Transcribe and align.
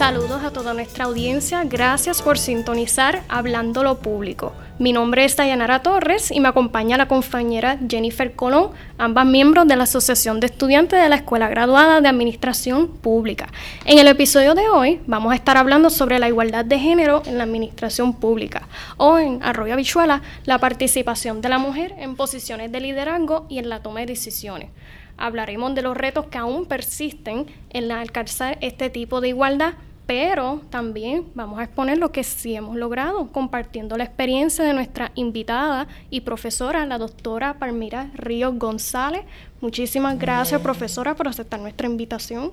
Saludos 0.00 0.42
a 0.42 0.50
toda 0.50 0.72
nuestra 0.72 1.04
audiencia, 1.04 1.62
gracias 1.64 2.22
por 2.22 2.38
sintonizar 2.38 3.22
Hablando 3.28 3.84
lo 3.84 3.98
Público. 3.98 4.54
Mi 4.78 4.94
nombre 4.94 5.26
es 5.26 5.36
Dayanara 5.36 5.82
Torres 5.82 6.30
y 6.30 6.40
me 6.40 6.48
acompaña 6.48 6.96
la 6.96 7.06
compañera 7.06 7.78
Jennifer 7.86 8.34
Colón, 8.34 8.70
ambas 8.96 9.26
miembros 9.26 9.68
de 9.68 9.76
la 9.76 9.82
Asociación 9.82 10.40
de 10.40 10.46
Estudiantes 10.46 11.02
de 11.02 11.06
la 11.10 11.16
Escuela 11.16 11.50
Graduada 11.50 12.00
de 12.00 12.08
Administración 12.08 12.88
Pública. 12.88 13.48
En 13.84 13.98
el 13.98 14.08
episodio 14.08 14.54
de 14.54 14.70
hoy 14.70 15.02
vamos 15.06 15.34
a 15.34 15.36
estar 15.36 15.58
hablando 15.58 15.90
sobre 15.90 16.18
la 16.18 16.28
igualdad 16.28 16.64
de 16.64 16.78
género 16.78 17.22
en 17.26 17.36
la 17.36 17.44
administración 17.44 18.14
pública 18.14 18.68
o 18.96 19.18
en 19.18 19.42
Arroyo 19.42 19.74
Habichuela, 19.74 20.22
la 20.46 20.56
participación 20.56 21.42
de 21.42 21.50
la 21.50 21.58
mujer 21.58 21.94
en 21.98 22.16
posiciones 22.16 22.72
de 22.72 22.80
liderazgo 22.80 23.44
y 23.50 23.58
en 23.58 23.68
la 23.68 23.82
toma 23.82 24.00
de 24.00 24.06
decisiones. 24.06 24.70
Hablaremos 25.18 25.74
de 25.74 25.82
los 25.82 25.94
retos 25.94 26.28
que 26.28 26.38
aún 26.38 26.64
persisten 26.64 27.44
en 27.68 27.92
alcanzar 27.92 28.56
este 28.62 28.88
tipo 28.88 29.20
de 29.20 29.28
igualdad 29.28 29.74
pero 30.10 30.60
también 30.70 31.30
vamos 31.36 31.60
a 31.60 31.62
exponer 31.62 31.96
lo 31.96 32.10
que 32.10 32.24
sí 32.24 32.56
hemos 32.56 32.74
logrado, 32.74 33.30
compartiendo 33.30 33.96
la 33.96 34.02
experiencia 34.02 34.64
de 34.64 34.72
nuestra 34.72 35.12
invitada 35.14 35.86
y 36.10 36.22
profesora, 36.22 36.84
la 36.84 36.98
doctora 36.98 37.60
Palmira 37.60 38.10
Ríos 38.14 38.58
González. 38.58 39.22
Muchísimas 39.60 40.18
gracias, 40.18 40.60
profesora, 40.62 41.14
por 41.14 41.28
aceptar 41.28 41.60
nuestra 41.60 41.86
invitación. 41.86 42.50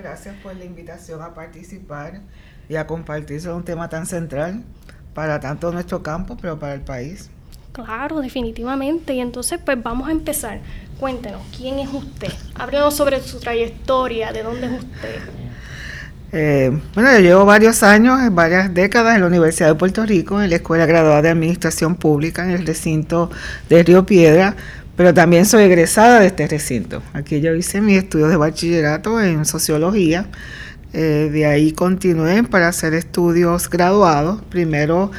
gracias 0.00 0.36
por 0.44 0.54
la 0.54 0.64
invitación 0.64 1.20
a 1.22 1.34
participar 1.34 2.20
y 2.68 2.76
a 2.76 2.86
compartir 2.86 3.40
sobre 3.40 3.56
un 3.56 3.64
tema 3.64 3.88
tan 3.88 4.06
central 4.06 4.62
para 5.12 5.40
tanto 5.40 5.72
nuestro 5.72 6.04
campo, 6.04 6.36
pero 6.40 6.60
para 6.60 6.74
el 6.74 6.82
país. 6.82 7.30
Claro, 7.72 8.20
definitivamente. 8.20 9.14
Y 9.14 9.20
entonces, 9.20 9.58
pues 9.64 9.82
vamos 9.82 10.06
a 10.06 10.12
empezar. 10.12 10.60
Cuéntenos, 11.00 11.42
¿quién 11.56 11.80
es 11.80 11.92
usted? 11.92 12.32
Háblenos 12.54 12.94
sobre 12.94 13.20
su 13.20 13.40
trayectoria, 13.40 14.30
¿de 14.32 14.44
dónde 14.44 14.66
es 14.68 14.84
usted? 14.84 15.20
Eh, 16.34 16.72
bueno, 16.94 17.12
yo 17.12 17.18
llevo 17.18 17.44
varios 17.44 17.82
años, 17.82 18.18
varias 18.32 18.72
décadas 18.72 19.16
en 19.16 19.20
la 19.20 19.26
Universidad 19.26 19.68
de 19.68 19.74
Puerto 19.74 20.06
Rico, 20.06 20.40
en 20.40 20.48
la 20.48 20.56
Escuela 20.56 20.86
Graduada 20.86 21.20
de 21.20 21.28
Administración 21.28 21.94
Pública, 21.94 22.42
en 22.42 22.52
el 22.52 22.66
recinto 22.66 23.30
de 23.68 23.82
Río 23.82 24.06
Piedra, 24.06 24.56
pero 24.96 25.12
también 25.12 25.44
soy 25.44 25.64
egresada 25.64 26.20
de 26.20 26.28
este 26.28 26.48
recinto. 26.48 27.02
Aquí 27.12 27.42
yo 27.42 27.54
hice 27.54 27.82
mi 27.82 27.96
estudios 27.96 28.30
de 28.30 28.36
bachillerato 28.36 29.20
en 29.20 29.44
sociología, 29.44 30.26
eh, 30.94 31.28
de 31.30 31.44
ahí 31.44 31.72
continué 31.72 32.42
para 32.44 32.68
hacer 32.68 32.94
estudios 32.94 33.68
graduados, 33.68 34.40
primero 34.48 35.10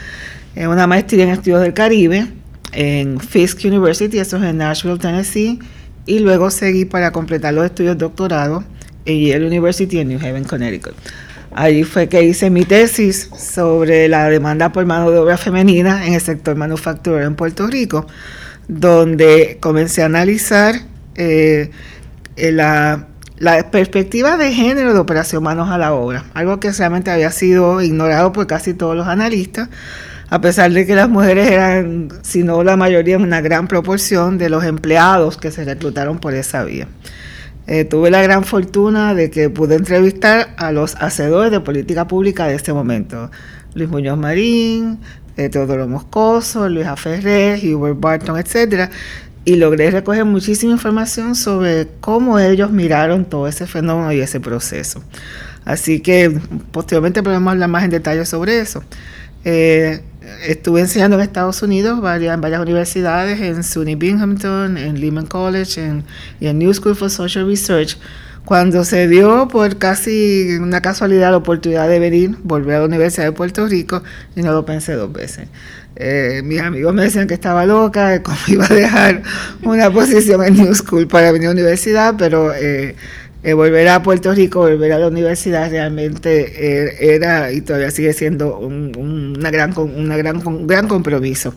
en 0.56 0.70
una 0.70 0.88
maestría 0.88 1.26
en 1.26 1.30
estudios 1.30 1.62
del 1.62 1.76
Caribe, 1.76 2.28
en 2.72 3.20
Fisk 3.20 3.60
University, 3.66 4.18
eso 4.18 4.38
es 4.38 4.44
en 4.44 4.58
Nashville, 4.58 4.98
Tennessee, 4.98 5.60
y 6.08 6.20
luego 6.20 6.50
seguí 6.50 6.86
para 6.86 7.12
completar 7.12 7.54
los 7.54 7.66
estudios 7.66 8.00
doctorados 8.00 8.64
Yale 9.06 9.46
University 9.46 10.00
en 10.00 10.10
New 10.10 10.20
Haven, 10.20 10.44
Connecticut. 10.44 10.96
Allí 11.56 11.84
fue 11.84 12.10
que 12.10 12.24
hice 12.24 12.50
mi 12.50 12.66
tesis 12.66 13.30
sobre 13.38 14.08
la 14.08 14.28
demanda 14.30 14.72
por 14.72 14.86
mano 14.86 15.12
de 15.12 15.20
obra 15.20 15.38
femenina 15.38 16.08
en 16.08 16.14
el 16.14 16.22
sector 16.22 16.56
manufacturero 16.56 17.28
en 17.28 17.36
Puerto 17.36 17.68
Rico, 17.68 18.08
donde 18.68 19.58
comencé 19.62 20.02
a 20.02 20.06
analizar 20.06 20.76
eh, 21.16 21.70
la, 22.38 23.08
la, 23.38 23.70
perspectiva 23.70 24.36
de 24.38 24.52
género 24.52 24.94
de 24.94 25.00
operación 25.00 25.44
manos 25.44 25.70
a 25.70 25.78
la 25.78 25.94
obra, 25.94 26.26
algo 26.34 26.60
que 26.60 26.72
realmente 26.72 27.12
había 27.12 27.32
sido 27.32 27.82
ignorado 27.82 28.32
por 28.32 28.48
casi 28.48 28.74
todos 28.74 28.96
los 28.96 29.08
analistas, 29.08 29.70
a 30.30 30.42
pesar 30.42 30.72
de 30.72 30.88
que 30.88 30.96
las 30.96 31.10
mujeres 31.10 31.52
eran, 31.52 32.10
si 32.24 32.42
no 32.42 32.64
la 32.64 32.78
mayoría, 32.78 33.18
una 33.20 33.42
gran 33.42 33.68
proporción 33.68 34.40
de 34.40 34.50
los 34.50 34.64
empleados 34.64 35.38
que 35.38 35.52
se 35.52 35.66
reclutaron 35.66 36.18
por 36.18 36.34
esa 36.34 36.64
vía. 36.64 36.88
Eh, 37.66 37.86
tuve 37.86 38.12
la 38.12 38.22
gran 38.22 38.44
fortuna 38.44 39.14
de 39.14 39.30
que 39.30 39.50
pude 39.50 39.76
entrevistar 39.76 40.54
a 40.58 40.72
los 40.72 40.96
hacedores 40.96 41.52
de 41.52 41.62
política 41.62 42.08
pública 42.08 42.48
de 42.48 42.56
este 42.56 42.74
momento. 42.74 43.32
Luis 43.74 43.90
Muñoz 43.90 44.18
Marín, 44.18 45.00
eh, 45.38 45.50
Teodoro 45.50 45.88
Moscoso, 45.88 46.68
Luisa 46.68 46.96
Ferrer, 46.96 47.60
Hubert 47.74 48.00
Barton, 48.00 48.38
etc. 48.38 48.92
Y 49.46 49.56
logré 49.56 49.92
recoger 49.92 50.26
muchísima 50.26 50.74
información 50.74 51.36
sobre 51.36 51.88
cómo 52.02 52.38
ellos 52.38 52.72
miraron 52.72 53.26
todo 53.26 53.48
ese 53.48 53.66
fenómeno 53.66 54.12
y 54.12 54.20
ese 54.20 54.40
proceso. 54.40 55.02
Así 55.66 56.02
que 56.02 56.38
posteriormente 56.72 57.24
podemos 57.24 57.52
hablar 57.52 57.70
más 57.70 57.86
en 57.86 57.92
detalle 57.92 58.26
sobre 58.26 58.60
eso. 58.60 58.84
Eh, 59.46 60.02
estuve 60.48 60.82
enseñando 60.82 61.18
en 61.18 61.24
Estados 61.24 61.62
Unidos 61.62 62.02
varias, 62.02 62.34
en 62.34 62.42
varias 62.42 62.62
universidades, 62.62 63.40
en 63.42 63.64
SUNY 63.64 63.96
Binghamton, 63.96 64.78
en 64.78 65.00
Lehman 65.00 65.26
College 65.26 66.02
y 66.40 66.48
en 66.48 66.60
New 66.60 66.74
School 66.74 66.96
for 66.96 67.10
Social 67.10 67.48
Research. 67.48 67.98
Cuando 68.46 68.84
se 68.84 69.08
dio 69.08 69.48
por 69.48 69.78
casi 69.78 70.58
una 70.60 70.82
casualidad 70.82 71.32
la 71.32 71.38
oportunidad 71.38 71.88
de 71.88 72.00
venir, 72.00 72.38
volver 72.44 72.76
a 72.76 72.80
la 72.80 72.86
Universidad 72.86 73.26
de 73.26 73.32
Puerto 73.32 73.66
Rico, 73.68 74.04
y 74.36 74.42
no 74.42 74.52
lo 74.52 74.66
pensé 74.66 74.94
dos 74.94 75.14
veces. 75.14 75.48
Eh, 75.96 76.42
mis 76.44 76.60
amigos 76.60 76.94
me 76.94 77.04
decían 77.04 77.28
que 77.28 77.36
estaba 77.36 77.66
loca, 77.66 78.22
cómo 78.22 78.38
iba 78.48 78.66
a 78.66 78.74
dejar 78.74 79.24
una 79.62 79.90
posición 79.92 80.44
en 80.44 80.58
New 80.58 80.76
School 80.76 81.08
para 81.08 81.32
venir 81.32 81.48
a 81.48 81.52
la 81.52 81.54
universidad, 81.54 82.16
pero 82.18 82.54
eh, 82.54 82.96
eh, 83.44 83.54
volver 83.54 83.88
a 83.90 84.02
Puerto 84.02 84.34
Rico, 84.34 84.62
volver 84.62 84.94
a 84.94 85.00
la 85.00 85.08
universidad 85.08 85.70
realmente 85.70 86.86
eh, 86.88 87.16
era 87.16 87.52
y 87.52 87.62
todavía 87.62 87.92
sigue 87.92 88.14
siendo 88.14 88.58
un, 88.58 88.94
una 89.38 89.52
gran, 89.52 89.78
una 89.78 90.18
gran, 90.18 90.46
un 90.48 90.66
gran 90.66 90.88
compromiso. 90.88 91.54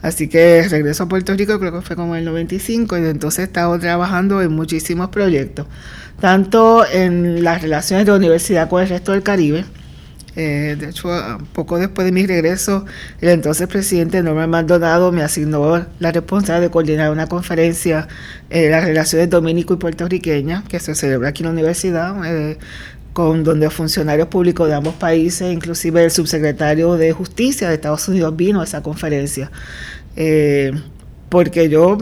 Así 0.00 0.28
que 0.28 0.66
regreso 0.68 1.04
a 1.04 1.08
Puerto 1.08 1.34
Rico, 1.34 1.58
creo 1.58 1.72
que 1.72 1.82
fue 1.82 1.96
como 1.96 2.14
el 2.16 2.24
95, 2.24 2.96
y 2.98 3.04
entonces 3.06 3.40
he 3.40 3.42
estado 3.44 3.78
trabajando 3.78 4.40
en 4.42 4.52
muchísimos 4.52 5.08
proyectos, 5.08 5.66
tanto 6.20 6.86
en 6.86 7.42
las 7.42 7.62
relaciones 7.62 8.06
de 8.06 8.12
la 8.12 8.18
universidad 8.18 8.68
con 8.68 8.82
el 8.82 8.88
resto 8.88 9.12
del 9.12 9.22
Caribe, 9.22 9.64
eh, 10.36 10.76
de 10.78 10.90
hecho, 10.90 11.08
poco 11.52 11.78
después 11.78 12.04
de 12.04 12.12
mi 12.12 12.26
regreso, 12.26 12.84
el 13.20 13.30
entonces 13.30 13.66
presidente 13.66 14.22
Norman 14.22 14.50
Maldonado 14.50 15.10
me 15.12 15.22
asignó 15.22 15.86
la 15.98 16.12
responsabilidad 16.12 16.60
de 16.60 16.70
coordinar 16.70 17.10
una 17.10 17.26
conferencia 17.26 18.08
de 18.48 18.70
las 18.70 18.84
relaciones 18.84 19.30
dominico 19.30 19.74
y 19.74 19.76
puertorriqueñas 19.78 20.64
que 20.64 20.80
se 20.80 20.94
celebra 20.94 21.30
aquí 21.30 21.42
en 21.42 21.46
la 21.46 21.52
universidad. 21.52 22.16
Eh, 22.24 22.58
con 23.12 23.42
donde 23.42 23.68
funcionarios 23.68 24.28
públicos 24.28 24.68
de 24.68 24.74
ambos 24.74 24.94
países, 24.94 25.52
inclusive 25.52 26.04
el 26.04 26.12
subsecretario 26.12 26.94
de 26.94 27.10
Justicia 27.12 27.68
de 27.68 27.74
Estados 27.74 28.06
Unidos 28.06 28.36
vino 28.36 28.60
a 28.60 28.64
esa 28.64 28.80
conferencia, 28.80 29.50
eh, 30.14 30.70
porque 31.28 31.68
yo 31.68 31.98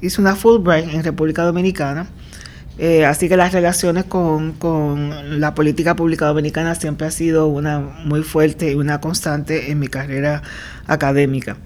hice 0.00 0.18
una 0.18 0.36
Fulbright 0.36 0.94
en 0.94 1.04
República 1.04 1.42
Dominicana 1.42 2.08
eh, 2.82 3.04
así 3.04 3.28
que 3.28 3.36
las 3.36 3.52
relaciones 3.52 4.04
con, 4.04 4.54
la 5.38 5.54
política 5.54 5.94
pública 5.96 6.24
dominicana 6.24 6.74
siempre 6.74 7.06
ha 7.06 7.10
sido 7.10 7.46
una 7.46 7.78
muy 7.78 8.22
fuerte 8.22 8.72
y 8.72 8.74
una 8.74 9.02
constante 9.02 9.70
en 9.70 9.78
mi 9.78 9.88
carrera 9.88 10.42
académica. 10.86 11.58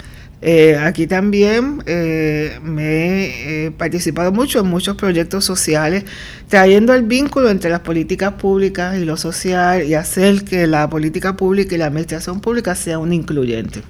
Eh, 0.43 0.77
aquí 0.77 1.07
también 1.07 1.85
eh, 1.87 2.59
me 2.65 3.67
he 3.67 3.71
participado 3.71 4.33
mucho 4.33 4.59
en 4.59 4.67
muchos 4.67 4.97
proyectos 4.97 5.45
sociales, 5.45 6.05
trayendo 6.49 6.93
el 6.93 7.05
vínculo 7.05 7.49
entre 7.49 7.71
las 7.71 7.81
políticas 7.81 8.33
públicas 8.33 8.99
y 8.99 9.05
lo 9.05 9.17
social 9.17 9.85
y 9.85 9.95
hacer 9.95 10.43
que 10.43 10.67
la 10.67 10.91
política 10.91 11.37
pública 11.37 11.77
y 11.77 11.79
la 11.79 11.87
administración 11.87 12.41
pública 12.41 12.75
sea 12.75 12.99
un 12.99 13.13
incluyente 13.13 13.83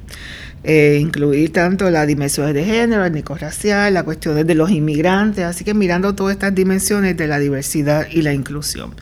eh, 0.64 0.98
incluir 0.98 1.52
tanto 1.52 1.90
las 1.90 2.06
dimensiones 2.06 2.54
de 2.54 2.64
género, 2.64 3.04
étnico-racial, 3.04 3.92
las 3.92 4.04
cuestiones 4.04 4.46
de 4.46 4.54
los 4.54 4.70
inmigrantes, 4.70 5.44
así 5.44 5.62
que 5.62 5.74
mirando 5.74 6.14
todas 6.14 6.32
estas 6.32 6.54
dimensiones 6.54 7.16
de 7.18 7.26
la 7.26 7.38
diversidad 7.38 8.06
y 8.10 8.22
la 8.22 8.32
inclusión. 8.32 8.94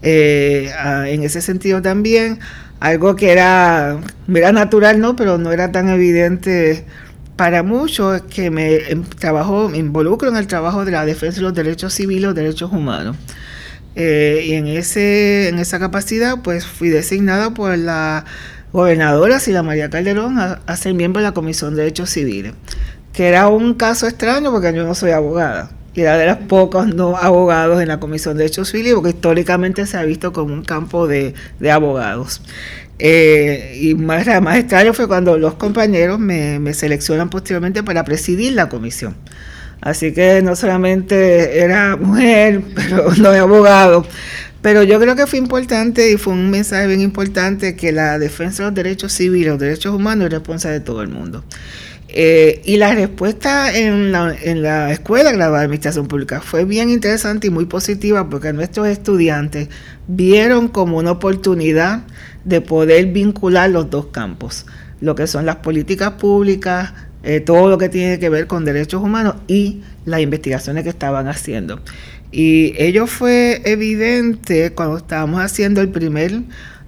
Eh, 0.00 0.70
en 1.06 1.22
ese 1.22 1.42
sentido 1.42 1.82
también, 1.82 2.38
algo 2.80 3.14
que 3.14 3.30
era, 3.30 3.98
era 4.34 4.52
natural, 4.52 4.98
¿no? 4.98 5.16
pero 5.16 5.36
no 5.36 5.52
era 5.52 5.70
tan 5.70 5.88
evidente 5.90 6.86
para 7.36 7.62
muchos, 7.62 8.22
que 8.22 8.50
me 8.50 8.76
em, 8.90 9.04
trabajo, 9.04 9.68
me 9.68 9.76
involucro 9.78 10.30
en 10.30 10.36
el 10.36 10.46
trabajo 10.46 10.86
de 10.86 10.92
la 10.92 11.04
defensa 11.04 11.36
de 11.36 11.42
los 11.42 11.54
derechos 11.54 11.92
civiles 11.92 12.22
los 12.22 12.34
derechos 12.34 12.72
humanos. 12.72 13.16
Eh, 13.94 14.44
y 14.46 14.52
en, 14.54 14.66
ese, 14.66 15.48
en 15.48 15.58
esa 15.58 15.78
capacidad, 15.78 16.42
pues 16.42 16.66
fui 16.66 16.88
designada 16.88 17.52
por 17.52 17.76
la 17.76 18.24
gobernadora 18.76 19.40
Sila 19.40 19.62
María 19.62 19.88
Calderón 19.88 20.38
a, 20.38 20.60
miembro 20.92 21.22
de 21.22 21.28
la 21.28 21.32
Comisión 21.32 21.74
de 21.74 21.84
Derechos 21.84 22.10
Civiles, 22.10 22.52
que 23.14 23.26
era 23.26 23.48
un 23.48 23.72
caso 23.72 24.06
extraño 24.06 24.52
porque 24.52 24.74
yo 24.74 24.84
no 24.84 24.94
soy 24.94 25.12
abogada. 25.12 25.70
Y 25.94 26.02
era 26.02 26.18
de 26.18 26.26
los 26.26 26.36
pocos 26.46 26.86
no 26.94 27.16
abogados 27.16 27.80
en 27.80 27.88
la 27.88 27.98
Comisión 27.98 28.36
de 28.36 28.44
Derechos 28.44 28.68
Civiles, 28.68 28.92
porque 28.92 29.10
históricamente 29.10 29.86
se 29.86 29.96
ha 29.96 30.02
visto 30.02 30.30
como 30.34 30.52
un 30.52 30.62
campo 30.62 31.06
de, 31.06 31.32
abogados. 31.72 32.42
Eh, 32.98 33.78
y 33.80 33.94
más, 33.94 34.26
más 34.42 34.58
extraño 34.58 34.92
fue 34.92 35.08
cuando 35.08 35.38
los 35.38 35.54
compañeros 35.54 36.18
me, 36.18 36.58
me 36.58 36.74
seleccionan 36.74 37.30
posteriormente 37.30 37.82
para 37.82 38.04
presidir 38.04 38.52
la 38.52 38.68
comisión. 38.68 39.16
Así 39.80 40.12
que 40.12 40.42
no 40.42 40.54
solamente 40.54 41.60
era 41.60 41.96
mujer, 41.96 42.60
pero 42.74 43.14
no 43.14 43.30
de 43.30 43.38
abogado. 43.38 44.04
Pero 44.62 44.82
yo 44.82 44.98
creo 44.98 45.14
que 45.14 45.26
fue 45.26 45.38
importante 45.38 46.10
y 46.10 46.16
fue 46.16 46.32
un 46.32 46.50
mensaje 46.50 46.86
bien 46.86 47.00
importante 47.00 47.76
que 47.76 47.92
la 47.92 48.18
defensa 48.18 48.64
de 48.64 48.68
los 48.70 48.74
derechos 48.74 49.12
civiles, 49.12 49.48
los 49.48 49.58
derechos 49.58 49.94
humanos 49.94 50.26
es 50.26 50.32
responsabilidad 50.32 50.80
de 50.80 50.86
todo 50.86 51.02
el 51.02 51.08
mundo. 51.08 51.44
Eh, 52.08 52.62
y 52.64 52.76
la 52.76 52.94
respuesta 52.94 53.76
en 53.76 54.12
la, 54.12 54.34
en 54.40 54.62
la 54.62 54.92
Escuela 54.92 55.32
de 55.32 55.42
Administración 55.42 56.06
Pública 56.06 56.40
fue 56.40 56.64
bien 56.64 56.88
interesante 56.88 57.48
y 57.48 57.50
muy 57.50 57.66
positiva 57.66 58.28
porque 58.30 58.52
nuestros 58.52 58.86
estudiantes 58.88 59.68
vieron 60.06 60.68
como 60.68 60.98
una 60.98 61.10
oportunidad 61.10 62.04
de 62.44 62.60
poder 62.60 63.06
vincular 63.06 63.70
los 63.70 63.90
dos 63.90 64.06
campos, 64.06 64.66
lo 65.00 65.14
que 65.14 65.26
son 65.26 65.46
las 65.46 65.56
políticas 65.56 66.12
públicas, 66.12 66.92
eh, 67.22 67.40
todo 67.40 67.68
lo 67.68 67.76
que 67.76 67.88
tiene 67.88 68.20
que 68.20 68.28
ver 68.28 68.46
con 68.46 68.64
derechos 68.64 69.02
humanos 69.02 69.34
y 69.48 69.82
las 70.04 70.20
investigaciones 70.20 70.84
que 70.84 70.90
estaban 70.90 71.26
haciendo. 71.26 71.80
Y 72.32 72.74
ello 72.76 73.06
fue 73.06 73.62
evidente 73.64 74.72
cuando 74.72 74.98
estábamos 74.98 75.40
haciendo 75.40 75.80
el 75.80 75.88
primer 75.88 76.42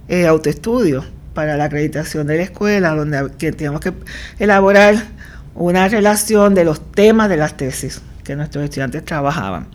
eh, 0.08 0.26
autoestudio 0.26 1.04
para 1.34 1.56
la 1.56 1.64
acreditación 1.64 2.26
de 2.26 2.36
la 2.36 2.42
escuela, 2.42 2.94
donde 2.94 3.28
teníamos 3.52 3.80
que 3.80 3.92
elaborar 4.38 4.96
una 5.54 5.88
relación 5.88 6.54
de 6.54 6.64
los 6.64 6.92
temas 6.92 7.28
de 7.28 7.36
las 7.36 7.56
tesis 7.56 8.00
que 8.28 8.36
nuestros 8.36 8.62
estudiantes 8.64 9.04
trabajaban. 9.06 9.68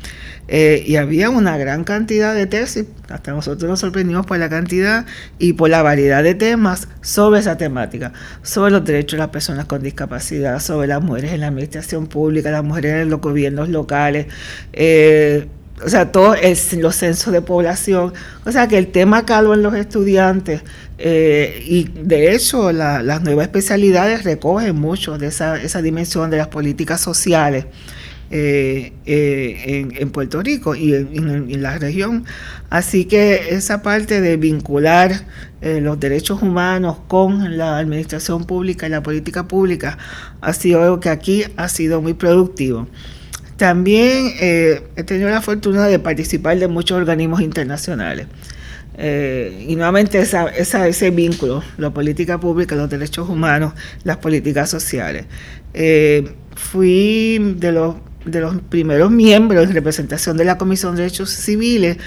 Eh, 0.48 0.84
y 0.86 0.98
había 0.98 1.32
una 1.32 1.58
gran 1.58 1.84
cantidad 1.84 2.36
de 2.36 2.46
tesis, 2.46 2.86
hasta 3.10 3.32
nosotros 3.32 3.68
nos 3.68 3.80
sorprendimos 3.80 4.28
por 4.28 4.38
la 4.38 4.48
cantidad 4.48 5.08
y 5.40 5.54
por 5.54 5.72
la 5.72 5.82
variedad 5.82 6.22
de 6.22 6.36
temas 6.36 6.88
sobre 7.02 7.40
esa 7.40 7.58
temática, 7.58 8.14
sobre 8.44 8.72
los 8.72 8.86
derechos 8.86 9.18
de 9.18 9.24
las 9.24 9.30
personas 9.30 9.66
con 9.66 9.82
discapacidad, 9.82 10.60
sobre 10.60 10.88
las 10.88 11.02
mujeres 11.02 11.32
en 11.32 11.40
la 11.40 11.48
administración 11.48 12.06
pública, 12.06 12.52
las 12.52 12.64
mujeres 12.64 13.02
en 13.02 13.10
los 13.10 13.22
gobiernos 13.22 13.70
locales. 13.70 14.28
Eh, 14.72 15.48
o 15.84 15.90
sea, 15.90 16.12
todo 16.12 16.36
los 16.78 16.96
censos 16.96 17.34
de 17.34 17.42
población, 17.42 18.14
o 18.46 18.52
sea, 18.52 18.68
que 18.68 18.78
el 18.78 18.88
tema 18.88 19.26
calvo 19.26 19.56
en 19.56 19.64
los 19.64 19.74
estudiantes 19.74 20.62
eh, 21.00 21.64
y 21.66 21.86
de 21.86 22.36
hecho 22.36 22.72
las 22.72 23.22
nuevas 23.24 23.48
especialidades 23.48 24.24
recogen 24.24 24.76
mucho 24.76 25.18
de 25.18 25.28
esa, 25.28 25.60
esa 25.62 25.82
dimensión 25.82 26.30
de 26.30 26.38
las 26.38 26.48
políticas 26.48 27.02
sociales. 27.02 27.66
Eh, 28.36 28.94
eh, 29.06 29.92
en, 30.00 30.10
Puerto 30.10 30.42
Rico 30.42 30.74
y 30.74 30.96
en, 30.96 31.62
la 31.62 31.78
región. 31.78 32.26
Así 32.72 33.06
que 33.06 33.50
esa 33.56 33.84
parte 33.84 34.22
de 34.22 34.38
vincular 34.38 35.12
los 35.62 36.00
derechos 36.00 36.42
humanos 36.42 36.98
con 37.08 37.58
la 37.58 37.78
administración 37.78 38.46
pública 38.46 38.88
y 38.88 38.90
la 38.90 39.04
política 39.04 39.48
pública 39.48 40.00
ha 40.42 40.52
sido 40.52 40.82
algo 40.82 41.00
que 41.00 41.10
aquí 41.10 41.44
ha 41.58 41.70
sido 41.70 42.02
muy 42.02 42.16
productivo. 42.16 42.88
También 43.56 44.32
he 44.40 45.04
tenido 45.06 45.30
la 45.30 45.42
fortuna 45.42 45.86
de 45.88 46.00
participar 46.00 46.58
de 46.58 46.68
muchos 46.68 46.98
organismos 46.98 47.40
internacionales. 47.42 48.26
Eh, 48.96 49.66
y 49.68 49.76
nuevamente 49.76 50.22
ese 50.22 51.12
vínculo, 51.12 51.64
la 51.78 51.92
política 51.92 52.40
pública, 52.40 52.76
los 52.76 52.90
derechos 52.90 53.30
humanos, 53.30 53.74
las 54.04 54.18
políticas 54.18 54.70
sociales. 54.70 55.26
Eh, 55.74 56.34
fui 56.56 57.56
de 57.58 57.72
los, 57.72 57.96
de 58.26 58.42
los 58.42 58.62
primeros 58.62 59.12
miembros 59.12 59.66
en 59.66 59.74
representación 59.74 60.38
de 60.38 60.46
la 60.46 60.58
Comisión 60.58 60.96
de 60.96 61.04
Derechos 61.04 61.30
Civiles 61.30 61.98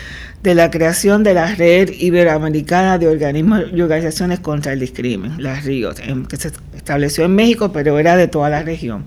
de 0.43 0.55
la 0.55 0.71
creación 0.71 1.23
de 1.23 1.35
la 1.35 1.55
Red 1.55 1.91
Iberoamericana 1.99 2.99
de 2.99 3.09
Organismos 3.09 3.65
y 3.73 3.81
Organizaciones 3.81 4.41
contra 4.41 4.73
el 4.73 4.81
Discrimen, 4.81 5.43
la 5.43 5.59
RIO, 5.61 5.93
que 6.29 6.37
se 6.37 6.53
estableció 6.77 7.25
en 7.25 7.35
México, 7.35 7.73
pero 7.73 7.99
era 7.99 8.17
de 8.17 8.29
toda 8.29 8.49
la 8.49 8.63
región. 8.63 9.07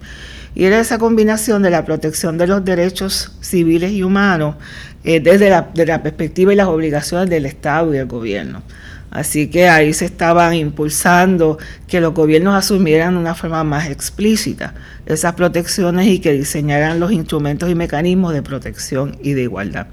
Y 0.56 0.66
era 0.66 0.80
esa 0.80 0.98
combinación 0.98 1.62
de 1.62 1.70
la 1.70 1.86
protección 1.86 2.38
de 2.38 2.48
los 2.48 2.66
derechos 2.66 3.32
civiles 3.40 3.92
y 3.92 4.04
humanos 4.04 4.56
eh, 5.04 5.22
desde 5.22 5.50
la, 5.50 6.04
perspectiva 6.04 6.52
y 6.52 6.56
las 6.58 6.68
obligaciones 6.68 7.30
del 7.30 7.46
Estado 7.46 7.94
y 7.94 7.98
del 7.98 8.08
gobierno. 8.08 8.64
Así 9.12 9.48
que 9.48 9.68
ahí 9.68 9.94
se 9.94 10.06
estaban 10.06 10.54
impulsando 10.54 11.58
que 11.88 12.00
los 12.00 12.14
gobiernos 12.14 12.56
asumieran 12.56 13.16
de 13.16 13.20
una 13.20 13.36
forma 13.36 13.64
más 13.64 13.90
explícita 13.90 14.76
esas 15.06 15.34
protecciones 15.34 16.08
y 16.08 16.20
que 16.20 16.32
diseñaran 16.34 17.00
los 17.00 17.12
instrumentos 17.12 17.70
y 17.70 17.76
mecanismos 17.76 18.34
de 18.34 18.44
protección 18.44 19.18
y 19.24 19.34
de 19.34 19.44
igualdad. 19.44 19.88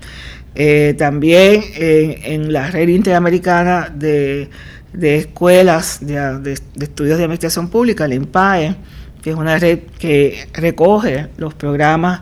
Eh, 0.54 0.94
también 0.96 1.62
en 1.76 2.52
la 2.52 2.70
red 2.70 2.88
interamericana 2.88 3.92
de, 3.94 4.48
escuelas 4.94 5.98
de, 6.00 6.54
estudios 6.80 7.18
de 7.18 7.24
administración 7.24 7.68
pública, 7.68 8.08
la 8.08 8.14
IMPAE, 8.14 8.76
que 9.22 9.30
es 9.30 9.36
una 9.36 9.58
red 9.58 9.80
que 9.98 10.48
recoge 10.52 11.28
los 11.36 11.54
programas 11.54 12.20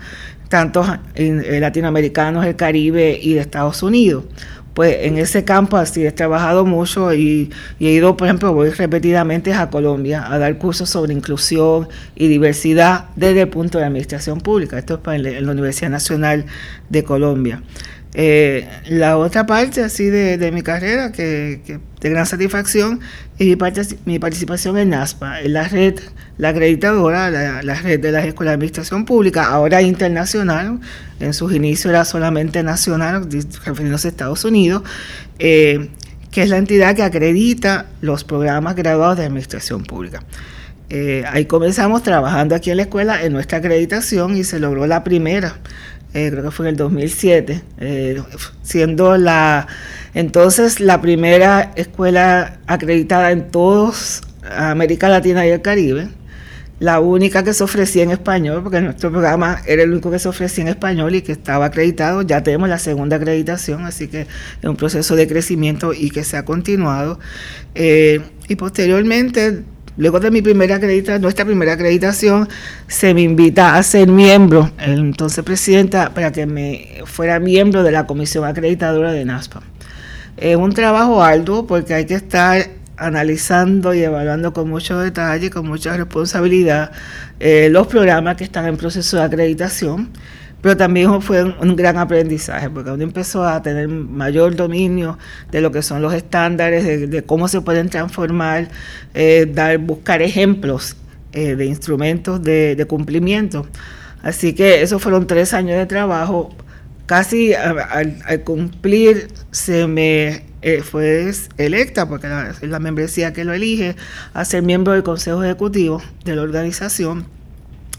tanto 0.48 0.84
en, 1.14 1.60
latinoamericanos, 1.60 2.46
el 2.46 2.56
Caribe 2.56 3.18
y 3.20 3.34
de 3.34 3.40
Estados 3.40 3.82
Unidos. 3.82 4.24
Pues 4.74 4.96
en 5.02 5.18
ese 5.18 5.44
campo 5.44 5.76
así 5.76 6.04
he 6.04 6.10
trabajado 6.10 6.66
mucho 6.66 7.14
y, 7.14 7.50
he 7.78 7.90
ido, 7.90 8.16
por 8.16 8.26
ejemplo, 8.26 8.52
voy 8.52 8.70
repetidamente 8.70 9.54
a 9.54 9.70
Colombia 9.70 10.30
a 10.30 10.38
dar 10.38 10.58
cursos 10.58 10.90
sobre 10.90 11.14
inclusión 11.14 11.88
y 12.16 12.26
diversidad 12.26 13.06
desde 13.14 13.42
el 13.42 13.48
punto 13.48 13.78
de 13.78 13.84
administración 13.84 14.40
pública. 14.40 14.78
Esto 14.78 14.94
es 14.94 15.00
para 15.00 15.18
la 15.18 15.52
Universidad 15.52 15.90
Nacional 15.90 16.46
de 16.88 17.04
Colombia. 17.04 17.62
Eh, 18.16 18.68
la 18.86 19.18
otra 19.18 19.44
parte 19.44 19.82
así 19.82 20.06
de, 20.06 20.50
mi 20.52 20.62
carrera, 20.62 21.10
que, 21.10 21.80
de 22.00 22.10
gran 22.10 22.26
satisfacción, 22.26 23.00
es 23.38 23.46
mi, 23.46 23.56
parte, 23.56 23.82
mi 24.04 24.20
participación 24.20 24.78
en 24.78 24.90
NASPA, 24.90 25.40
en 25.40 25.52
la 25.52 25.68
red, 25.68 25.98
la 26.38 26.48
acreditadora, 26.50 27.30
la, 27.30 27.74
red 27.74 28.00
de 28.00 28.10
las 28.12 28.26
escuelas 28.26 28.52
de 28.52 28.54
administración 28.54 29.04
pública, 29.04 29.46
ahora 29.46 29.82
internacional, 29.82 30.80
en 31.20 31.32
sus 31.32 31.52
inicios 31.54 31.90
era 31.90 32.04
solamente 32.04 32.62
nacional, 32.62 33.28
refiriéndose 33.64 34.08
a 34.08 34.10
Estados 34.10 34.44
Unidos, 34.44 34.82
eh, 35.38 35.90
que 36.30 36.42
es 36.42 36.48
la 36.48 36.56
entidad 36.56 36.96
que 36.96 37.02
acredita 37.02 37.86
los 38.00 38.24
programas 38.24 38.74
graduados 38.74 39.18
de 39.18 39.26
administración 39.26 39.84
pública. 39.84 40.22
Eh, 40.90 41.24
ahí 41.30 41.46
comenzamos 41.46 42.02
trabajando 42.02 42.54
aquí 42.54 42.70
en 42.70 42.76
la 42.76 42.82
escuela 42.82 43.22
en 43.22 43.32
nuestra 43.32 43.58
acreditación 43.58 44.36
y 44.36 44.44
se 44.44 44.58
logró 44.58 44.86
la 44.86 45.02
primera 45.02 45.56
eh, 46.14 46.30
creo 46.30 46.44
que 46.44 46.50
fue 46.52 46.66
en 46.66 46.70
el 46.70 46.76
2007, 46.76 47.62
eh, 47.80 48.22
siendo 48.62 49.16
la 49.16 49.66
entonces 50.14 50.78
la 50.78 51.00
primera 51.00 51.72
escuela 51.74 52.58
acreditada 52.68 53.32
en 53.32 53.50
todos 53.50 54.22
América 54.48 55.08
Latina 55.08 55.44
y 55.44 55.50
el 55.50 55.60
Caribe, 55.60 56.06
la 56.80 57.00
única 57.00 57.44
que 57.44 57.54
se 57.54 57.62
ofrecía 57.64 58.02
en 58.02 58.10
español, 58.10 58.62
porque 58.62 58.80
nuestro 58.80 59.10
programa 59.10 59.62
era 59.66 59.82
el 59.82 59.92
único 59.92 60.10
que 60.10 60.18
se 60.18 60.28
ofrecía 60.28 60.62
en 60.62 60.68
español 60.68 61.14
y 61.14 61.22
que 61.22 61.32
estaba 61.32 61.66
acreditado, 61.66 62.22
ya 62.22 62.42
tenemos 62.42 62.68
la 62.68 62.78
segunda 62.78 63.16
acreditación, 63.16 63.84
así 63.84 64.08
que 64.08 64.22
es 64.22 64.68
un 64.68 64.76
proceso 64.76 65.16
de 65.16 65.28
crecimiento 65.28 65.92
y 65.92 66.10
que 66.10 66.24
se 66.24 66.36
ha 66.36 66.44
continuado. 66.44 67.18
Eh, 67.74 68.20
y 68.48 68.56
posteriormente 68.56 69.62
Luego 69.96 70.18
de 70.18 70.32
mi 70.32 70.42
primera 70.42 70.76
acreditación, 70.76 71.22
nuestra 71.22 71.44
primera 71.44 71.74
acreditación, 71.74 72.48
se 72.88 73.14
me 73.14 73.22
invita 73.22 73.76
a 73.76 73.82
ser 73.84 74.08
miembro, 74.08 74.72
entonces 74.78 75.44
presidenta, 75.44 76.12
para 76.12 76.32
que 76.32 76.46
me 76.46 77.02
fuera 77.04 77.38
miembro 77.38 77.84
de 77.84 77.92
la 77.92 78.04
comisión 78.04 78.44
acreditadora 78.44 79.12
de 79.12 79.24
NASPA. 79.24 79.62
Es 80.36 80.56
un 80.56 80.72
trabajo 80.72 81.22
arduo 81.22 81.68
porque 81.68 81.94
hay 81.94 82.06
que 82.06 82.14
estar 82.14 82.66
analizando 82.96 83.94
y 83.94 84.02
evaluando 84.02 84.52
con 84.52 84.68
mucho 84.68 84.98
detalle, 84.98 85.50
con 85.50 85.66
mucha 85.66 85.96
responsabilidad, 85.96 86.92
eh, 87.40 87.68
los 87.70 87.86
programas 87.86 88.36
que 88.36 88.44
están 88.44 88.66
en 88.66 88.76
proceso 88.76 89.16
de 89.16 89.24
acreditación 89.24 90.10
pero 90.64 90.78
también 90.78 91.20
fue 91.20 91.44
un, 91.44 91.76
gran 91.76 91.98
aprendizaje, 91.98 92.70
porque 92.70 92.90
uno 92.90 93.02
empezó 93.02 93.44
a 93.46 93.60
tener 93.60 93.86
mayor 93.86 94.56
dominio 94.56 95.18
de 95.50 95.60
lo 95.60 95.70
que 95.70 95.82
son 95.82 96.00
los 96.00 96.14
estándares, 96.14 97.10
de, 97.10 97.22
cómo 97.22 97.48
se 97.48 97.60
pueden 97.60 97.90
transformar, 97.90 98.70
eh, 99.12 99.46
dar, 99.46 99.76
buscar 99.76 100.22
ejemplos 100.22 100.96
eh, 101.34 101.54
de 101.54 101.66
instrumentos 101.66 102.42
de, 102.42 102.82
cumplimiento. 102.88 103.66
Así 104.22 104.54
que 104.54 104.80
esos 104.80 105.02
fueron 105.02 105.26
tres 105.26 105.52
años 105.52 105.76
de 105.76 105.84
trabajo. 105.84 106.56
Casi 107.04 107.52
al, 107.52 108.40
cumplir 108.42 109.28
se 109.50 109.86
me 109.86 110.44
eh, 110.64 110.82
fue 110.82 111.30
electa, 111.58 112.08
porque 112.08 112.26
la, 112.26 112.52
la 112.60 112.78
membresía 112.80 113.32
que 113.32 113.44
lo 113.44 113.52
elige, 113.52 113.94
a 114.32 114.44
ser 114.44 114.62
miembro 114.62 114.94
del 114.94 115.04
Consejo 115.04 115.44
Ejecutivo 115.44 116.02
de 116.24 116.34
la 116.34 116.42
organización 116.42 117.26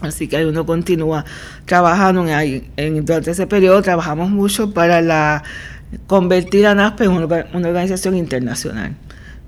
Así 0.00 0.28
que 0.28 0.44
uno 0.44 0.66
continúa 0.66 1.24
trabajando 1.64 2.26
en, 2.26 2.64
en, 2.76 3.04
durante 3.04 3.30
ese 3.30 3.46
periodo 3.46 3.80
trabajamos 3.80 4.30
mucho 4.30 4.74
para 4.74 5.42
convertir 6.06 6.66
a 6.66 6.74
NASPE 6.74 7.04
en 7.04 7.10
una, 7.12 7.46
organización 7.54 8.16
internacional. 8.16 8.94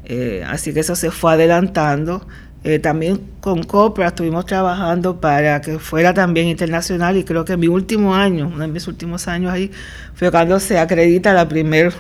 Eh, 0.07 0.43
así 0.47 0.73
que 0.73 0.81
eso 0.81 0.97
se 0.97 1.11
fue 1.11 1.35
adelantando. 1.35 2.27
Eh, 2.65 2.79
también 2.79 3.21
con 3.41 3.63
COPRA 3.63 4.09
estuvimos 4.09 4.45
trabajando 4.47 5.21
para 5.21 5.61
que 5.61 5.79
fuera 5.79 6.13
también 6.13 6.49
internacional 6.49 7.17
y 7.17 7.25
creo 7.25 7.45
que 7.45 7.53
en 7.53 7.61
mi 7.61 7.69
último 7.69 8.15
año, 8.15 8.49
uno 8.49 8.61
de 8.61 8.69
mis 8.69 8.89
últimos 8.89 9.29
años 9.29 9.53
ahí, 9.53 9.71
fue 10.15 10.31
cuando 10.31 10.59
se 10.59 10.79
acredita 10.79 11.33
la 11.35 11.47
primer 11.47 11.93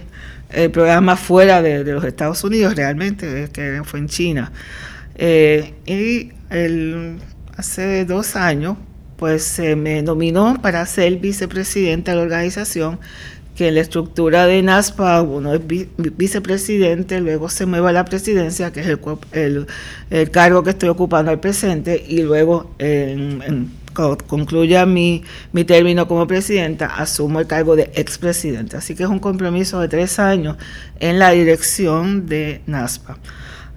eh, 0.50 0.69
programa 0.69 1.17
fuera 1.17 1.62
de, 1.62 1.85
los 1.85 2.05
Estados 2.05 2.43
Unidos 2.45 2.75
realmente, 2.75 3.49
que 3.52 3.83
fue 3.85 4.00
en 4.00 4.09
China. 4.09 4.52
y 5.17 6.33
el 6.50 7.19
hace 7.59 8.05
dos 8.05 8.37
años, 8.37 8.76
pues 9.17 9.43
se 9.43 9.75
me 9.75 10.00
nominó 10.00 10.57
para 10.62 10.87
ser 10.87 11.17
vicepresidente 11.17 12.12
de 12.12 12.17
la 12.17 12.23
organización, 12.23 13.00
que 13.57 13.67
en 13.67 13.75
la 13.75 13.81
estructura 13.81 14.47
de 14.47 14.62
NASPA 14.62 15.21
uno 15.23 15.52
es 15.52 15.61
vicepresidente, 16.17 17.21
luego 17.21 17.49
se 17.49 17.67
mueve 17.67 17.88
a 17.88 17.93
la 17.93 18.05
presidencia, 18.05 18.73
que 18.73 18.81
es 18.81 18.87
el, 19.33 19.67
el, 20.11 20.31
cargo 20.31 20.62
que 20.62 20.71
estoy 20.71 20.88
ocupando 20.88 21.33
al 21.33 21.40
presente, 21.40 22.05
y 22.09 22.23
luego 22.23 22.73
en, 22.78 23.73
concluya 24.26 24.87
mi, 24.87 25.25
mi 25.52 25.64
término 25.64 26.07
como 26.07 26.26
presidenta, 26.26 26.87
asumo 26.87 27.40
el 27.40 27.47
cargo 27.47 27.76
de 27.76 27.90
expresidenta. 27.95 28.78
Así 28.78 28.95
que 28.95 29.02
es 29.02 29.09
un 29.09 29.19
compromiso 29.19 29.81
de 29.81 29.88
tres 29.88 30.19
años 30.19 30.57
en 31.00 31.19
la 31.19 31.31
dirección 31.31 32.26
de 32.26 32.62
NASPA. 32.67 33.19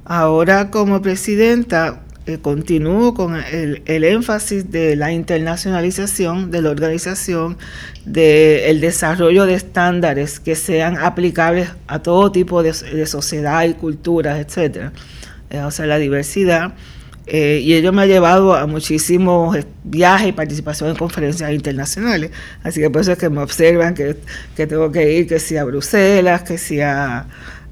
Ahora 0.05 0.71
como 0.71 1.01
presidenta 1.01 2.01
eh, 2.27 2.37
continúo 2.37 3.15
con 3.15 3.35
el, 3.35 4.03
énfasis 4.03 4.69
de 4.69 4.95
la 4.95 5.11
internacionalización 5.11 6.51
de 6.51 6.61
la 6.61 6.69
organización, 6.69 7.57
del 8.05 8.79
desarrollo 8.79 9.47
de 9.47 9.55
estándares 9.55 10.39
que 10.39 10.55
sean 10.55 10.97
aplicables 10.97 11.69
a 11.87 11.99
todo 11.99 12.31
tipo 12.31 12.61
de, 12.61 12.73
sociedad 13.07 13.63
y 13.63 13.73
culturas, 13.73 14.39
etcétera, 14.39 14.93
eh, 15.49 15.61
o 15.61 15.71
sea, 15.71 15.87
la 15.87 15.97
diversidad. 15.97 16.73
Eh, 17.33 17.61
y 17.63 17.75
ello 17.75 17.93
me 17.93 18.01
ha 18.01 18.05
llevado 18.07 18.53
a 18.53 18.67
muchísimos 18.67 19.57
viajes 19.85 20.27
y 20.27 20.31
participación 20.33 20.89
en 20.89 20.97
conferencias 20.97 21.49
internacionales. 21.53 22.31
Así 22.61 22.81
que 22.81 22.89
por 22.89 23.03
eso 23.03 23.13
es 23.13 23.17
que 23.17 23.29
me 23.29 23.39
observan 23.41 23.93
que, 23.93 24.17
que 24.53 24.67
tengo 24.67 24.91
que 24.91 25.13
ir, 25.13 25.27
que 25.27 25.39
sea 25.39 25.61
a 25.61 25.63
Bruselas, 25.63 26.43
que 26.43 26.57
sea 26.57 27.27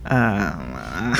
a, 0.05 1.13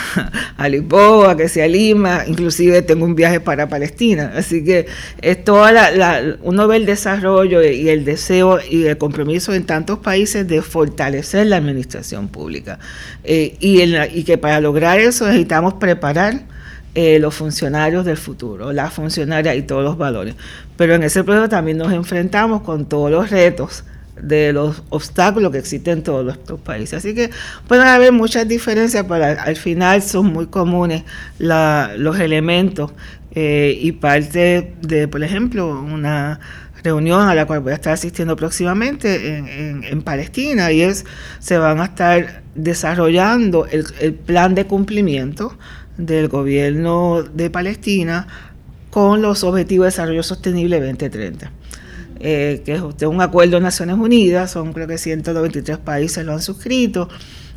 a, 0.58 0.70
Lisboa, 0.70 1.36
que 1.36 1.50
sea 1.50 1.68
Lima, 1.68 2.24
inclusive 2.28 2.82
tengo 2.82 3.04
un 3.04 3.14
viaje 3.14 3.42
para 3.42 3.68
Palestina. 3.68 4.32
Así 4.34 4.64
que 4.64 4.86
es 5.22 5.44
toda 5.44 5.74
la, 5.74 6.38
uno 6.42 6.66
ve 6.70 6.78
el 6.78 6.86
desarrollo 6.86 7.62
y 7.62 7.90
el 7.90 8.06
deseo 8.06 8.60
y 8.62 8.86
el 8.86 8.98
compromiso 8.98 9.54
en 9.54 9.66
tantos 9.66 10.00
países 10.00 10.48
de 10.48 10.62
fortalecer 10.62 11.48
la 11.48 11.58
administración 11.58 12.30
pública. 12.30 12.80
Eh, 13.26 13.58
y, 13.60 13.82
y 14.18 14.24
que 14.24 14.38
para 14.38 14.62
lograr 14.62 15.02
eso 15.02 15.26
necesitamos 15.26 15.74
preparar 15.74 16.49
eh, 16.96 17.20
los 17.20 17.36
funcionarios 17.36 18.04
del 18.04 18.18
futuro, 18.18 18.74
las 18.74 18.94
funcionarias 18.94 19.56
y 19.56 19.62
todos 19.62 19.84
los 19.84 19.98
valores. 19.98 20.36
Pero 20.76 20.96
en 20.96 21.04
ese 21.04 21.24
proceso 21.24 21.48
también 21.48 21.78
nos 21.78 21.94
enfrentamos 21.94 22.62
con 22.62 22.86
todos 22.86 23.12
los 23.12 23.30
retos 23.30 23.84
de 24.22 24.54
los 24.54 24.84
obstáculos 24.90 25.52
que 25.52 25.60
existen 25.60 26.00
en 26.00 26.04
todos 26.04 26.26
los, 26.26 26.60
países. 26.60 26.96
Así 26.96 27.14
que 27.14 27.30
pueden 27.68 27.88
haber 27.88 28.12
muchas 28.12 28.48
diferencias, 28.48 29.06
pero 29.08 29.24
al, 29.24 29.56
final 29.56 30.02
son 30.02 30.28
muy 30.28 30.48
comunes 30.48 31.04
los 31.38 32.20
elementos 32.20 32.92
eh, 33.32 33.78
y 33.80 33.92
parte 33.94 34.74
de, 34.82 35.08
por 35.08 35.24
ejemplo, 35.24 35.70
una 35.70 36.40
reunión 36.84 37.28
a 37.28 37.36
la 37.36 37.46
cual 37.46 37.60
voy 37.60 37.74
a 37.74 37.76
estar 37.76 37.94
asistiendo 37.94 38.36
próximamente 38.36 39.38
en, 39.38 40.02
Palestina 40.02 40.72
y 40.72 40.82
es, 40.82 41.06
se 41.40 41.58
van 41.58 41.80
a 41.82 41.86
estar 41.86 42.42
desarrollando 42.56 43.68
el, 43.68 43.86
el 44.00 44.14
plan 44.14 44.56
de 44.56 44.66
cumplimiento 44.66 45.58
del 46.00 46.30
gobierno 46.30 47.22
de 47.22 47.50
Palestina 47.50 48.28
con 48.90 49.22
los 49.22 49.44
Objetivos 49.44 49.86
de 49.86 49.88
Desarrollo 49.88 50.24
Sostenible 50.24 50.80
2030 50.80 51.52
eh, 52.20 52.64
que 52.66 52.74
es 52.74 52.82
un 52.82 53.22
acuerdo 53.22 53.56
de 53.56 53.62
Naciones 53.62 53.96
Unidas, 53.96 54.52
son 54.52 54.74
creo 54.74 54.88
que 54.88 54.98
193 54.98 55.78
países 55.78 56.26
lo 56.26 56.34
han 56.34 56.42
suscrito, 56.42 57.08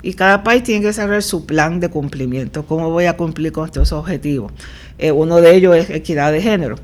y 0.03 0.15
cada 0.15 0.43
país 0.45 0.63
tiene 0.63 0.81
que 0.83 0.89
desarrollar 0.89 1.23
su 1.23 1.47
plan 1.47 1.81
de 1.81 1.89
cumplimiento, 1.89 2.65
cómo 2.67 2.91
voy 2.91 3.07
a 3.07 3.17
cumplir 3.17 3.53
con 3.53 3.67
estos 3.67 3.93
objetivos. 3.93 4.53
Eh, 4.99 5.11
uno 5.11 5.41
de 5.41 5.55
ellos 5.57 5.77
es 5.77 5.91
equidad 5.91 6.33
de 6.33 6.41
género. 6.41 6.77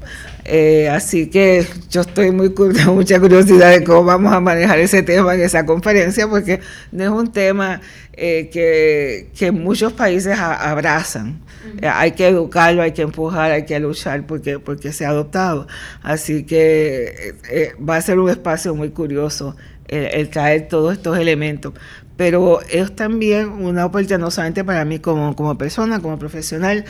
Eh, 0.45 0.89
así 0.89 1.29
que 1.29 1.67
yo 1.91 2.01
estoy 2.01 2.31
muy 2.33 2.53
con 2.53 2.75
mucha 2.95 3.21
curiosidad 3.21 3.71
de 3.71 3.85
cómo 3.85 4.05
vamos 4.05 4.33
a 4.33 4.41
manejar 4.41 4.79
ese 4.81 5.03
tema 5.03 5.35
en 5.35 5.43
esa 5.43 5.65
conferencia, 5.65 6.29
porque 6.29 6.61
no 6.91 7.05
es 7.05 7.11
un 7.11 7.33
tema 7.33 7.81
que, 8.13 9.31
que 9.37 9.53
muchos 9.53 9.93
países 9.93 10.37
abrazan. 10.39 11.41
Eh, 11.81 11.87
hay 11.87 12.13
que 12.13 12.29
educarlo, 12.29 12.83
hay 12.83 12.93
que 12.93 13.03
empujar, 13.03 13.51
hay 13.51 13.65
que 13.65 13.79
luchar 13.79 14.27
porque, 14.27 14.59
porque 14.59 14.93
se 14.93 15.05
ha 15.05 15.11
adoptado. 15.11 15.67
Así 16.03 16.45
que 16.45 17.05
eh, 17.07 17.35
eh, 17.51 17.73
va 17.79 17.97
a 17.97 18.03
ser 18.03 18.19
un 18.19 18.31
espacio 18.31 18.75
muy 18.75 18.91
curioso 18.91 19.57
el, 19.89 20.29
traer 20.31 20.69
todos 20.69 20.93
estos 20.93 21.19
elementos. 21.19 21.73
Pero 22.17 22.61
es 22.63 22.95
también 22.97 23.49
una 23.49 23.87
oportunidad 23.87 24.19
no 24.19 24.31
solamente 24.31 24.65
para 24.65 24.85
mí 24.85 24.99
como, 24.99 25.37
como 25.37 25.57
persona, 25.57 26.01
como 26.01 26.19
profesional, 26.19 26.85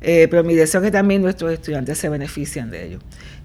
pero 0.00 0.44
mi 0.44 0.54
deseo 0.54 0.80
es 0.80 0.86
que 0.86 0.92
también 0.92 1.20
nuestros 1.20 1.52
estudiantes 1.52 1.98
se 1.98 2.08
beneficien 2.08 2.70
de 2.70 2.86
ello. 2.86 2.98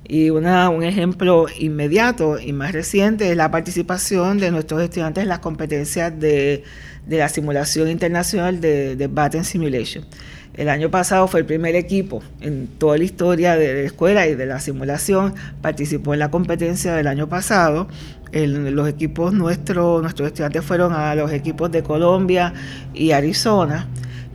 Y 0.08 0.30
una, 0.30 0.70
un 0.70 0.84
ejemplo 0.84 1.48
inmediato 1.58 2.38
y 2.38 2.54
más 2.54 2.74
reciente 2.74 3.32
es 3.32 3.38
la 3.38 3.50
participación 3.50 4.38
de 4.38 4.52
nuestros 4.52 4.82
estudiantes 4.84 5.24
en 5.24 5.30
las 5.30 5.40
competencias 5.40 6.18
de, 6.20 6.64
de 7.06 7.18
la 7.18 7.30
simulación 7.30 7.90
internacional 7.90 8.62
de, 8.62 8.96
de 8.96 9.08
Batten 9.08 9.44
Simulation. 9.44 10.06
El 10.54 10.70
año 10.70 10.92
pasado 10.92 11.28
fue 11.28 11.40
el 11.40 11.46
primer 11.48 11.76
equipo 11.76 12.22
en 12.40 12.68
toda 12.68 12.98
la 12.98 13.04
historia 13.04 13.56
de 13.56 13.74
la 13.74 13.80
escuela 13.82 14.28
y 14.28 14.36
de 14.36 14.46
la 14.46 14.60
simulación, 14.60 15.34
participó 15.62 16.14
en 16.14 16.20
la 16.20 16.30
competencia 16.30 16.94
del 16.94 17.08
año 17.08 17.28
pasado. 17.28 17.88
los 18.32 18.88
equipos 18.88 19.34
nuestros, 19.34 20.02
nuestros 20.02 20.28
estudiantes 20.28 20.64
fueron 20.64 20.94
a 20.94 21.16
los 21.16 21.32
equipos 21.32 21.72
de 21.72 21.82
Colombia 21.82 22.54
y 22.94 23.12
Arizona. 23.12 23.88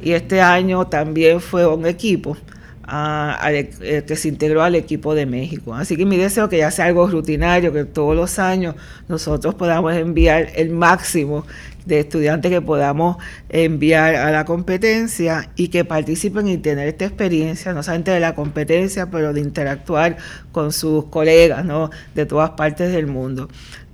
Y 0.03 0.13
este 0.13 0.41
año 0.41 0.87
también 0.89 1.41
fue 1.41 1.67
un 1.67 1.87
equipo 1.87 2.37
eh, 2.91 4.03
que 4.07 4.17
se 4.17 4.29
integró 4.29 4.63
al 4.63 4.75
equipo 4.75 5.15
de 5.15 5.27
México. 5.27 5.75
Así 5.75 5.97
que 5.97 6.07
mi 6.07 6.17
deseo 6.17 6.45
es 6.45 6.51
que 6.51 6.59
ya 6.59 6.71
sea 6.71 6.87
algo 6.87 7.07
rutinario, 7.07 7.73
que 7.73 7.85
todos 7.85 8.17
los 8.17 8.39
años 8.39 8.75
nosotros 9.09 9.55
podamos 9.55 9.95
enviar 9.95 10.49
el 10.57 10.71
máximo 10.71 11.45
de 11.89 12.01
estudiantes 12.01 12.51
que 12.51 12.61
podamos 12.61 13.17
enviar 13.49 14.15
a 14.15 14.31
la 14.31 14.45
competencia 14.45 15.51
y 15.57 15.69
que 15.69 15.85
participen 15.85 16.47
y 16.47 16.59
tener 16.59 16.87
esta 16.87 17.07
experiencia, 17.07 17.73
no 17.73 17.83
solamente 17.83 18.11
de 18.11 18.21
la 18.21 18.35
competencia, 18.35 19.11
pero 19.11 19.33
de 19.33 19.41
interactuar 19.41 20.19
con 20.53 20.73
sus 20.73 21.07
colegas 21.07 21.65
¿no? 21.65 21.91
de 22.15 22.27
todas 22.27 22.51
partes 22.51 22.93
del 22.93 23.07
mundo. 23.07 23.49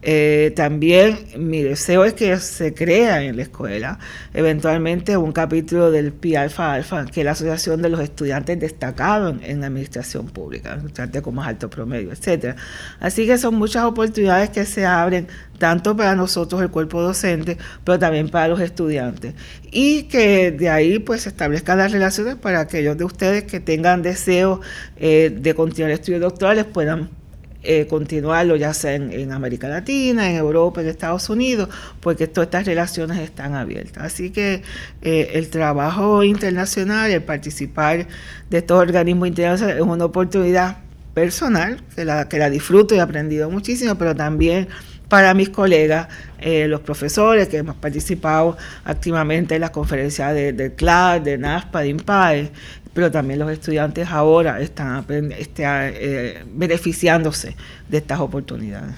Eh, 0.06 0.52
también 0.54 1.18
mi 1.38 1.62
deseo 1.62 2.04
es 2.04 2.12
que 2.12 2.36
se 2.36 2.74
crea 2.74 3.22
en 3.22 3.36
la 3.36 3.42
escuela 3.42 3.98
eventualmente 4.34 5.16
un 5.16 5.32
capítulo 5.32 5.90
del 5.90 6.12
Pi 6.12 6.36
Alfa 6.36 6.74
Alfa, 6.74 7.06
que 7.06 7.22
es 7.22 7.24
la 7.24 7.30
Asociación 7.30 7.80
de 7.80 7.88
los 7.88 8.00
Estudiantes 8.00 8.60
Destacados 8.60 9.36
en, 9.42 9.60
la 9.60 9.68
Administración 9.68 10.26
Pública, 10.26 10.74
estudiantes 10.74 11.22
con 11.22 11.34
más 11.34 11.48
alto 11.48 11.70
promedio, 11.70 12.12
etcétera. 12.12 12.54
Así 13.00 13.26
que 13.26 13.38
son 13.38 13.54
muchas 13.54 13.84
oportunidades 13.84 14.50
que 14.50 14.66
se 14.66 14.84
abren 14.84 15.26
tanto 15.58 15.96
para 15.96 16.14
nosotros, 16.14 16.60
el 16.60 16.68
cuerpo 16.68 17.00
docente, 17.00 17.56
pero 17.82 17.98
también 17.98 18.28
para 18.28 18.48
los 18.48 18.60
estudiantes. 18.60 19.34
Y 19.72 20.02
que 20.04 20.50
de 20.50 20.68
ahí 20.68 20.98
pues 20.98 21.22
se 21.22 21.30
establezcan 21.30 21.78
las 21.78 21.92
relaciones 21.92 22.34
para 22.34 22.60
aquellos 22.60 22.98
de 22.98 23.04
ustedes 23.04 23.44
que 23.44 23.58
tengan 23.58 24.02
deseo 24.02 24.60
eh, 24.98 25.34
de 25.34 25.54
continuar 25.54 25.92
estudios 25.92 26.20
doctorales 26.20 26.66
puedan 26.66 27.23
eh, 27.64 27.86
continuarlo 27.86 28.56
ya 28.56 28.74
sea 28.74 28.94
en, 28.94 29.32
América 29.32 29.68
Latina, 29.68 30.28
en 30.28 30.36
Europa, 30.36 30.80
en 30.80 30.88
Estados 30.88 31.28
Unidos, 31.30 31.68
porque 32.00 32.26
todas 32.26 32.48
estas 32.48 32.66
relaciones 32.66 33.18
están 33.18 33.54
abiertas. 33.54 34.04
Así 34.04 34.30
que 34.30 34.62
eh, 35.02 35.30
el 35.34 35.48
trabajo 35.48 36.22
internacional, 36.24 37.10
el 37.10 37.22
participar 37.22 38.06
de 38.50 38.58
estos 38.58 38.78
organismos 38.78 39.28
internacionales 39.28 39.80
es 39.80 39.86
una 39.86 40.04
oportunidad 40.04 40.78
personal, 41.14 41.82
que 41.94 42.04
la, 42.04 42.28
que 42.28 42.38
la 42.38 42.50
disfruto 42.50 42.94
y 42.94 42.98
he 42.98 43.00
aprendido 43.00 43.48
muchísimo, 43.48 43.94
pero 43.94 44.14
también 44.14 44.68
para 45.08 45.32
mis 45.32 45.48
colegas, 45.48 46.08
eh, 46.40 46.66
los 46.66 46.80
profesores 46.80 47.48
que 47.48 47.58
hemos 47.58 47.76
participado 47.76 48.56
activamente 48.84 49.54
en 49.54 49.60
las 49.60 49.70
conferencias 49.70 50.34
de, 50.34 50.52
de 50.52 50.74
CLAD, 50.74 51.20
de 51.20 51.38
NASPA, 51.38 51.82
de 51.82 51.88
IMPAE, 51.88 52.50
pero 52.94 53.10
también 53.10 53.40
los 53.40 53.50
estudiantes 53.50 54.08
ahora 54.08 54.60
están 54.60 55.04
este, 55.36 55.64
eh, 55.66 56.44
beneficiándose 56.46 57.56
de 57.88 57.98
estas 57.98 58.20
oportunidades. 58.20 58.94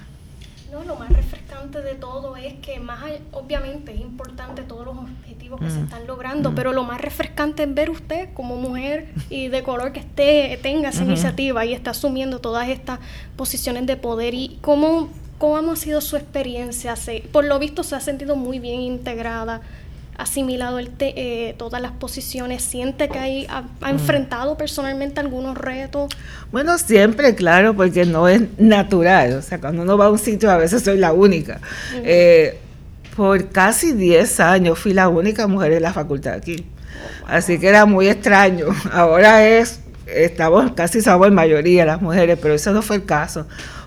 No, 0.70 0.84
lo 0.84 0.96
más 0.96 1.08
refrescante 1.08 1.80
de 1.80 1.94
todo 1.94 2.36
es 2.36 2.54
que 2.54 2.78
más 2.78 3.02
obviamente 3.32 3.94
es 3.94 4.00
importante 4.00 4.62
todos 4.62 4.84
los 4.84 4.96
objetivos 4.98 5.58
que 5.60 5.70
se 5.70 5.80
mm. 5.80 5.84
están 5.84 6.06
logrando, 6.06 6.52
mm. 6.52 6.54
pero 6.54 6.72
lo 6.72 6.84
más 6.84 7.00
refrescante 7.00 7.62
es 7.62 7.74
ver 7.74 7.88
usted 7.88 8.28
como 8.34 8.56
mujer 8.56 9.08
y 9.30 9.48
de 9.48 9.62
color 9.62 9.92
que 9.92 10.00
esté 10.00 10.58
tenga 10.62 10.90
esa 10.90 11.04
iniciativa 11.04 11.64
y 11.64 11.72
está 11.72 11.90
asumiendo 11.90 12.38
todas 12.40 12.68
estas 12.68 13.00
posiciones 13.36 13.86
de 13.86 13.96
poder 13.96 14.34
y 14.34 14.58
cómo 14.60 15.08
cómo 15.38 15.72
ha 15.72 15.76
sido 15.76 16.00
su 16.00 16.16
experiencia. 16.16 16.94
por 17.32 17.44
lo 17.44 17.58
visto 17.58 17.82
se 17.82 17.94
ha 17.94 18.00
sentido 18.00 18.36
muy 18.36 18.58
bien 18.58 18.80
integrada 18.80 19.60
asimilado 20.18 20.78
el 20.78 20.90
eh, 21.00 21.54
todas 21.58 21.80
las 21.80 21.92
posiciones? 21.92 22.62
¿Siente 22.62 23.08
que 23.08 23.18
hay, 23.18 23.46
ha, 23.48 23.90
enfrentado 23.90 24.56
personalmente 24.56 25.20
algunos 25.20 25.56
retos? 25.56 26.10
Bueno, 26.52 26.78
siempre, 26.78 27.34
claro, 27.34 27.74
porque 27.74 28.04
no 28.04 28.28
es 28.28 28.42
natural. 28.58 29.34
O 29.34 29.42
sea, 29.42 29.60
cuando 29.60 29.82
uno 29.82 29.96
va 29.96 30.06
a 30.06 30.10
un 30.10 30.18
sitio, 30.18 30.50
a 30.50 30.56
veces 30.56 30.82
soy 30.82 30.98
la 30.98 31.12
única. 31.12 31.60
Eh, 31.94 32.58
por 33.16 33.48
casi 33.48 33.92
10 33.92 34.40
años 34.40 34.78
fui 34.78 34.92
la 34.92 35.08
única 35.08 35.46
mujer 35.46 35.72
en 35.72 35.82
la 35.82 35.92
facultad 35.92 36.34
aquí. 36.34 36.66
Así 37.26 37.58
que 37.58 37.68
era 37.68 37.86
muy 37.86 38.08
extraño. 38.08 38.66
Ahora 38.92 39.46
es, 39.46 39.80
estamos 40.06 40.72
casi 40.72 41.00
somos 41.00 41.28
en 41.28 41.34
mayoría 41.34 41.84
las 41.84 42.00
mujeres, 42.00 42.38
pero 42.40 42.54
eso 42.54 42.72
no 42.72 42.82
fue 42.82 42.96
el 42.96 43.04
caso 43.04 43.46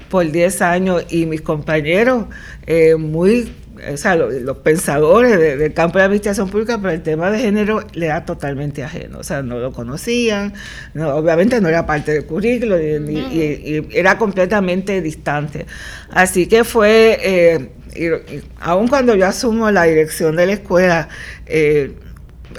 por 0.10 0.30
10 0.30 0.62
años 0.62 1.06
y 1.10 1.26
mis 1.26 1.42
compañeros 1.42 2.26
eh, 2.66 2.96
muy 2.96 3.54
o 3.92 3.98
sea, 3.98 4.16
los, 4.16 4.58
pensadores 4.58 5.38
del 5.60 5.74
campo 5.74 5.98
de 5.98 6.06
administración 6.06 6.50
pública, 6.50 6.78
pero 6.78 6.92
el 6.94 7.02
tema 7.02 7.32
de 7.32 7.40
género 7.40 7.86
le 7.94 8.08
era 8.08 8.26
totalmente 8.26 8.84
ajeno, 8.84 9.20
o 9.20 9.24
sea, 9.24 9.42
no 9.42 9.60
lo 9.60 9.72
conocían, 9.72 10.54
obviamente 10.96 11.62
no 11.62 11.70
era 11.70 11.86
parte 11.86 12.14
del 12.14 12.26
currículo 12.26 12.80
y, 12.80 13.88
era 13.92 14.18
completamente 14.18 15.02
distante. 15.02 15.66
Así 16.12 16.48
que 16.48 16.64
fue, 16.64 17.20
eh, 17.96 18.42
aun 18.60 18.88
cuando 18.88 19.16
yo 19.16 19.28
asumo 19.28 19.72
la 19.72 19.84
dirección 19.84 20.36
de 20.36 20.46
la 20.46 20.54
escuela, 20.54 21.10
eh, 21.46 21.94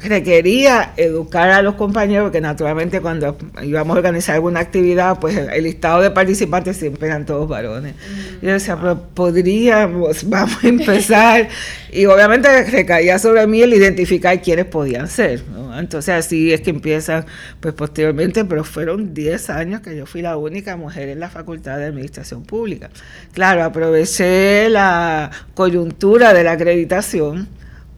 requería 0.02 0.92
educar 0.96 1.50
a 1.50 1.62
los 1.62 1.74
compañeros, 1.74 2.30
que 2.30 2.40
naturalmente 2.40 3.00
cuando 3.00 3.36
íbamos 3.62 3.94
a 3.94 3.98
organizar 3.98 4.34
alguna 4.36 4.60
actividad, 4.60 5.18
pues 5.18 5.36
el 5.36 5.64
listado 5.64 6.00
de 6.00 6.10
participantes 6.10 6.76
siempre 6.76 7.08
eran 7.08 7.26
todos 7.26 7.48
varones. 7.48 7.94
Y 8.40 8.46
yo 8.46 8.52
decía, 8.52 8.76
pero 8.76 9.02
podríamos, 9.14 10.24
vamos 10.28 10.62
a 10.62 10.68
empezar. 10.68 11.48
y 11.92 12.06
obviamente 12.06 12.64
recaía 12.64 13.18
sobre 13.18 13.46
mí 13.46 13.62
el 13.62 13.74
identificar 13.74 14.40
quiénes 14.40 14.66
podían 14.66 15.08
ser. 15.08 15.42
Entonces 15.76 16.14
así 16.14 16.52
es 16.52 16.60
que 16.60 16.70
empiezan, 16.70 17.26
pues 17.60 17.74
posteriormente, 17.74 18.44
pero 18.44 18.64
fueron 18.64 19.14
10 19.14 19.50
años 19.50 19.80
que 19.80 19.96
yo 19.96 20.06
fui 20.06 20.22
la 20.22 20.36
única 20.36 20.76
mujer 20.76 21.08
en 21.08 21.20
la 21.20 21.28
Facultad 21.28 21.78
de 21.78 21.86
Administración 21.86 22.44
Pública. 22.44 22.90
Claro, 23.32 23.64
aproveché 23.64 24.68
la 24.68 25.30
coyuntura 25.54 26.32
de 26.32 26.44
la 26.44 26.52
acreditación 26.52 27.48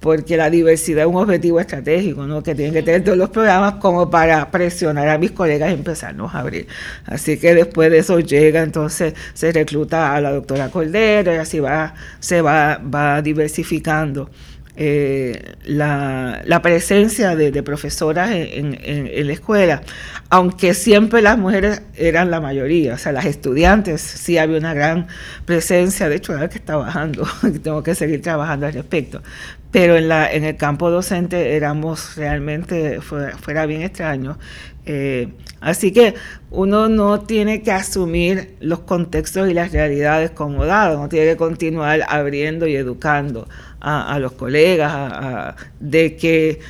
porque 0.03 0.37
la 0.37 0.51
diversidad 0.51 1.05
es 1.05 1.07
un 1.07 1.17
objetivo 1.17 1.61
estratégico, 1.61 2.27
¿no? 2.27 2.43
que 2.43 2.57
tienen 2.57 2.75
que 2.75 2.83
tener 2.83 3.05
todos 3.05 3.17
los 3.17 3.31
programas 3.31 3.75
como 3.75 4.11
para 4.11 4.51
presionar 4.51 5.09
a 5.09 5.17
mis 5.17 5.31
colegas 5.31 5.71
y 5.71 5.75
empezarnos 5.75 6.35
a 6.35 6.41
abrir. 6.41 6.67
Así 7.07 7.39
que 7.39 7.55
después 7.55 7.89
de 7.89 7.99
eso 7.99 8.19
llega, 8.19 8.63
entonces 8.63 9.15
se 9.33 9.53
recluta 9.53 10.13
a 10.17 10.21
la 10.21 10.33
doctora 10.33 10.71
Cordero 10.71 11.33
y 11.33 11.37
así 11.37 11.61
va, 11.61 11.95
se 12.19 12.43
va, 12.43 12.79
va 12.79 13.23
diversificando. 13.23 14.29
Eh, 14.75 15.55
la, 15.67 16.61
presencia 16.63 17.37
de, 17.37 17.63
profesoras 17.63 18.31
en, 18.33 19.27
la 19.27 19.33
escuela, 19.33 19.83
aunque 20.31 20.73
siempre 20.73 21.21
las 21.21 21.37
mujeres 21.37 21.83
eran 21.95 22.31
la 22.31 22.41
mayoría, 22.41 22.95
o 22.95 22.99
sea, 22.99 23.13
las 23.13 23.27
estudiantes 23.27 24.01
sí 24.01 24.39
había 24.39 24.57
una 24.57 24.73
gran 24.73 25.09
presencia, 25.45 26.09
de 26.09 26.17
hecho, 26.17 26.33
ahora 26.33 26.49
que 26.49 26.57
está 26.57 26.77
bajando, 26.77 27.27
tengo 27.63 27.83
que 27.83 27.95
seguir 27.95 28.23
trabajando 28.23 28.67
al 28.67 28.73
respecto, 28.73 29.23
pero 29.73 29.97
en, 29.97 30.09
la, 30.09 30.31
en 30.31 30.45
el 30.45 30.57
campo 30.57 30.91
docente 30.91 31.57
éramos 31.57 32.15
realmente, 32.17 33.01
fuera, 33.01 33.67
bien 33.67 33.83
extraño. 33.83 34.39
Eh, 34.85 35.33
así 35.61 35.93
que 35.93 36.15
uno 36.51 36.89
no 36.89 37.21
tiene 37.21 37.63
que 37.63 37.73
asumir 37.73 38.57
los 38.61 38.81
contextos 38.81 39.49
y 39.49 39.55
las 39.55 39.73
realidades 39.73 40.31
como 40.31 40.67
dados, 40.67 40.99
uno 40.99 41.09
tiene 41.09 41.31
que 41.31 41.37
continuar 41.37 42.05
abriendo 42.09 42.67
y 42.67 42.77
educando 42.77 43.49
a, 43.81 44.19
los 44.19 44.33
colegas 44.33 45.57
de 45.81 46.17
que 46.17 46.61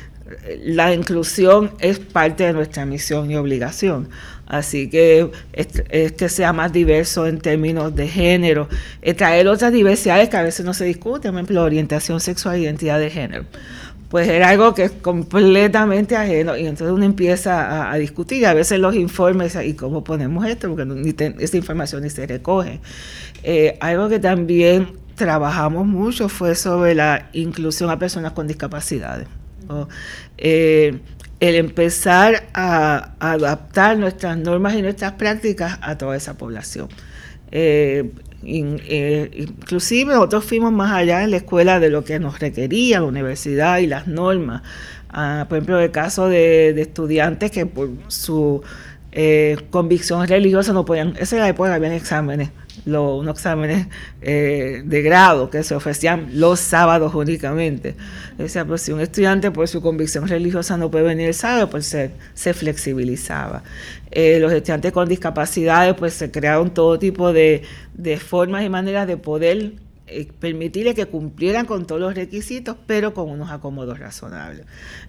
la 0.63 0.93
inclusión 0.93 1.71
es 1.79 1.99
parte 1.99 2.45
de 2.45 2.53
nuestra 2.53 2.85
misión 2.85 3.29
y 3.29 3.35
obligación. 3.35 4.09
Así 4.53 4.87
que 4.87 5.31
es, 5.51 6.11
que 6.11 6.29
sea 6.29 6.53
más 6.53 6.71
diverso 6.71 7.25
en 7.25 7.39
términos 7.39 7.95
de 7.95 8.07
género, 8.07 8.69
traer 9.17 9.47
otras 9.47 9.73
diversidades 9.73 10.29
que 10.29 10.37
a 10.37 10.43
veces 10.43 10.63
no 10.63 10.75
se 10.75 10.85
discuten, 10.85 11.31
por 11.31 11.39
ejemplo, 11.39 11.63
orientación 11.63 12.19
sexual, 12.19 12.59
identidad 12.59 12.99
de 12.99 13.09
género. 13.09 13.45
Pues 14.09 14.27
era 14.27 14.49
algo 14.49 14.75
que 14.75 14.83
es 14.83 14.91
completamente 14.91 16.15
ajeno 16.15 16.55
y 16.55 16.67
entonces 16.67 16.93
uno 16.93 17.03
empieza 17.03 17.91
a, 17.91 17.95
discutir, 17.95 18.45
a 18.45 18.53
veces 18.53 18.77
los 18.79 18.93
informes 18.93 19.57
y 19.65 19.73
cómo 19.73 20.03
ponemos 20.03 20.45
esto, 20.45 20.69
porque 20.69 20.85
ni 20.85 21.15
esa 21.39 21.57
información 21.57 22.03
ni 22.03 22.11
se 22.11 22.27
recoge. 22.27 22.79
Eh, 23.41 23.75
algo 23.81 24.07
que 24.07 24.19
también 24.19 24.89
trabajamos 25.15 25.87
mucho 25.87 26.29
fue 26.29 26.53
sobre 26.53 26.93
la 26.93 27.29
inclusión 27.33 27.89
a 27.89 27.97
personas 27.97 28.33
con 28.33 28.45
discapacidades. 28.45 29.27
Eh, 30.37 30.99
el 31.43 31.55
empezar 31.55 32.45
a, 32.53 33.15
adaptar 33.19 33.97
nuestras 33.97 34.37
normas 34.37 34.75
y 34.75 34.81
nuestras 34.81 35.11
prácticas 35.13 35.77
a 35.81 35.97
toda 35.97 36.15
esa 36.15 36.37
población. 36.37 36.87
Eh, 37.51 38.09
eh, 38.45 39.29
inclusive 39.35 40.13
nosotros 40.13 40.45
fuimos 40.45 40.71
más 40.71 40.93
allá 40.93 41.21
en 41.21 41.31
la 41.31 41.37
escuela 41.37 41.81
de 41.81 41.89
lo 41.89 42.05
que 42.05 42.17
nos 42.17 42.39
requería 42.39 43.01
la 43.01 43.07
universidad 43.07 43.79
y 43.79 43.87
las 43.87 44.07
normas. 44.07 44.61
Ah, 45.09 45.45
por 45.49 45.57
ejemplo, 45.57 45.81
el 45.81 45.91
caso 45.91 46.29
de, 46.29 46.69
estudiantes 46.79 47.51
que 47.51 47.65
por 47.65 47.89
su 48.07 48.63
eh, 49.11 49.57
convicción 49.69 50.25
religiosa 50.25 50.71
no 50.71 50.85
podían, 50.85 51.13
esa 51.19 51.35
era 51.35 51.49
época 51.49 51.75
exámenes 51.93 52.51
los, 52.85 53.19
unos 53.19 53.37
exámenes 53.37 53.87
eh, 54.21 54.81
de 54.85 55.01
grado 55.01 55.49
que 55.49 55.63
se 55.63 55.75
ofrecían 55.75 56.29
los 56.33 56.59
sábados 56.59 57.13
únicamente. 57.15 57.95
O 58.37 58.47
sea, 58.47 58.65
si 58.77 58.91
un 58.91 59.01
estudiante 59.01 59.51
por 59.51 59.67
su 59.67 59.81
convicción 59.81 60.27
religiosa 60.27 60.77
no 60.77 60.91
puede 60.91 61.05
venir 61.05 61.27
el 61.27 61.33
sábado, 61.33 61.69
pues 61.69 61.85
se, 61.85 62.53
flexibilizaba. 62.53 63.63
Eh, 64.11 64.39
los 64.39 64.51
estudiantes 64.51 64.91
con 64.91 65.07
discapacidades, 65.07 65.95
pues 65.95 66.13
se 66.13 66.31
crearon 66.31 66.73
todo 66.73 66.99
tipo 66.99 67.33
de, 67.33 67.63
de 67.93 68.17
formas 68.17 68.63
y 68.63 68.69
maneras 68.69 69.07
de 69.07 69.17
poder 69.17 69.73
eh, 70.07 70.27
permitirle 70.39 70.93
que 70.93 71.05
cumplieran 71.05 71.65
con 71.65 71.85
todos 71.85 72.01
los 72.01 72.13
requisitos, 72.13 72.75
pero 72.85 73.13
con 73.13 73.29
unos 73.29 73.51
acomodos 73.51 73.99
razonables. 73.99 74.65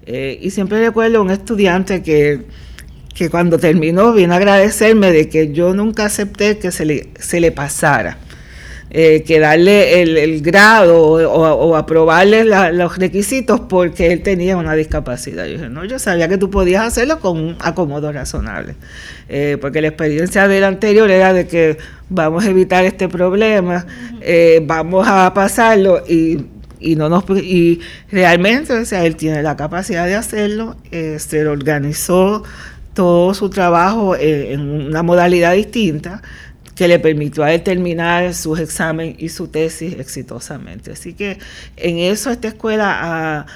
y 0.07 0.51
siempre 0.51 0.81
recuerdo 0.81 1.23
un 1.23 1.31
estudiante 1.31 2.03
que 2.03 2.47
que 3.15 3.31
cuando 3.31 3.59
terminó 3.59 4.13
vino 4.13 4.35
a 4.35 4.37
agradecerme 4.37 5.13
de 5.13 5.29
que 5.29 5.53
yo 5.53 5.73
nunca 5.75 6.07
acepté 6.07 6.59
que 6.59 6.73
se 6.73 6.85
le, 6.85 7.09
se 7.19 7.41
le 7.41 7.53
pasara. 7.53 8.19
Eh, 8.97 9.25
que 9.27 9.41
darle 9.41 10.03
el, 10.03 10.41
grado 10.41 11.03
o, 11.03 11.75
aprobarle 11.75 12.45
los 12.45 12.97
requisitos 12.97 13.59
porque 13.59 14.13
él 14.13 14.23
tenía 14.23 14.57
una 14.57 14.75
discapacidad. 14.75 15.47
Yo 15.47 15.55
dije, 15.55 15.69
no, 15.69 15.85
yo 15.85 15.99
sabía 15.99 16.29
que 16.29 16.39
tú 16.39 16.49
podías 16.49 16.85
hacerlo 16.87 17.19
con 17.19 17.41
un 17.41 17.57
acomodo 17.59 18.13
razonable, 18.13 18.77
eh, 19.29 19.59
porque 19.61 19.81
la 19.81 19.89
experiencia 19.89 20.47
del 20.47 20.63
anterior 20.63 21.11
era 21.11 21.33
de 21.33 21.49
que 21.49 21.77
vamos 22.09 22.45
a 22.45 22.51
evitar 22.51 22.85
este 22.85 23.09
problema, 23.09 23.85
eh, 24.21 24.63
vamos 24.65 25.09
a 25.09 25.35
pasarlo 25.35 26.05
y 26.09 26.47
y 26.79 26.97
no 26.97 27.09
nos 27.09 27.25
y 27.31 27.81
realmente 28.13 28.75
o 28.75 28.85
sea 28.85 29.07
él 29.07 29.17
tiene 29.17 29.43
la 29.43 29.57
capacidad 29.57 30.05
de 30.05 30.17
hacerlo 30.17 30.77
se 30.91 31.43
lo 31.43 31.53
organizó 31.53 32.43
todo 32.95 33.35
su 33.35 33.51
trabajo 33.51 34.17
eh, 34.17 34.53
en 34.53 34.61
una 34.61 35.03
modalidad 35.03 35.55
distinta 35.55 36.23
que 36.75 36.89
le 36.89 36.99
permitió 36.99 37.45
a 37.45 37.53
él 37.53 37.63
terminar 37.63 38.35
sus 38.35 38.59
exámenes 38.59 39.17
y 39.19 39.29
su 39.29 39.49
tesis 39.49 39.95
exitosamente. 39.99 40.93
Así 40.93 41.15
que 41.15 41.39
en 41.77 41.99
eso 41.99 42.31
esta 42.31 42.49
escuela 42.49 42.99
ha, 43.01 43.47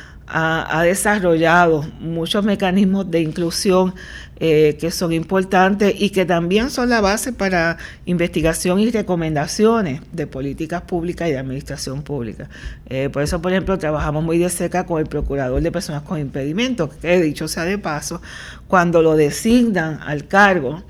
desarrollado 0.85 1.87
muchos 2.01 2.45
mecanismos 2.45 3.11
de 3.11 3.21
inclusión 3.21 3.95
eh, 4.41 4.77
que 4.79 4.93
son 4.93 5.12
importantes 5.12 5.95
y 5.99 6.11
que 6.11 6.25
también 6.25 6.71
son 6.71 6.91
la 6.91 7.01
base 7.01 7.33
para 7.33 7.77
investigación 8.07 8.79
y 8.79 8.91
recomendaciones 8.91 10.01
de 10.12 10.29
políticas 10.29 10.83
públicas 10.83 11.29
y 11.29 11.33
de 11.33 11.38
administración 11.38 12.03
pública. 12.03 12.49
Eh, 12.88 13.09
por 13.12 13.23
eso, 13.23 13.43
por 13.43 13.51
ejemplo, 13.51 13.79
trabajamos 13.79 14.23
muy 14.23 14.38
de 14.38 14.49
cerca 14.49 14.87
con 14.87 15.01
el 15.01 15.07
procurador 15.09 15.61
de 15.61 15.73
personas 15.73 16.03
con 16.03 16.21
impedimentos, 16.21 16.95
que 16.95 17.21
dicho 17.21 17.49
sea 17.49 17.64
de 17.64 17.79
paso, 17.79 18.23
cuando 18.69 19.03
lo 19.03 19.17
designan 19.17 19.99
al 20.07 20.29
cargo, 20.29 20.85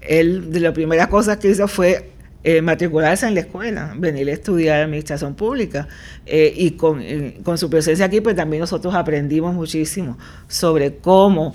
él 0.00 0.50
de 0.50 0.60
las 0.60 0.72
primeras 0.72 1.08
cosas 1.08 1.36
que 1.36 1.50
hizo 1.50 1.68
fue 1.68 2.13
eh, 2.46 2.60
matricularse 2.60 3.26
en 3.26 3.34
la 3.34 3.40
escuela, 3.40 3.94
venir 3.96 4.28
a 4.28 4.32
estudiar 4.32 4.82
administración 4.82 5.34
pública. 5.34 5.88
Eh, 6.26 6.52
y 6.54 6.72
con, 6.72 7.00
eh, 7.00 7.40
con, 7.42 7.56
su 7.56 7.70
presencia 7.70 8.04
aquí, 8.04 8.20
pues 8.20 8.36
también 8.36 8.60
nosotros 8.60 8.94
aprendimos 8.94 9.54
muchísimo 9.54 10.18
sobre 10.46 10.96
cómo 10.96 11.54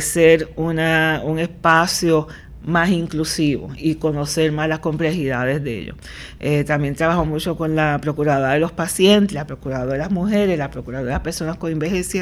ser 0.00 0.50
una, 0.54 1.20
un 1.24 1.40
espacio 1.40 2.28
más 2.64 2.90
inclusivo 2.90 3.70
y 3.76 3.96
conocer 3.96 4.52
más 4.52 4.68
las 4.68 4.80
complejidades 4.80 5.62
de 5.64 5.78
ello. 5.78 5.94
Eh, 6.40 6.64
también 6.64 6.94
trabajo 6.94 7.24
mucho 7.24 7.56
con 7.56 7.74
la 7.74 7.98
procuradora 8.00 8.52
de 8.52 8.60
los 8.60 8.72
pacientes, 8.72 9.32
la 9.32 9.46
procuradora 9.46 9.92
de 9.92 9.98
las 9.98 10.10
mujeres, 10.10 10.58
la 10.58 10.70
procuradora 10.70 11.06
de 11.06 11.14
las 11.14 11.22
personas 11.22 11.56
con 11.56 11.72
envejeci 11.72 12.20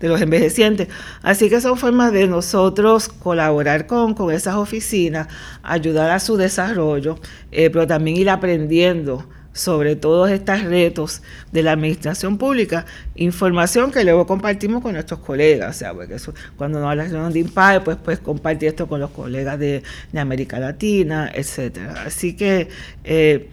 de 0.00 0.08
los 0.08 0.20
envejecientes. 0.20 0.88
Así 1.22 1.48
que 1.48 1.60
son 1.60 1.76
formas 1.76 2.12
de 2.12 2.26
nosotros 2.26 3.08
colaborar 3.08 3.86
con, 3.86 4.14
con 4.14 4.32
esas 4.32 4.56
oficinas, 4.56 5.28
ayudar 5.62 6.10
a 6.10 6.20
su 6.20 6.36
desarrollo, 6.36 7.18
eh, 7.52 7.70
pero 7.70 7.86
también 7.86 8.16
ir 8.16 8.30
aprendiendo 8.30 9.28
sobre 9.56 9.96
todos 9.96 10.30
estos 10.30 10.62
retos 10.64 11.22
de 11.50 11.62
la 11.62 11.72
administración 11.72 12.36
pública, 12.38 12.84
información 13.14 13.90
que 13.90 14.04
luego 14.04 14.26
compartimos 14.26 14.82
con 14.82 14.92
nuestros 14.92 15.20
colegas, 15.20 15.76
o 15.76 15.78
sea, 15.78 15.94
porque 15.94 16.16
cuando 16.56 16.78
nos 16.78 16.90
hablan 16.90 17.32
de 17.32 17.40
IMPAE, 17.40 17.80
pues 17.80 17.96
pues 17.96 18.18
compartir 18.18 18.68
esto 18.68 18.86
con 18.86 19.00
los 19.00 19.10
colegas 19.10 19.58
de, 19.58 19.82
América 20.16 20.58
Latina, 20.58 21.30
etcétera. 21.34 22.04
Así 22.06 22.36
que 22.36 22.68
eh, 23.04 23.50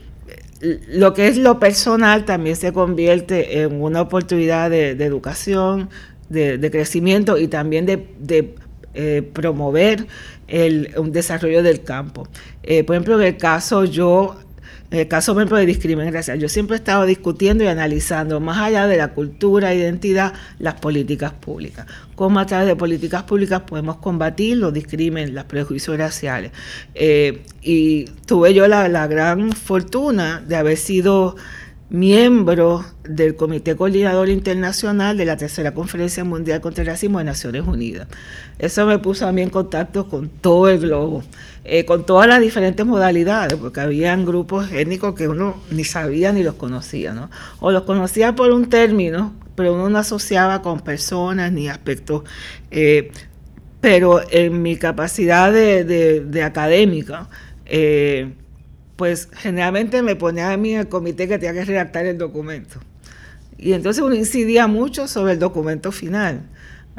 lo 0.88 1.14
que 1.14 1.28
es 1.28 1.38
lo 1.38 1.60
personal 1.60 2.26
también 2.26 2.56
se 2.56 2.72
convierte 2.72 3.62
en 3.62 3.82
una 3.82 4.02
oportunidad 4.02 4.70
de, 4.70 4.92
educación, 4.92 5.90
de, 6.30 6.70
crecimiento 6.72 7.38
y 7.38 7.48
también 7.48 7.86
de, 7.86 8.56
eh, 8.94 9.30
promover 9.34 10.08
el, 10.48 10.94
un 10.98 11.12
desarrollo 11.12 11.64
del 11.64 11.84
campo. 11.84 12.28
Eh, 12.64 12.84
por 12.84 12.96
ejemplo, 12.96 13.20
en 13.20 13.28
el 13.28 13.38
caso 13.38 13.86
yo 13.86 14.38
en 14.94 15.00
el 15.00 15.08
caso, 15.08 15.34
por 15.34 15.42
ejemplo, 15.42 15.58
de 15.58 15.66
discriminación 15.66 16.40
yo 16.40 16.48
siempre 16.48 16.76
he 16.76 16.78
estado 16.78 17.08
discutiendo 17.08 17.64
y 17.64 17.68
analizando, 17.68 18.40
más 18.40 18.60
allá 18.60 18.86
de 18.86 18.96
la 18.96 19.08
cultura, 19.08 19.74
identidad, 19.74 20.34
las 20.60 20.76
políticas 20.76 21.34
públicas. 21.34 21.88
Cómo 22.14 22.40
a 22.40 22.46
través 22.46 22.68
de 22.68 22.76
políticas 22.76 23.24
públicas 23.24 23.62
podemos 23.62 23.98
combatir 23.98 24.58
los 24.58 24.72
discrimen, 24.72 25.34
los 25.34 25.46
prejuicios 25.46 25.98
raciales. 25.98 26.52
Eh, 26.94 27.42
y 27.64 28.06
tuve 28.28 28.54
yo 28.54 28.68
la 28.68 29.08
gran 29.08 29.54
fortuna 29.54 30.44
de 30.48 30.58
haber 30.58 30.78
sido 30.78 31.38
miembro 31.94 32.84
del 33.04 33.36
Comité 33.36 33.76
Coordinador 33.76 34.28
Internacional 34.28 35.16
de 35.16 35.26
la 35.26 35.38
Tercera 35.38 35.76
Conferencia 35.76 36.24
Mundial 36.24 36.60
contra 36.60 36.82
el 36.82 36.88
Racismo 36.88 37.20
de 37.20 37.26
Naciones 37.26 37.68
Unidas. 37.68 38.08
Eso 38.58 38.88
me 38.88 38.98
puso 38.98 39.28
a 39.28 39.32
mí 39.32 39.44
en 39.44 39.52
contacto 39.52 40.10
con 40.10 40.28
todo 40.28 40.70
el 40.70 40.80
globo, 40.80 41.24
eh, 41.64 41.86
con 41.86 42.04
todas 42.04 42.28
las 42.28 42.42
diferentes 42.42 42.84
modalidades, 42.84 43.60
porque 43.60 43.80
habían 43.80 44.26
grupos 44.26 44.72
étnicos 44.72 45.14
que 45.14 45.28
uno 45.28 45.62
ni 45.70 45.84
sabía 45.84 46.32
ni 46.32 46.42
los 46.42 46.56
conocía, 46.56 47.14
¿no? 47.14 47.30
O 47.60 47.72
los 47.72 47.84
conocía 47.84 48.34
por 48.34 48.52
un 48.52 48.70
término, 48.70 49.36
pero 49.54 49.76
uno 49.76 49.88
no 49.88 50.00
asociaba 50.00 50.64
con 50.64 50.80
personas 50.80 51.52
ni 51.52 51.70
aspectos. 51.70 52.24
Eh, 52.72 53.12
pero 53.82 54.20
en 54.32 54.64
mi 54.64 54.78
capacidad 54.78 55.54
de, 55.54 56.42
académica, 56.44 57.30
eh, 57.68 58.34
pues 58.96 59.30
generalmente 59.34 60.02
me 60.02 60.16
ponía 60.16 60.52
a 60.52 60.58
mí 60.58 60.74
en 60.74 60.82
el 60.82 60.90
comité 60.90 61.28
que 61.28 61.38
tenía 61.38 61.54
que 61.54 61.66
redactar 61.66 62.06
el 62.06 62.18
documento. 62.18 62.80
Y 63.58 63.74
entonces 63.74 64.04
uno 64.04 64.16
incidía 64.16 64.68
mucho 64.68 65.08
sobre 65.08 65.34
el 65.34 65.40
documento 65.40 65.92
final. 65.92 66.42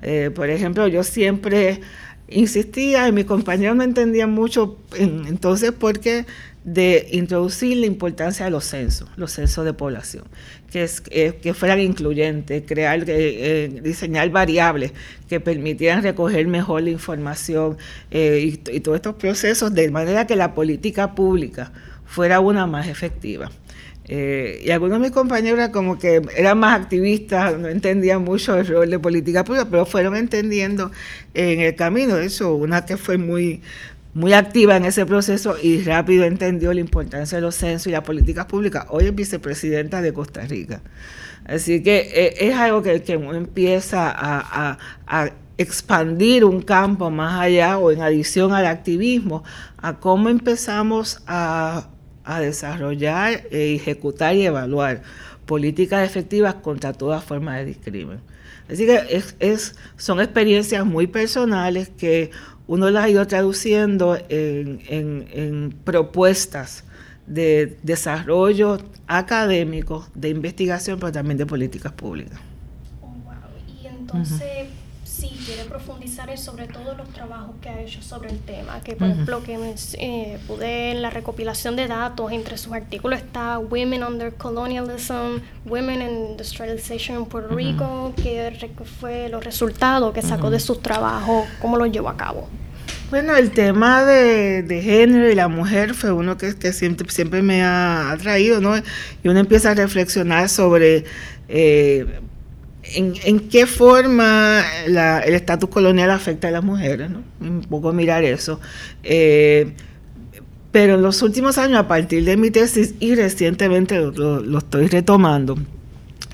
Eh, 0.03 0.31
por 0.35 0.51
ejemplo, 0.51 0.87
yo 0.89 1.03
siempre 1.05 1.81
insistía 2.29 3.07
y 3.07 3.13
mis 3.13 3.27
compañeros 3.27 3.77
no 3.77 3.83
entendían 3.83 4.33
mucho 4.33 4.79
entonces 4.97 5.73
porque 5.73 6.25
de 6.65 7.09
introducir 7.13 7.77
la 7.77 7.87
importancia 7.87 8.47
de 8.47 8.51
los 8.51 8.65
censos, 8.65 9.09
los 9.17 9.33
censos 9.33 9.65
de 9.65 9.75
población, 9.75 10.25
que, 10.71 10.85
es, 10.85 11.03
eh, 11.11 11.39
que 11.43 11.55
fueran 11.55 11.81
incluyentes, 11.81 12.65
crear, 12.67 13.05
eh, 13.07 13.81
diseñar 13.83 14.31
variables 14.31 14.93
que 15.29 15.41
permitieran 15.41 16.03
recoger 16.03 16.47
mejor 16.47 16.83
la 16.83 16.91
información 16.91 17.77
y, 18.11 18.57
todos 18.81 18.97
estos 18.97 19.15
procesos 19.17 19.75
de 19.75 19.91
manera 19.91 20.27
que 20.27 20.37
la 20.37 20.55
política 20.55 21.15
pública 21.15 21.71
fuera 22.07 22.41
una 22.41 22.67
más 22.67 22.89
efectiva. 22.89 23.51
Eh, 24.07 24.63
y 24.63 24.71
algunos 24.71 24.99
de 24.99 25.07
mis 25.07 25.13
compañeros 25.13 25.71
como 25.71 25.99
que 25.99 26.21
eran 26.37 26.59
más 26.59 26.79
activistas, 26.79 27.57
no 27.59 27.69
entendían 27.69 28.23
mucho 28.23 28.57
el 28.57 28.67
rol 28.67 28.91
de 28.91 28.99
política 28.99 29.45
pública, 29.45 29.67
pero 29.71 29.87
fueron 29.87 30.15
entendiendo 30.15 30.91
en 31.33 31.61
el 31.61 31.75
camino 31.75 32.19
eso, 32.19 32.55
una 32.55 32.85
que 32.85 32.99
fue 32.99 33.17
muy, 33.17 33.63
muy 34.15 34.33
activa 34.33 34.77
en 34.77 34.85
ese 34.85 35.05
proceso 35.05 35.57
y 35.63 35.83
rápido 35.83 36.25
entendió 36.25 36.73
la 36.73 36.81
importancia 36.81 37.37
de 37.37 37.43
los 37.43 37.55
censos 37.55 37.89
y 37.89 37.91
las 37.91 38.03
políticas 38.03 38.47
públicas. 38.47 38.87
Hoy 38.89 39.05
es 39.07 39.15
vicepresidenta 39.15 40.01
de 40.01 40.13
Costa 40.13 40.43
Rica. 40.47 40.81
Así 41.45 41.83
que 41.83 42.11
eh, 42.15 42.49
es 42.49 42.55
algo 42.55 42.83
que, 42.83 43.03
que 43.03 43.15
empieza 43.15 44.11
a, 44.11 44.79
a 45.07 45.31
expandir 45.59 46.45
un 46.45 46.63
campo 46.63 47.11
más 47.11 47.41
allá 47.41 47.79
o 47.79 47.91
en 47.91 48.01
adición 48.01 48.53
al 48.53 48.67
activismo, 48.67 49.45
a 49.77 49.99
cómo 50.01 50.29
empezamos 50.29 51.23
a 51.27 51.89
a 52.25 52.41
desarrollar, 52.41 53.47
e 53.51 53.75
ejecutar 53.75 54.35
y 54.35 54.47
evaluar 54.47 55.03
políticas 55.47 56.09
efectivas 56.09 56.55
contra 56.55 56.93
toda 56.93 57.21
forma 57.21 57.57
de 57.57 57.67
discrimen. 57.67 58.21
Así 58.69 58.87
que 58.87 59.23
es, 59.41 59.77
son 59.99 60.21
experiencias 60.21 60.87
muy 60.87 61.07
personales 61.07 61.91
que 61.91 62.31
uno 62.67 62.91
las 62.91 63.05
ha 63.05 63.09
ido 63.09 63.27
traduciendo 63.27 64.19
en, 64.29 65.75
propuestas 65.85 66.85
de 67.27 67.79
desarrollo 67.83 68.79
académico, 69.07 70.07
de 70.15 70.31
investigación, 70.31 70.99
pero 70.99 71.13
también 71.13 71.39
de 71.39 71.47
políticas 71.47 71.93
públicas. 71.93 72.39
Oh, 73.03 73.13
y 73.83 73.87
entonces 73.87 74.69
si 75.25 75.45
quiere 75.45 75.65
profundizar 75.65 76.37
sobre 76.39 76.67
todo 76.67 76.95
los 76.95 77.09
trabajos 77.11 77.55
que 77.61 77.69
ha 77.69 77.81
hecho 77.81 78.03
sobre 78.03 78.31
el 78.31 78.39
tema, 78.41 78.81
que 78.83 78.97
por 78.97 79.09
ejemplo 79.09 79.43
que 79.43 79.75
eh, 79.99 80.39
pude 80.47 80.93
en 80.93 81.03
la 81.03 81.11
recopilación 81.11 81.77
de 81.77 81.87
datos, 81.87 82.33
entre 82.33 82.59
sus 82.59 82.73
artículos 82.73 83.21
está 83.21 83.59
Women 83.59 84.05
Under 84.05 84.35
Colonialism, 84.35 85.41
Women 85.67 86.03
in 86.03 86.27
Industrialization 86.31 87.19
en 87.19 87.27
Puerto 87.27 87.55
Rico, 87.55 88.13
que 88.17 88.71
fue 89.01 89.29
los 89.29 89.45
resultados 89.45 90.13
que 90.13 90.23
sacó 90.23 90.51
de 90.51 90.61
sus 90.61 90.83
trabajos, 90.83 91.47
cómo 91.61 91.77
los 91.77 91.91
llevó 91.91 92.09
a 92.09 92.17
cabo. 92.17 92.49
Bueno, 93.11 93.37
el 93.37 93.51
tema 93.51 94.05
de, 94.05 94.81
género 94.83 95.31
y 95.31 95.35
la 95.35 95.49
mujer 95.49 95.95
fue 95.95 96.11
uno 96.11 96.37
que, 96.37 96.73
siempre, 96.73 97.09
siempre 97.11 97.43
me 97.43 97.63
ha 97.63 98.11
atraído, 98.11 98.61
¿no? 98.61 98.77
Y 98.77 99.29
uno 99.29 99.39
empieza 99.39 99.71
a 99.71 99.75
reflexionar 99.75 100.49
sobre 100.49 101.05
eh, 101.49 102.07
en, 102.95 103.41
qué 103.49 103.67
forma 103.67 104.63
el 104.87 105.35
estatus 105.35 105.69
colonial 105.69 106.11
afecta 106.11 106.49
a 106.49 106.51
las 106.51 106.65
mujeres, 106.65 107.11
¿no? 107.11 107.23
Un 107.41 107.63
poco 107.63 107.93
mirar 107.93 108.25
eso. 108.25 108.61
Eh, 109.03 109.73
pero 110.73 110.95
en 110.95 111.03
los 111.03 111.23
últimos 111.23 111.59
años, 111.59 111.79
a 111.79 111.87
partir 111.87 112.25
de 112.25 112.37
mi 112.37 112.51
tesis 112.51 112.95
y 112.99 113.15
recientemente 113.15 113.97
lo, 113.97 114.59
estoy 114.59 114.89
retomando, 114.89 115.57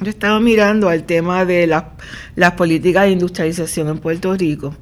he 0.05 0.09
estado 0.09 0.41
mirando 0.41 0.89
al 0.89 1.05
tema 1.05 1.45
de 1.45 1.67
las 1.67 2.53
políticas 2.53 3.05
de 3.05 3.11
industrialización 3.11 3.89
en 3.89 3.99
Puerto 3.99 4.35
Rico 4.35 4.75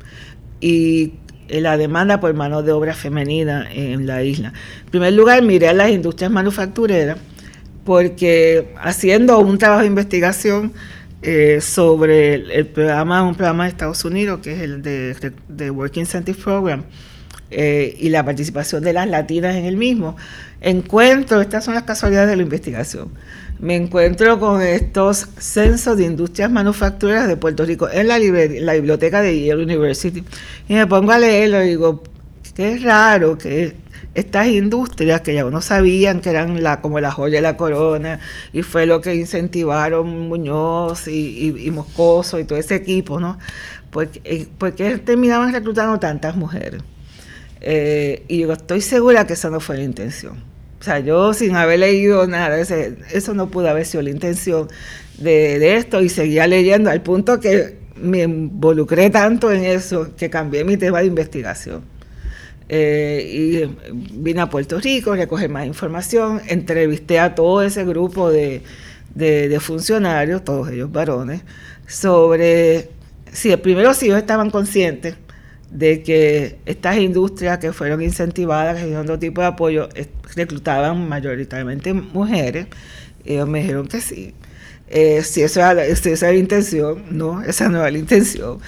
y 0.60 1.14
la 1.48 1.76
demanda 1.76 2.20
por 2.20 2.34
mano 2.34 2.62
de 2.62 2.72
obra 2.72 2.94
femenina 2.94 3.66
en 3.72 4.06
la 4.06 4.22
isla. 4.22 4.52
En 4.84 4.90
primer 4.90 5.12
lugar, 5.14 5.42
miré 5.42 5.68
a 5.68 5.72
las 5.72 5.90
industrias 5.90 6.30
manufactureras 6.30 7.18
porque 7.84 8.74
haciendo 8.80 9.38
un 9.38 9.56
trabajo 9.56 9.80
de 9.80 9.86
investigación, 9.86 10.72
eh, 11.22 11.60
sobre 11.60 12.34
el, 12.34 12.66
programa, 12.66 13.22
un 13.24 13.34
programa 13.34 13.64
de 13.64 13.70
Estados 13.70 14.04
Unidos, 14.04 14.40
que 14.40 14.52
es 14.52 14.60
el 14.60 14.82
de, 14.82 15.70
Working 15.70 16.02
Incentive 16.02 16.38
Program, 16.40 16.84
eh, 17.50 17.96
y 17.98 18.10
la 18.10 18.24
participación 18.24 18.84
de 18.84 18.92
las 18.92 19.08
latinas 19.08 19.56
en 19.56 19.64
el 19.64 19.76
mismo, 19.76 20.16
encuentro, 20.60 21.40
estas 21.40 21.64
son 21.64 21.74
las 21.74 21.82
casualidades 21.82 22.30
de 22.30 22.36
la 22.36 22.42
investigación, 22.42 23.10
me 23.58 23.74
encuentro 23.74 24.38
con 24.38 24.62
estos 24.62 25.26
censos 25.38 25.96
de 25.96 26.04
industrias 26.04 26.50
manufactureras 26.52 27.26
de 27.26 27.36
Puerto 27.36 27.64
Rico 27.64 27.88
en 27.90 28.06
la, 28.06 28.18
la 28.18 28.74
biblioteca 28.74 29.20
de 29.20 29.44
Yale 29.44 29.64
University, 29.64 30.22
y 30.68 30.74
me 30.74 30.86
pongo 30.86 31.10
a 31.10 31.18
leerlo 31.18 31.64
y 31.64 31.68
digo, 31.68 32.02
qué 32.54 32.78
raro 32.78 33.36
que 33.36 33.74
estas 34.18 34.48
industrias 34.48 35.20
que 35.20 35.34
ya 35.34 35.44
uno 35.44 35.60
sabían 35.60 36.20
que 36.20 36.30
eran 36.30 36.62
la, 36.62 36.80
como 36.80 37.00
la 37.00 37.10
joya 37.10 37.36
de 37.36 37.42
la 37.42 37.56
corona 37.56 38.20
y 38.52 38.62
fue 38.62 38.86
lo 38.86 39.00
que 39.00 39.14
incentivaron 39.14 40.28
Muñoz 40.28 41.08
y, 41.08 41.70
Moscoso 41.72 42.38
y 42.38 42.44
todo 42.44 42.58
ese 42.58 42.74
equipo, 42.74 43.20
¿no? 43.20 43.38
Porque, 43.90 44.20
eh, 44.24 44.46
porque 44.58 44.98
terminaban 44.98 45.52
reclutando 45.52 45.98
tantas 45.98 46.36
mujeres. 46.36 46.82
Eh, 47.60 48.24
y 48.28 48.40
yo 48.40 48.52
estoy 48.52 48.80
segura 48.80 49.26
que 49.26 49.32
esa 49.34 49.50
no 49.50 49.60
fue 49.60 49.76
la 49.76 49.84
intención. 49.84 50.36
O 50.80 50.82
sea, 50.82 51.00
yo 51.00 51.34
sin 51.34 51.56
haber 51.56 51.80
leído 51.80 52.26
nada, 52.26 52.58
eso 52.58 53.34
no 53.34 53.48
pudo 53.48 53.68
haber 53.68 53.84
sido 53.84 54.02
la 54.02 54.10
intención 54.10 54.68
de, 55.18 55.58
de 55.58 55.76
esto 55.76 56.00
y 56.00 56.08
seguía 56.08 56.46
leyendo 56.46 56.90
al 56.90 57.02
punto 57.02 57.40
que 57.40 57.78
me 57.96 58.22
involucré 58.22 59.10
tanto 59.10 59.50
en 59.52 59.64
eso 59.64 60.14
que 60.16 60.30
cambié 60.30 60.64
mi 60.64 60.76
tema 60.76 61.00
de 61.00 61.06
investigación. 61.06 61.97
Eh, 62.68 63.70
y 63.72 64.18
vine 64.18 64.42
a 64.42 64.50
Puerto 64.50 64.78
Rico, 64.78 65.14
recoger 65.14 65.48
más 65.48 65.66
información, 65.66 66.42
entrevisté 66.48 67.18
a 67.18 67.34
todo 67.34 67.62
ese 67.62 67.84
grupo 67.84 68.30
de, 68.30 68.62
funcionarios, 69.60 70.44
todos 70.44 70.68
ellos 70.70 70.92
varones, 70.92 71.42
sobre 71.86 72.90
si 73.32 73.56
primero 73.56 73.94
si 73.94 74.06
ellos 74.06 74.18
estaban 74.18 74.50
conscientes 74.50 75.16
de 75.70 76.02
que 76.02 76.58
estas 76.66 76.98
industrias 76.98 77.58
que 77.58 77.72
fueron 77.72 78.02
incentivadas, 78.02 78.82
otro 78.96 79.18
tipo 79.18 79.40
de 79.40 79.46
apoyo, 79.48 79.88
reclutaban 80.34 81.08
mayoritariamente 81.08 81.92
mujeres, 81.94 82.66
ellos 83.24 83.48
me 83.48 83.60
dijeron 83.60 83.88
que 83.88 84.00
sí. 84.00 84.34
Eh, 84.90 85.22
si, 85.22 85.42
eso 85.42 85.60
esa 85.60 86.26
era 86.26 86.32
la 86.32 86.38
intención, 86.38 87.04
no, 87.10 87.42
esa 87.42 87.68
no 87.68 87.78
era 87.78 87.90
la 87.90 87.98
intención. 87.98 88.58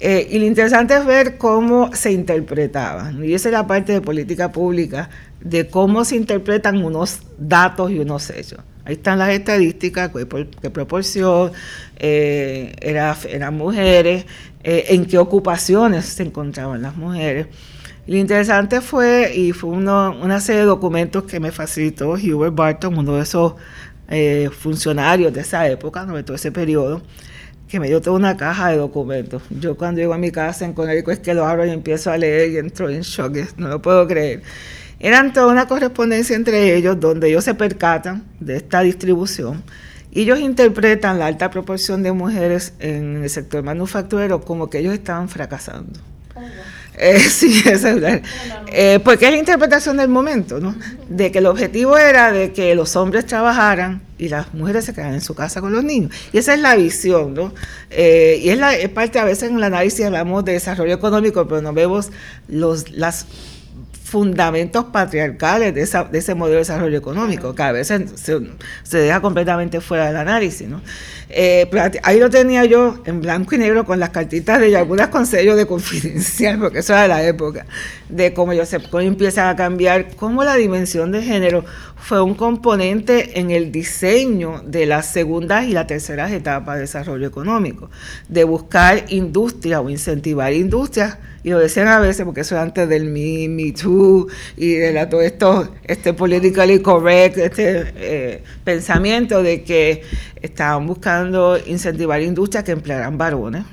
Eh, 0.00 0.26
y 0.30 0.38
lo 0.38 0.46
interesante 0.46 0.96
es 0.96 1.06
ver 1.06 1.38
cómo 1.38 1.94
se 1.94 2.12
interpretaban. 2.12 3.24
Y 3.24 3.34
esa 3.34 3.48
es 3.48 3.52
la 3.52 3.66
parte 3.66 3.92
de 3.92 4.00
política 4.00 4.50
pública, 4.50 5.08
de 5.40 5.68
cómo 5.68 6.04
se 6.04 6.16
interpretan 6.16 6.84
unos 6.84 7.20
datos 7.38 7.90
y 7.90 7.98
unos 7.98 8.30
hechos. 8.30 8.60
Ahí 8.84 8.94
están 8.94 9.18
las 9.18 9.30
estadísticas, 9.30 10.10
qué, 10.10 10.70
proporción 10.70 11.52
eh, 11.96 12.74
eran 12.82 13.56
mujeres, 13.56 14.26
eh, 14.62 14.86
en 14.88 15.06
qué 15.06 15.16
ocupaciones 15.16 16.04
se 16.04 16.22
encontraban 16.24 16.82
las 16.82 16.96
mujeres. 16.96 17.46
lo 18.06 18.16
interesante 18.16 18.82
fue, 18.82 19.32
y 19.34 19.52
fue 19.52 19.70
una 19.70 20.40
serie 20.40 20.62
de 20.62 20.66
documentos 20.66 21.24
que 21.24 21.40
me 21.40 21.50
facilitó 21.50 22.10
Hubert 22.12 22.54
Barton, 22.54 22.98
uno 22.98 23.16
de 23.16 23.22
esos 23.22 23.54
funcionarios 24.52 25.32
de 25.32 25.40
esa 25.40 25.66
época, 25.68 26.04
de 26.04 26.22
todo 26.22 26.36
ese 26.36 26.52
periodo, 26.52 27.00
que 27.68 27.80
me 27.80 27.88
dio 27.88 28.00
toda 28.00 28.16
una 28.16 28.36
caja 28.36 28.70
de 28.70 28.76
documentos. 28.76 29.42
Yo 29.50 29.76
cuando 29.76 30.00
llego 30.00 30.14
a 30.14 30.18
mi 30.18 30.30
casa 30.30 30.64
en 30.64 30.72
Conérico 30.72 31.10
es 31.10 31.18
que 31.18 31.34
lo 31.34 31.46
abro 31.46 31.66
y 31.66 31.70
empiezo 31.70 32.10
a 32.10 32.16
leer 32.16 32.50
y 32.50 32.58
entro 32.58 32.88
en 32.88 33.02
shock, 33.02 33.36
no 33.56 33.68
lo 33.68 33.82
puedo 33.82 34.06
creer. 34.06 34.42
Eran 35.00 35.32
toda 35.32 35.48
una 35.48 35.66
correspondencia 35.66 36.36
entre 36.36 36.76
ellos 36.76 36.98
donde 37.00 37.28
ellos 37.28 37.44
se 37.44 37.54
percatan 37.54 38.24
de 38.40 38.56
esta 38.56 38.80
distribución 38.80 39.62
ellos 40.14 40.38
interpretan 40.38 41.18
la 41.18 41.26
alta 41.26 41.50
proporción 41.50 42.02
de 42.02 42.12
mujeres 42.12 42.74
en 42.78 43.24
el 43.24 43.30
sector 43.30 43.64
manufacturero 43.64 44.42
como 44.42 44.70
que 44.70 44.78
ellos 44.78 44.94
estaban 44.94 45.28
fracasando. 45.28 45.98
Eh, 46.98 47.18
sí, 47.18 47.60
es 47.66 47.84
eh, 47.84 49.00
porque 49.02 49.24
es 49.26 49.32
la 49.32 49.38
interpretación 49.38 49.96
del 49.96 50.08
momento, 50.08 50.60
¿no? 50.60 50.76
De 51.08 51.32
que 51.32 51.38
el 51.38 51.46
objetivo 51.46 51.98
era 51.98 52.30
de 52.30 52.52
que 52.52 52.74
los 52.76 52.94
hombres 52.94 53.26
trabajaran 53.26 54.00
y 54.16 54.28
las 54.28 54.54
mujeres 54.54 54.84
se 54.84 54.94
quedaran 54.94 55.14
en 55.14 55.20
su 55.20 55.34
casa 55.34 55.60
con 55.60 55.72
los 55.72 55.82
niños. 55.82 56.12
Y 56.32 56.38
esa 56.38 56.54
es 56.54 56.60
la 56.60 56.76
visión, 56.76 57.34
¿no? 57.34 57.52
Eh, 57.90 58.40
y 58.42 58.50
es, 58.50 58.58
la, 58.58 58.76
es 58.76 58.88
parte, 58.90 59.18
a 59.18 59.24
veces 59.24 59.50
en 59.50 59.56
el 59.56 59.64
análisis 59.64 60.06
hablamos 60.06 60.44
de 60.44 60.52
desarrollo 60.52 60.94
económico, 60.94 61.48
pero 61.48 61.62
no 61.62 61.72
vemos 61.72 62.10
los, 62.46 62.88
las 62.90 63.26
fundamentos 64.04 64.84
patriarcales 64.92 65.74
de, 65.74 65.82
esa, 65.82 66.04
de 66.04 66.18
ese 66.18 66.36
modelo 66.36 66.54
de 66.54 66.60
desarrollo 66.60 66.96
económico, 66.96 67.52
que 67.56 67.62
a 67.64 67.72
veces 67.72 68.12
se, 68.14 68.98
deja 68.98 69.20
completamente 69.20 69.80
fuera 69.80 70.06
del 70.06 70.16
análisis. 70.16 70.68
¿no? 70.68 70.80
Eh, 71.36 71.68
ahí 72.04 72.20
lo 72.20 72.30
tenía 72.30 72.64
yo 72.64 73.02
en 73.06 73.20
blanco 73.20 73.56
y 73.56 73.58
negro 73.58 73.84
con 73.84 73.98
las 73.98 74.10
cartitas 74.10 74.60
de 74.60 74.76
algunas 74.76 75.08
consejos 75.08 75.56
de 75.56 75.66
confidencial, 75.66 76.60
porque 76.60 76.78
eso 76.78 76.92
era 76.92 77.08
la 77.08 77.26
época, 77.26 77.66
de 78.08 78.32
cómo, 78.32 78.52
yo 78.52 78.64
se, 78.64 78.80
cómo 78.80 79.00
empiezan 79.00 79.48
a 79.48 79.56
cambiar, 79.56 80.14
cómo 80.14 80.44
la 80.44 80.54
dimensión 80.54 81.10
de 81.10 81.22
género 81.22 81.64
fue 81.96 82.22
un 82.22 82.34
componente 82.34 83.40
en 83.40 83.50
el 83.50 83.72
diseño 83.72 84.62
de 84.64 84.86
las 84.86 85.06
segundas 85.06 85.66
y 85.66 85.72
las 85.72 85.88
terceras 85.88 86.30
etapas 86.30 86.76
de 86.76 86.82
desarrollo 86.82 87.26
económico, 87.26 87.90
de 88.28 88.44
buscar 88.44 89.06
industria 89.08 89.80
o 89.80 89.90
incentivar 89.90 90.52
industrias 90.52 91.18
y 91.44 91.50
lo 91.50 91.58
decían 91.58 91.88
a 91.88 91.98
veces 91.98 92.24
porque 92.24 92.40
eso 92.40 92.56
es 92.56 92.62
antes 92.62 92.88
del 92.88 93.04
Me, 93.04 93.48
Me 93.48 93.72
Too 93.72 94.28
y 94.56 94.74
de 94.74 95.06
todo 95.06 95.20
esto, 95.20 95.74
este 95.84 96.14
politically 96.14 96.80
correct, 96.80 97.36
este 97.36 97.92
eh, 97.96 98.42
pensamiento 98.64 99.42
de 99.42 99.62
que 99.62 100.02
estaban 100.44 100.86
buscando 100.86 101.58
incentivar 101.66 102.20
industrias 102.20 102.64
que 102.64 102.72
emplearan 102.72 103.16
varones. 103.16 103.64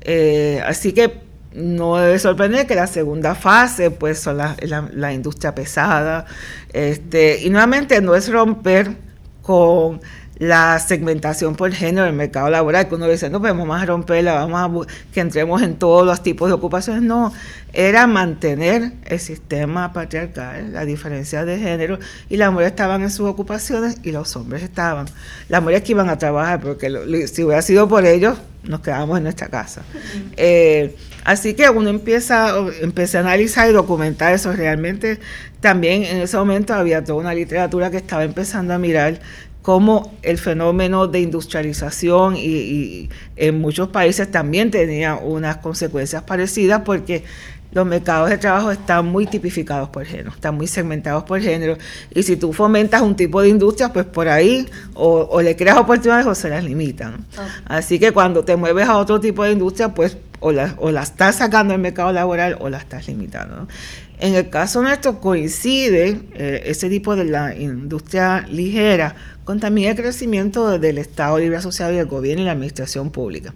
Eh, 0.00 0.62
así 0.66 0.92
que 0.92 1.20
no 1.52 1.96
debe 1.96 2.18
sorprender 2.18 2.66
que 2.66 2.74
la 2.74 2.86
segunda 2.86 3.34
fase 3.34 3.90
pues 3.90 4.18
son 4.18 4.38
la, 4.38 4.56
la 4.92 5.12
industria 5.12 5.54
pesada 5.54 6.24
este, 6.72 7.42
y 7.42 7.50
nuevamente 7.50 8.00
no 8.00 8.14
es 8.14 8.30
romper 8.32 8.96
con 9.42 10.00
la 10.38 10.78
segmentación 10.80 11.54
por 11.54 11.72
género 11.72 12.06
del 12.06 12.14
mercado 12.14 12.50
laboral, 12.50 12.88
que 12.88 12.94
uno 12.96 13.06
dice, 13.06 13.30
no, 13.30 13.40
pues 13.40 13.56
vamos 13.56 13.80
a 13.80 13.86
romperla, 13.86 14.34
vamos 14.34 14.86
a 14.86 15.12
que 15.12 15.20
entremos 15.20 15.62
en 15.62 15.76
todos 15.76 16.04
los 16.04 16.22
tipos 16.22 16.48
de 16.48 16.54
ocupaciones. 16.54 17.02
No, 17.02 17.32
era 17.72 18.06
mantener 18.06 18.92
el 19.04 19.20
sistema 19.20 19.92
patriarcal, 19.92 20.72
la 20.72 20.84
diferencia 20.84 21.44
de 21.44 21.58
género, 21.58 21.98
y 22.28 22.36
las 22.36 22.50
mujeres 22.50 22.72
estaban 22.72 23.02
en 23.02 23.10
sus 23.10 23.28
ocupaciones 23.28 23.98
y 24.02 24.10
los 24.10 24.34
hombres 24.36 24.62
estaban. 24.62 25.06
Las 25.48 25.62
mujeres 25.62 25.82
que 25.82 25.92
iban 25.92 26.08
a 26.08 26.18
trabajar, 26.18 26.60
porque 26.60 27.28
si 27.28 27.44
hubiera 27.44 27.62
sido 27.62 27.88
por 27.88 28.04
ellos, 28.04 28.36
nos 28.64 28.80
quedábamos 28.80 29.18
en 29.18 29.24
nuestra 29.24 29.48
casa. 29.48 29.82
Eh, 30.36 30.96
así 31.24 31.54
que 31.54 31.68
uno 31.68 31.90
empieza, 31.90 32.54
empieza 32.80 33.18
a 33.18 33.20
analizar 33.20 33.68
y 33.68 33.72
documentar 33.72 34.32
eso. 34.32 34.52
Realmente 34.52 35.20
también 35.60 36.02
en 36.04 36.18
ese 36.18 36.36
momento 36.36 36.74
había 36.74 37.04
toda 37.04 37.18
una 37.18 37.34
literatura 37.34 37.90
que 37.90 37.98
estaba 37.98 38.24
empezando 38.24 38.74
a 38.74 38.78
mirar 38.78 39.20
cómo 39.64 40.12
el 40.20 40.36
fenómeno 40.36 41.06
de 41.06 41.20
industrialización 41.20 42.36
y, 42.36 43.08
en 43.34 43.58
muchos 43.58 43.88
países 43.88 44.30
también 44.30 44.70
tenía 44.70 45.14
unas 45.14 45.56
consecuencias 45.56 46.22
parecidas 46.22 46.82
porque 46.84 47.24
los 47.72 47.86
mercados 47.86 48.28
de 48.28 48.36
trabajo 48.36 48.70
están 48.70 49.06
muy 49.06 49.26
tipificados 49.26 49.88
por 49.88 50.04
género, 50.04 50.32
están 50.32 50.54
muy 50.54 50.66
segmentados 50.66 51.24
por 51.24 51.40
género. 51.40 51.78
Y 52.14 52.22
si 52.24 52.36
tú 52.36 52.52
fomentas 52.52 53.00
un 53.00 53.16
tipo 53.16 53.40
de 53.40 53.48
industria, 53.48 53.90
pues 53.90 54.04
por 54.04 54.28
ahí 54.28 54.68
o, 54.92 55.40
le 55.40 55.56
creas 55.56 55.78
oportunidades 55.78 56.26
o 56.26 56.34
se 56.34 56.50
las 56.50 56.62
limitan. 56.62 57.24
Así 57.64 57.98
que 57.98 58.12
cuando 58.12 58.44
te 58.44 58.56
mueves 58.56 58.86
a 58.86 58.98
otro 58.98 59.18
tipo 59.18 59.44
de 59.44 59.52
industria, 59.52 59.88
pues 59.88 60.18
o 60.40 60.52
la, 60.52 60.74
o 60.78 60.90
la 60.90 61.04
estás 61.04 61.36
sacando 61.36 61.72
del 61.72 61.80
mercado 61.80 62.12
laboral 62.12 62.58
o 62.60 62.68
la 62.68 62.76
estás 62.76 63.08
limitando. 63.08 63.66
En 64.18 64.34
el 64.34 64.48
caso 64.48 64.80
nuestro 64.80 65.20
coincide 65.20 66.20
eh, 66.34 66.62
ese 66.66 66.88
tipo 66.88 67.16
de 67.16 67.24
la 67.24 67.54
industria 67.54 68.46
ligera 68.48 69.16
con 69.44 69.60
también 69.60 69.90
el 69.90 69.96
crecimiento 69.96 70.78
del 70.78 70.98
Estado 70.98 71.38
Libre 71.38 71.58
Asociado 71.58 71.92
y 71.92 71.96
del 71.96 72.06
gobierno 72.06 72.42
y 72.42 72.46
la 72.46 72.52
administración 72.52 73.10
pública. 73.10 73.54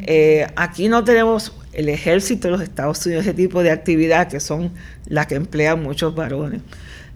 Eh, 0.00 0.46
aquí 0.56 0.88
no 0.88 1.04
tenemos 1.04 1.54
el 1.72 1.88
ejército 1.88 2.48
de 2.48 2.52
los 2.52 2.62
Estados 2.62 3.04
Unidos, 3.06 3.24
ese 3.24 3.34
tipo 3.34 3.62
de 3.62 3.70
actividad 3.70 4.28
que 4.28 4.40
son 4.40 4.72
las 5.06 5.26
que 5.26 5.36
emplean 5.36 5.82
muchos 5.82 6.14
varones. 6.14 6.62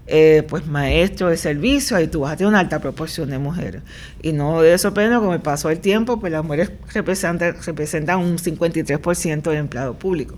Eh, 0.07 0.43
pues 0.47 0.67
maestros 0.67 1.31
de 1.31 1.37
servicio, 1.37 1.97
ahí 1.97 2.07
tú 2.07 2.19
vas 2.21 2.33
a 2.33 2.37
tener 2.37 2.49
una 2.49 2.59
alta 2.59 2.79
proporción 2.79 3.29
de 3.31 3.39
mujeres. 3.39 3.81
Y 4.21 4.33
no 4.33 4.61
de 4.61 4.77
sorprender, 4.77 5.19
con 5.19 5.33
el 5.33 5.41
paso 5.41 5.69
del 5.69 5.79
tiempo, 5.79 6.19
pues 6.19 6.31
las 6.31 6.43
mujeres 6.43 6.71
representan, 6.93 7.55
representan 7.65 8.19
un 8.19 8.37
53% 8.37 9.41
del 9.41 9.57
empleado 9.57 9.97
público. 9.97 10.35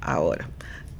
Ahora, 0.00 0.48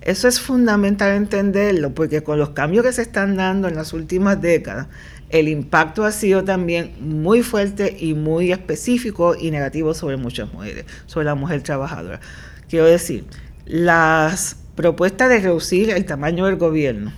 eso 0.01 0.29
es 0.29 0.41
fundamental 0.41 1.13
entenderlo, 1.13 1.95
porque 1.95 2.23
con 2.23 2.39
los 2.39 2.51
cambios 2.51 2.85
que 2.85 2.93
se 2.93 3.03
están 3.03 3.37
dando 3.37 3.69
en 3.69 3.77
las 3.77 3.93
últimas 3.93 4.41
décadas, 4.41 4.89
el 5.31 5.49
impacto 5.49 6.05
ha 6.05 6.12
sido 6.12 6.45
también 6.45 6.93
muy 7.01 7.43
fuerte 7.43 7.97
y 7.99 8.14
muy 8.14 8.53
específico 8.53 9.37
y 9.37 9.51
negativo 9.51 9.95
sobre 9.95 10.16
muchas 10.16 10.53
mujeres, 10.53 10.85
sobre 11.07 11.27
la 11.27 11.35
mujer 11.35 11.62
trabajadora. 11.62 12.21
Quiero 12.69 12.87
decir, 12.87 13.25
las 13.64 14.57
propuestas 14.75 15.29
de 15.29 15.40
reducir 15.40 15.90
el 15.90 16.05
tamaño 16.05 16.47
del 16.47 16.57
gobierno 16.57 17.12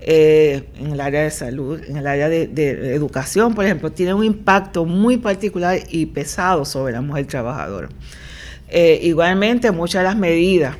eh, 0.00 0.68
en 0.78 0.92
el 0.92 1.00
área 1.00 1.22
de 1.22 1.30
salud, 1.30 1.80
en 1.88 1.96
el 1.96 2.06
área 2.06 2.28
de, 2.28 2.94
educación, 2.94 3.54
por 3.54 3.64
ejemplo, 3.64 3.90
tienen 3.90 4.14
un 4.14 4.24
impacto 4.24 4.84
muy 4.84 5.16
particular 5.16 5.78
y 5.90 6.06
pesado 6.06 6.64
sobre 6.64 6.92
la 6.92 7.00
mujer 7.00 7.26
trabajadora. 7.26 7.88
Eh, 8.68 9.00
igualmente, 9.02 9.70
muchas 9.70 10.02
de 10.02 10.04
las 10.04 10.16
medidas 10.16 10.76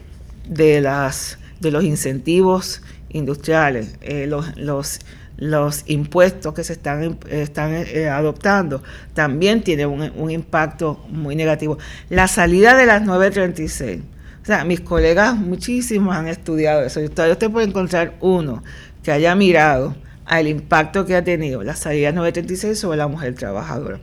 de, 0.49 0.81
las, 0.81 1.39
de 1.61 1.71
los 1.71 1.85
incentivos 1.85 2.83
industriales, 3.09 3.97
eh, 4.03 4.27
los, 4.29 4.57
los 4.57 5.01
los 5.37 5.83
impuestos 5.87 6.55
que 6.55 6.63
se 6.63 6.75
están, 6.75 7.19
eh, 7.29 8.09
adoptando 8.09 8.83
también 9.15 9.63
tienen 9.63 9.89
un, 9.89 10.31
impacto 10.31 11.05
muy 11.09 11.35
negativo. 11.35 11.79
La 12.09 12.29
salida 12.29 12.77
de 12.77 12.87
las 12.87 13.03
936. 13.03 14.03
O 14.43 14.47
sea, 14.47 14.65
mis 14.65 14.81
colegas 14.81 15.35
muchísimos 15.37 16.15
han 16.15 16.29
estudiado 16.29 16.85
eso. 16.85 17.01
Yo 17.01 17.11
todavía 17.11 17.33
usted 17.33 17.51
puede 17.51 17.67
encontrar 17.67 18.15
uno 18.21 18.63
que 19.03 19.11
haya 19.11 19.35
mirado 19.35 19.97
al 20.27 20.47
impacto 20.49 21.05
que 21.05 21.17
ha 21.17 21.25
tenido 21.25 21.63
la 21.63 21.77
salida 21.77 22.09
de 22.09 22.15
936 22.15 22.79
sobre 22.79 22.99
la 22.99 23.09
mujer 23.09 23.35
trabajadora. 23.35 24.01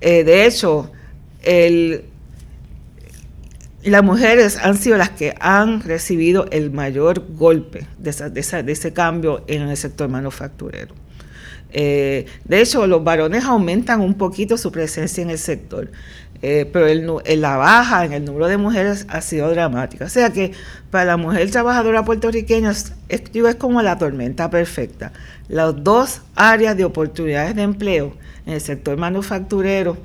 Eh, 0.00 0.24
de 0.24 0.46
hecho, 0.46 0.90
el, 1.42 2.04
las 3.90 4.04
mujeres 4.04 4.58
han 4.58 4.76
sido 4.76 4.96
las 4.96 5.10
que 5.10 5.34
han 5.40 5.82
recibido 5.82 6.46
el 6.50 6.70
mayor 6.70 7.24
golpe 7.34 7.86
de, 7.98 8.72
ese 8.72 8.92
cambio 8.92 9.44
en 9.48 9.62
el 9.62 9.76
sector 9.76 10.08
manufacturero. 10.08 10.94
Eh, 11.72 12.26
de 12.44 12.60
hecho, 12.60 12.86
los 12.86 13.02
varones 13.02 13.44
aumentan 13.44 14.00
un 14.00 14.14
poquito 14.14 14.56
su 14.56 14.70
presencia 14.70 15.22
en 15.22 15.30
el 15.30 15.38
sector, 15.38 15.90
eh, 16.42 16.68
pero 16.70 16.86
la 17.36 17.56
baja 17.56 18.04
en 18.04 18.12
el 18.12 18.24
número 18.24 18.46
de 18.46 18.56
mujeres 18.56 19.06
ha 19.08 19.20
sido 19.20 19.48
dramática. 19.50 20.04
O 20.04 20.08
sea 20.08 20.30
que 20.30 20.52
para 20.90 21.04
la 21.04 21.16
mujer 21.16 21.50
trabajadora 21.50 22.04
puertorriqueña 22.04 22.72
es 23.08 23.56
como 23.56 23.82
la 23.82 23.98
tormenta 23.98 24.50
perfecta. 24.50 25.12
Las 25.48 25.82
dos 25.82 26.20
áreas 26.36 26.76
de 26.76 26.84
oportunidades 26.84 27.56
de 27.56 27.62
empleo 27.62 28.14
en 28.46 28.54
el 28.54 28.60
sector 28.60 28.96
manufacturero 28.96 29.96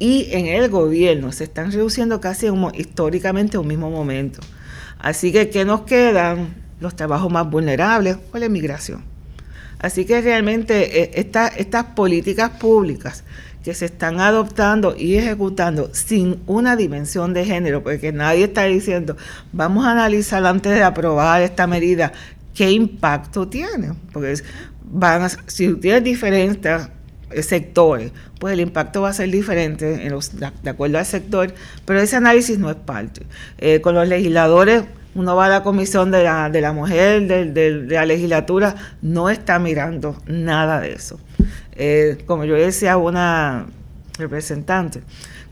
y 0.00 0.28
en 0.32 0.46
el 0.46 0.68
gobierno 0.70 1.30
se 1.30 1.44
están 1.44 1.70
reduciendo 1.70 2.20
casi 2.20 2.46
históricamente 2.74 3.56
a 3.56 3.60
un 3.60 3.68
mismo 3.68 3.90
momento. 3.90 4.40
Así 4.98 5.30
que, 5.30 5.50
¿qué 5.50 5.64
nos 5.64 5.82
quedan? 5.82 6.54
Los 6.80 6.96
trabajos 6.96 7.30
más 7.30 7.48
vulnerables 7.48 8.16
o 8.32 8.38
la 8.38 8.46
inmigración. 8.46 9.04
Así 9.78 10.06
que 10.06 10.20
realmente 10.22 11.02
eh, 11.02 11.10
estas 11.14 11.84
políticas 11.94 12.50
públicas 12.50 13.24
que 13.62 13.74
se 13.74 13.84
están 13.86 14.20
adoptando 14.20 14.96
y 14.96 15.16
ejecutando 15.16 15.90
sin 15.92 16.40
una 16.46 16.76
dimensión 16.76 17.34
de 17.34 17.44
género, 17.44 17.82
porque 17.82 18.10
nadie 18.10 18.44
está 18.44 18.64
diciendo, 18.64 19.18
vamos 19.52 19.84
a 19.84 19.92
analizar 19.92 20.44
antes 20.46 20.72
de 20.72 20.82
aprobar 20.82 21.42
esta 21.42 21.66
medida, 21.66 22.12
qué 22.54 22.70
impacto 22.70 23.48
tiene. 23.48 23.92
Porque 24.12 24.34
van 24.82 25.28
si 25.46 25.74
tienes 25.74 26.04
diferentes 26.04 26.88
sectores, 27.42 28.12
pues 28.38 28.54
el 28.54 28.60
impacto 28.60 29.02
va 29.02 29.10
a 29.10 29.12
ser 29.12 29.30
diferente 29.30 29.86
de 29.86 30.70
acuerdo 30.70 30.98
al 30.98 31.06
sector, 31.06 31.52
pero 31.84 32.00
ese 32.00 32.16
análisis 32.16 32.58
no 32.58 32.70
es 32.70 32.76
parte. 32.76 33.22
Eh, 33.58 33.80
con 33.80 33.94
los 33.94 34.08
legisladores, 34.08 34.84
uno 35.14 35.36
va 35.36 35.46
a 35.46 35.48
la 35.48 35.62
comisión 35.62 36.10
de 36.10 36.24
la, 36.24 36.50
de 36.50 36.60
la 36.60 36.72
mujer, 36.72 37.26
de, 37.26 37.86
la 37.88 38.06
legislatura, 38.06 38.74
no 39.02 39.30
está 39.30 39.58
mirando 39.58 40.16
nada 40.26 40.80
de 40.80 40.92
eso. 40.92 41.18
Eh, 41.72 42.18
como 42.26 42.44
yo 42.44 42.54
decía 42.54 42.96
una 42.96 43.66
representante, 44.18 45.02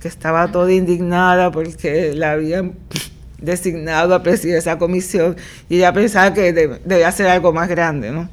que 0.01 0.09
estaba 0.09 0.51
toda 0.53 0.73
indignada 0.73 1.51
porque 1.51 2.13
la 2.15 2.33
habían 2.33 2.75
designado 3.41 4.15
a 4.15 4.23
presidir 4.23 4.57
esa 4.57 4.79
comisión 4.79 5.37
y 5.69 5.77
ella 5.77 5.93
pensaba 5.93 6.33
que 6.35 6.53
debía 6.53 7.11
ser 7.13 7.29
algo 7.29 7.53
más 7.53 7.69
grande, 7.69 8.11
¿no? 8.11 8.29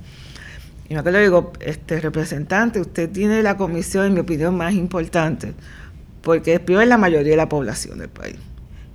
Y 0.88 0.94
me 0.94 1.00
acuerdo, 1.00 1.20
digo, 1.20 1.54
este 1.62 2.00
representante, 2.00 2.80
usted 2.80 3.10
tiene 3.10 3.42
la 3.42 3.58
comisión, 3.58 4.06
en 4.06 4.14
mi 4.14 4.20
opinión, 4.20 4.56
más 4.56 4.74
importante, 4.74 5.54
porque 6.22 6.60
primero 6.60 6.84
es 6.84 6.88
la 6.90 6.98
mayoría 6.98 7.32
de 7.32 7.38
la 7.38 7.50
población 7.50 8.00
del 8.00 8.10
país. 8.10 8.38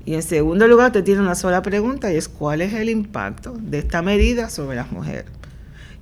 Y 0.04 0.14
en 0.14 0.22
segundo 0.22 0.66
lugar, 0.68 0.88
usted 0.88 1.04
tiene 1.04 1.20
una 1.20 1.34
sola 1.34 1.62
pregunta 1.62 2.12
y 2.12 2.16
es 2.16 2.28
cuál 2.28 2.60
es 2.60 2.72
el 2.74 2.88
impacto 2.88 3.54
de 3.60 3.80
esta 3.80 4.02
medida 4.02 4.50
sobre 4.50 4.76
las 4.76 4.90
mujeres. 4.92 5.26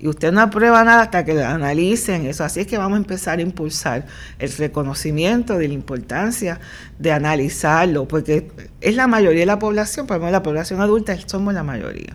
Y 0.01 0.07
usted 0.07 0.31
no 0.31 0.41
aprueba 0.41 0.85
nada 0.85 1.03
hasta 1.03 1.25
que 1.25 1.43
analicen 1.43 2.27
eso. 2.27 2.45
Así 2.45 2.61
es 2.61 2.67
que 2.69 2.79
vamos 2.79 2.97
a 2.97 2.99
empezar 2.99 3.41
a 3.41 3.43
impulsar 3.43 4.07
el 4.39 4.53
reconocimiento 4.53 5.59
de 5.59 5.67
la 5.67 5.75
importancia 5.75 6.61
de 6.99 7.11
analizarlo, 7.11 8.07
porque 8.07 8.53
es 8.81 8.95
la 8.95 9.09
mayoría 9.09 9.41
de 9.41 9.47
la 9.47 9.59
población, 9.59 10.07
por 10.07 10.19
lo 10.19 10.21
menos 10.21 10.33
la 10.33 10.43
población 10.45 10.81
adulta 10.81 11.17
somos 11.27 11.53
la 11.53 11.65
mayoría. 11.65 12.15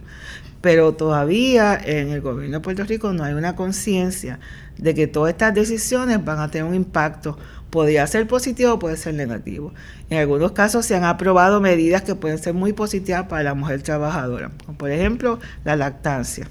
Pero 0.63 0.93
todavía 0.93 1.77
en 1.83 2.11
el 2.11 2.21
gobierno 2.21 2.59
de 2.59 2.63
Puerto 2.63 2.85
Rico 2.85 3.11
no 3.11 3.25
hay 3.25 3.33
una 3.33 3.53
conciencia 3.53 4.39
de 4.77 4.95
que 4.95 5.07
todas 5.07 5.31
estas 5.31 5.53
decisiones 5.53 6.23
van 6.23 6.39
a 6.39 6.49
tener 6.49 6.63
un 6.63 6.73
impacto. 6.73 7.37
Podría 7.69 8.07
ser 8.07 8.29
positivo 8.29 8.71
o 8.71 8.79
puede 8.79 8.95
ser 8.95 9.13
negativo. 9.13 9.73
En 10.09 10.19
algunos 10.19 10.53
casos 10.53 10.85
se 10.85 10.95
han 10.95 11.03
aprobado 11.03 11.59
medidas 11.59 12.03
que 12.03 12.15
pueden 12.15 12.37
ser 12.37 12.53
muy 12.53 12.71
positivas 12.71 13.23
para 13.23 13.43
la 13.43 13.55
mujer 13.55 13.81
trabajadora, 13.81 14.51
como 14.65 14.77
por 14.77 14.89
ejemplo 14.89 15.37
la 15.65 15.75
lactancia. 15.75 16.47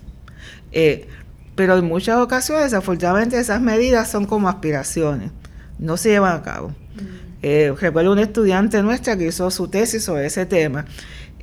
Eh, 0.72 1.08
pero 1.54 1.78
en 1.78 1.86
muchas 1.86 2.18
ocasiones, 2.18 2.64
desafortunadamente, 2.64 3.38
esas 3.38 3.62
medidas 3.62 4.10
son 4.10 4.26
como 4.26 4.46
aspiraciones, 4.46 5.30
no 5.78 5.96
se 5.96 6.10
llevan 6.10 6.36
a 6.36 6.42
cabo. 6.42 6.68
Mm. 6.68 7.22
Eh, 7.44 7.74
recuerdo 7.80 8.12
una 8.12 8.22
estudiante 8.22 8.82
nuestra 8.82 9.16
que 9.16 9.28
hizo 9.28 9.50
su 9.50 9.68
tesis 9.68 10.04
sobre 10.04 10.26
ese 10.26 10.44
tema 10.44 10.84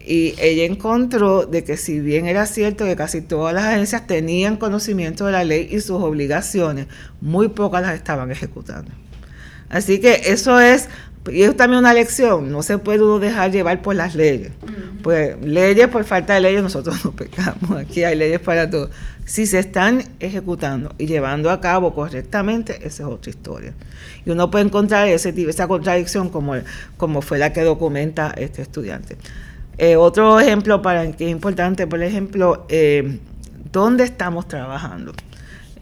y 0.05 0.35
ella 0.39 0.65
encontró 0.65 1.45
de 1.45 1.63
que 1.63 1.77
si 1.77 1.99
bien 1.99 2.25
era 2.25 2.45
cierto 2.45 2.85
que 2.85 2.95
casi 2.95 3.21
todas 3.21 3.53
las 3.53 3.65
agencias 3.65 4.07
tenían 4.07 4.57
conocimiento 4.57 5.25
de 5.25 5.31
la 5.33 5.43
ley 5.43 5.67
y 5.69 5.81
sus 5.81 6.01
obligaciones, 6.01 6.87
muy 7.21 7.49
pocas 7.49 7.81
las 7.81 7.95
estaban 7.95 8.31
ejecutando. 8.31 8.91
Así 9.69 9.99
que 9.99 10.21
eso 10.25 10.59
es 10.59 10.89
y 11.29 11.43
es 11.43 11.55
también 11.55 11.79
una 11.79 11.93
lección, 11.93 12.51
no 12.51 12.63
se 12.63 12.77
puede 12.77 13.03
uno 13.03 13.19
dejar 13.19 13.51
llevar 13.51 13.81
por 13.81 13.95
las 13.95 14.15
leyes. 14.15 14.51
Pues 15.03 15.39
leyes 15.41 15.87
por 15.87 16.03
falta 16.03 16.33
de 16.33 16.39
leyes 16.39 16.63
nosotros 16.63 17.03
no 17.05 17.11
pecamos, 17.11 17.71
aquí 17.71 18.03
hay 18.03 18.15
leyes 18.15 18.39
para 18.39 18.69
todo. 18.69 18.89
Si 19.25 19.45
se 19.45 19.59
están 19.59 20.03
ejecutando 20.19 20.95
y 20.97 21.05
llevando 21.05 21.51
a 21.51 21.61
cabo 21.61 21.93
correctamente, 21.93 22.77
esa 22.77 23.03
es 23.03 23.09
otra 23.09 23.29
historia. 23.29 23.73
Y 24.25 24.31
uno 24.31 24.49
puede 24.49 24.65
encontrar 24.65 25.07
ese, 25.07 25.33
esa 25.47 25.67
contradicción 25.67 26.29
como, 26.29 26.55
como 26.97 27.21
fue 27.21 27.37
la 27.37 27.53
que 27.53 27.61
documenta 27.61 28.33
este 28.35 28.61
estudiante. 28.61 29.17
Eh, 29.81 29.95
otro 29.95 30.41
ejemplo 30.41 30.81
para 30.81 31.09
que 31.13 31.23
es 31.23 31.31
importante, 31.31 31.87
por 31.87 32.03
ejemplo, 32.03 32.65
eh, 32.67 33.19
¿dónde 33.71 34.03
estamos 34.03 34.45
trabajando? 34.45 35.13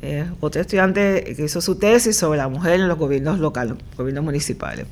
Eh, 0.03 0.29
otro 0.39 0.61
estudiante 0.61 1.33
que 1.35 1.45
hizo 1.45 1.61
su 1.61 1.79
tesis 1.79 2.15
sobre 2.15 2.37
la 2.37 2.47
mujer 2.47 2.73
en 2.73 2.87
los 2.87 2.99
gobiernos 2.99 3.39
locales, 3.39 3.73
gobiernos 3.97 4.23
municipales. 4.23 4.85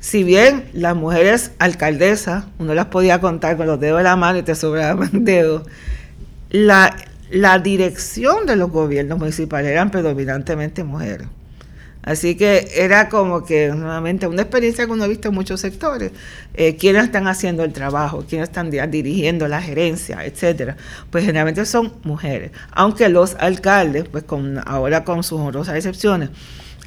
Si 0.00 0.24
bien 0.24 0.64
las 0.72 0.96
mujeres 0.96 1.52
alcaldesas, 1.60 2.46
uno 2.58 2.74
las 2.74 2.86
podía 2.86 3.20
contar 3.20 3.56
con 3.56 3.68
los 3.68 3.78
dedos 3.78 3.98
de 3.98 4.02
la 4.02 4.16
mano 4.16 4.38
y 4.38 4.42
te 4.42 4.56
sobraban 4.56 5.10
dedos, 5.24 5.62
la, 6.50 6.96
la 7.30 7.60
dirección 7.60 8.44
de 8.44 8.56
los 8.56 8.72
gobiernos 8.72 9.20
municipales 9.20 9.70
eran 9.70 9.92
predominantemente 9.92 10.82
mujeres. 10.82 11.28
Así 12.06 12.36
que 12.36 12.68
era 12.76 13.08
como 13.08 13.44
que 13.44 13.68
nuevamente 13.68 14.28
una 14.28 14.42
experiencia 14.42 14.86
que 14.86 14.92
uno 14.92 15.02
ha 15.02 15.08
visto 15.08 15.28
en 15.28 15.34
muchos 15.34 15.60
sectores. 15.60 16.12
Eh, 16.54 16.76
¿Quiénes 16.76 17.02
están 17.02 17.26
haciendo 17.26 17.64
el 17.64 17.72
trabajo? 17.72 18.24
¿Quiénes 18.26 18.48
están 18.48 18.70
dirigiendo 18.70 19.48
la 19.48 19.60
gerencia? 19.60 20.24
Etcétera. 20.24 20.76
Pues 21.10 21.24
generalmente 21.24 21.66
son 21.66 21.92
mujeres. 22.04 22.52
Aunque 22.70 23.08
los 23.08 23.34
alcaldes, 23.34 24.04
pues 24.08 24.22
con 24.22 24.62
ahora 24.66 25.02
con 25.02 25.24
sus 25.24 25.40
honrosas 25.40 25.74
excepciones, 25.74 26.30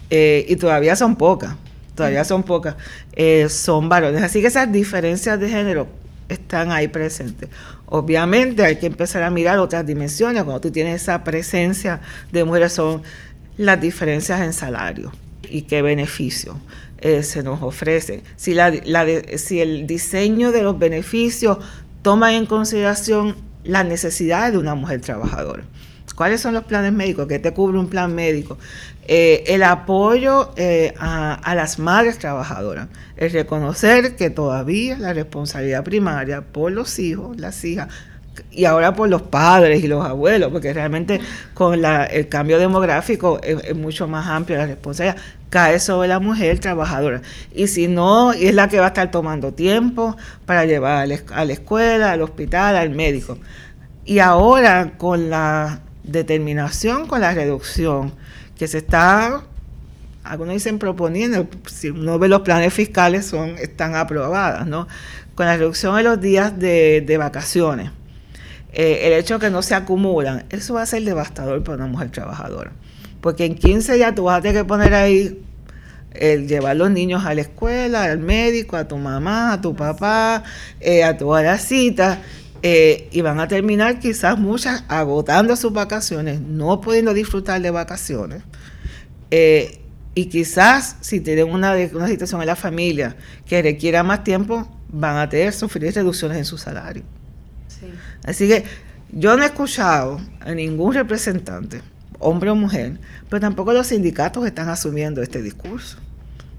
eh, 0.10 0.46
y 0.48 0.56
todavía 0.56 0.96
son 0.96 1.18
pocas, 1.18 1.54
todavía 1.96 2.24
son 2.24 2.44
pocas, 2.44 2.76
eh, 3.12 3.50
son 3.50 3.90
varones. 3.90 4.24
Así 4.24 4.40
que 4.40 4.48
esas 4.48 4.72
diferencias 4.72 5.38
de 5.38 5.50
género 5.50 5.88
están 6.30 6.72
ahí 6.72 6.88
presentes. 6.88 7.50
Obviamente 7.88 8.64
hay 8.64 8.78
que 8.78 8.86
empezar 8.86 9.24
a 9.24 9.30
mirar 9.30 9.60
otras 9.60 9.86
dimensiones. 9.86 10.44
Cuando 10.44 10.62
tú 10.62 10.72
tienes 10.72 11.02
esa 11.02 11.24
presencia 11.24 12.00
de 12.32 12.44
mujeres, 12.46 12.72
son 12.72 13.02
las 13.60 13.82
diferencias 13.82 14.40
en 14.40 14.54
salario 14.54 15.12
y 15.44 15.64
qué 15.64 15.82
beneficios 15.82 16.56
eh, 17.00 17.24
se 17.24 17.44
nos 17.44 17.62
ofrecen. 17.62 18.24
Si, 18.38 18.54
la, 18.54 18.72
si 19.36 19.60
el 19.60 19.86
diseño 19.86 20.54
de 20.54 20.64
los 20.64 20.80
beneficios 20.80 21.58
toma 22.02 22.34
en 22.36 22.46
consideración 22.46 23.36
las 23.66 23.86
necesidades 23.86 24.54
de 24.54 24.60
una 24.60 24.76
mujer 24.76 25.02
trabajadora. 25.02 25.64
¿Cuáles 26.16 26.40
son 26.40 26.54
los 26.54 26.64
planes 26.64 26.94
médicos? 26.94 27.28
¿Qué 27.28 27.38
te 27.38 27.52
cubre 27.52 27.78
un 27.78 27.90
plan 27.90 28.16
médico? 28.16 28.58
Eh, 29.06 29.44
el 29.48 29.64
apoyo 29.64 30.54
eh, 30.56 30.94
a, 30.98 31.34
a, 31.34 31.54
las 31.54 31.80
madres 31.80 32.18
trabajadoras. 32.18 32.88
El 33.18 33.32
reconocer 33.32 34.16
que 34.16 34.30
todavía 34.30 34.98
la 34.98 35.12
responsabilidad 35.12 35.84
primaria 35.84 36.42
por 36.42 36.72
los 36.72 36.98
hijos, 36.98 37.38
las 37.38 37.64
hijas, 37.66 37.90
y 38.52 38.66
ahora 38.66 38.94
por 38.94 39.10
los 39.10 39.22
padres 39.22 39.84
y 39.84 39.88
los 39.88 40.06
abuelos, 40.06 40.52
porque 40.52 40.74
realmente 40.74 41.20
con 41.54 41.84
el 41.84 42.30
cambio 42.30 42.60
demográfico 42.60 43.40
es, 43.44 43.76
mucho 43.76 44.08
más 44.08 44.28
amplio 44.28 44.58
la 44.58 44.66
responsabilidad, 44.66 45.18
cae 45.50 45.80
sobre 45.80 46.08
la 46.08 46.20
mujer 46.20 46.60
trabajadora. 46.60 47.22
Y 47.54 47.68
si 47.68 47.88
no, 47.88 48.34
es 48.34 48.54
la 48.54 48.68
que 48.68 48.80
va 48.80 48.86
a 48.86 48.88
estar 48.90 49.12
tomando 49.12 49.54
tiempo 49.54 50.16
para 50.46 50.66
llevar 50.66 51.08
a 51.34 51.46
la 51.46 51.54
escuela, 51.54 52.12
al 52.12 52.22
hospital, 52.22 52.76
al 52.76 52.90
médico. 52.92 53.38
Y 54.06 54.20
ahora 54.20 54.94
con 54.98 55.30
la 55.30 55.82
determinación, 56.04 57.08
con 57.08 57.22
la 57.22 57.34
reducción 57.34 58.14
que 58.58 58.68
se 58.68 58.80
está 58.80 59.44
algunos 60.24 60.54
dicen 60.54 60.78
proponiendo, 60.78 61.48
si 61.66 61.90
uno 61.90 62.20
ve 62.20 62.28
los 62.28 62.42
planes 62.42 62.74
fiscales 62.74 63.26
son, 63.26 63.58
están 63.58 63.96
aprobadas, 63.96 64.68
¿no? 64.68 64.88
Con 65.34 65.48
la 65.48 65.58
reducción 65.58 65.96
de 65.96 66.04
los 66.04 66.22
días 66.22 66.60
de 66.60 67.16
vacaciones 67.18 67.92
eh, 68.72 69.08
el 69.08 69.14
hecho 69.14 69.36
de 69.36 69.48
que 69.48 69.52
no 69.52 69.62
se 69.62 69.74
acumulan, 69.74 70.46
eso 70.50 70.76
va 70.76 70.84
a 70.84 70.86
ser 70.86 71.04
devastador 71.04 71.64
para 71.64 71.78
una 71.78 71.88
mujer 71.88 72.12
trabajadora. 72.12 72.72
Porque 73.22 73.46
en 73.46 73.56
15 73.56 73.96
días 73.96 74.16
tú 74.16 74.24
vas 74.24 74.40
a 74.40 74.42
tener 74.42 74.62
que 74.62 74.66
poner 74.66 74.94
ahí 74.94 75.42
el 76.14 76.48
llevar 76.48 76.76
los 76.76 76.92
niños 76.92 77.26
a 77.26 77.34
la 77.34 77.42
escuela, 77.42 78.04
al 78.04 78.20
médico, 78.20 78.78
a 78.78 78.88
tu 78.88 78.98
mamá, 78.98 79.54
a 79.54 79.62
tu 79.62 79.76
papá, 79.76 80.44
eh, 80.80 81.04
a 81.04 81.18
todas 81.18 81.44
las 81.44 81.62
citas. 81.62 82.20
Eh, 82.62 83.08
y 83.12 83.22
van 83.22 83.40
a 83.40 83.48
terminar 83.48 84.00
quizás 84.00 84.38
muchas 84.38 84.84
agotando 84.90 85.56
sus 85.56 85.72
vacaciones, 85.72 86.42
no 86.42 86.82
pudiendo 86.82 87.14
disfrutar 87.14 87.62
de 87.62 87.72
vacaciones. 87.72 88.44
y 90.16 90.26
quizás 90.26 90.98
si 91.02 91.22
tienen 91.22 91.50
una, 91.50 91.74
una 91.94 92.08
situación 92.08 92.42
en 92.42 92.48
la 92.48 92.56
familia 92.56 93.16
que 93.46 93.62
requiera 93.62 94.04
más 94.04 94.24
tiempo, 94.24 94.68
van 94.90 95.18
a 95.18 95.30
tener 95.30 95.54
sufrir 95.54 95.94
reducciones 95.94 96.38
en 96.38 96.46
su 96.46 96.58
salario. 96.58 97.04
Así 98.24 98.48
que 98.48 98.64
yo 99.12 99.36
no 99.36 99.44
he 99.44 99.48
escuchado 99.48 100.20
a 100.42 100.52
ningún 100.52 100.94
representante, 100.94 101.82
hombre 102.20 102.50
o 102.50 102.56
mujer, 102.56 103.00
pero 103.30 103.40
tampoco 103.40 103.74
los 103.74 103.88
sindicatos 103.88 104.46
están 104.46 104.70
asumiendo 104.70 105.22
este 105.22 105.42
discurso. 105.42 105.98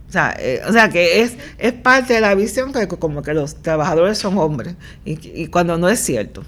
O 0.08 0.12
sea, 0.12 0.34
eh, 0.40 0.60
o 0.68 0.72
sea 0.72 0.88
que 0.88 1.22
es, 1.22 1.34
es 1.58 1.72
parte 1.72 2.14
de 2.14 2.20
la 2.20 2.34
visión 2.34 2.72
que 2.72 2.88
como 2.88 3.22
que 3.22 3.32
los 3.32 3.62
trabajadores 3.62 4.18
son 4.18 4.36
hombres 4.38 4.74
y, 5.04 5.46
cuando 5.46 5.78
no 5.78 5.88
es 5.88 6.00
cierto. 6.00 6.42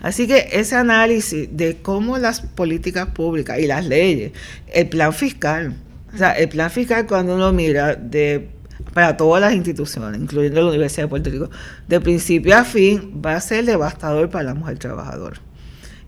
Así 0.00 0.28
que 0.28 0.48
ese 0.52 0.76
análisis 0.76 1.48
de 1.50 1.78
cómo 1.82 2.18
las 2.18 2.40
políticas 2.40 3.08
públicas 3.08 3.58
y 3.58 3.66
las 3.66 3.84
leyes, 3.84 4.30
el 4.72 4.88
plan 4.88 5.12
fiscal, 5.12 5.74
o 6.14 6.16
sea, 6.16 6.32
el 6.32 6.48
plan 6.48 6.70
fiscal 6.70 7.08
cuando 7.08 7.34
uno 7.34 7.52
mira 7.52 7.96
de 7.96 8.48
para 8.92 9.16
todas 9.16 9.40
las 9.40 9.54
instituciones, 9.54 10.20
incluyendo 10.20 10.60
la 10.62 10.68
Universidad 10.68 11.04
de 11.04 11.08
Puerto 11.08 11.30
Rico, 11.30 11.50
de 11.86 12.00
principio 12.00 12.56
a 12.56 12.64
fin 12.64 13.22
va 13.24 13.36
a 13.36 13.40
ser 13.40 13.64
devastador 13.64 14.30
para 14.30 14.44
la 14.44 14.54
mujer 14.54 14.78
trabajadora. 14.78 15.40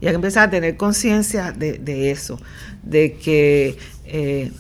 Y 0.00 0.06
hay 0.06 0.12
que 0.12 0.16
empezar 0.16 0.48
a 0.48 0.50
tener 0.50 0.76
conciencia 0.76 1.52
de, 1.52 2.10
eso, 2.10 2.40
de 2.82 3.14
que 3.14 3.78
eh, 4.04 4.50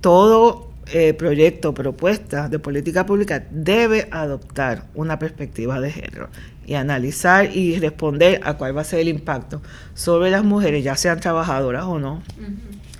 todo 0.00 0.68
eh, 0.90 1.14
proyecto, 1.14 1.74
propuesta 1.74 2.48
de 2.48 2.58
política 2.58 3.06
pública 3.06 3.44
debe 3.50 4.08
adoptar 4.10 4.86
una 4.94 5.18
perspectiva 5.18 5.80
de 5.80 5.92
género 5.92 6.28
y 6.66 6.74
analizar 6.74 7.54
y 7.54 7.78
responder 7.78 8.40
a 8.42 8.54
cuál 8.54 8.76
va 8.76 8.80
a 8.80 8.84
ser 8.84 9.00
el 9.00 9.08
impacto 9.08 9.62
sobre 9.94 10.30
las 10.30 10.44
mujeres, 10.44 10.82
ya 10.82 10.96
sean 10.96 11.20
trabajadoras 11.20 11.84
o 11.84 11.98
no. 11.98 12.22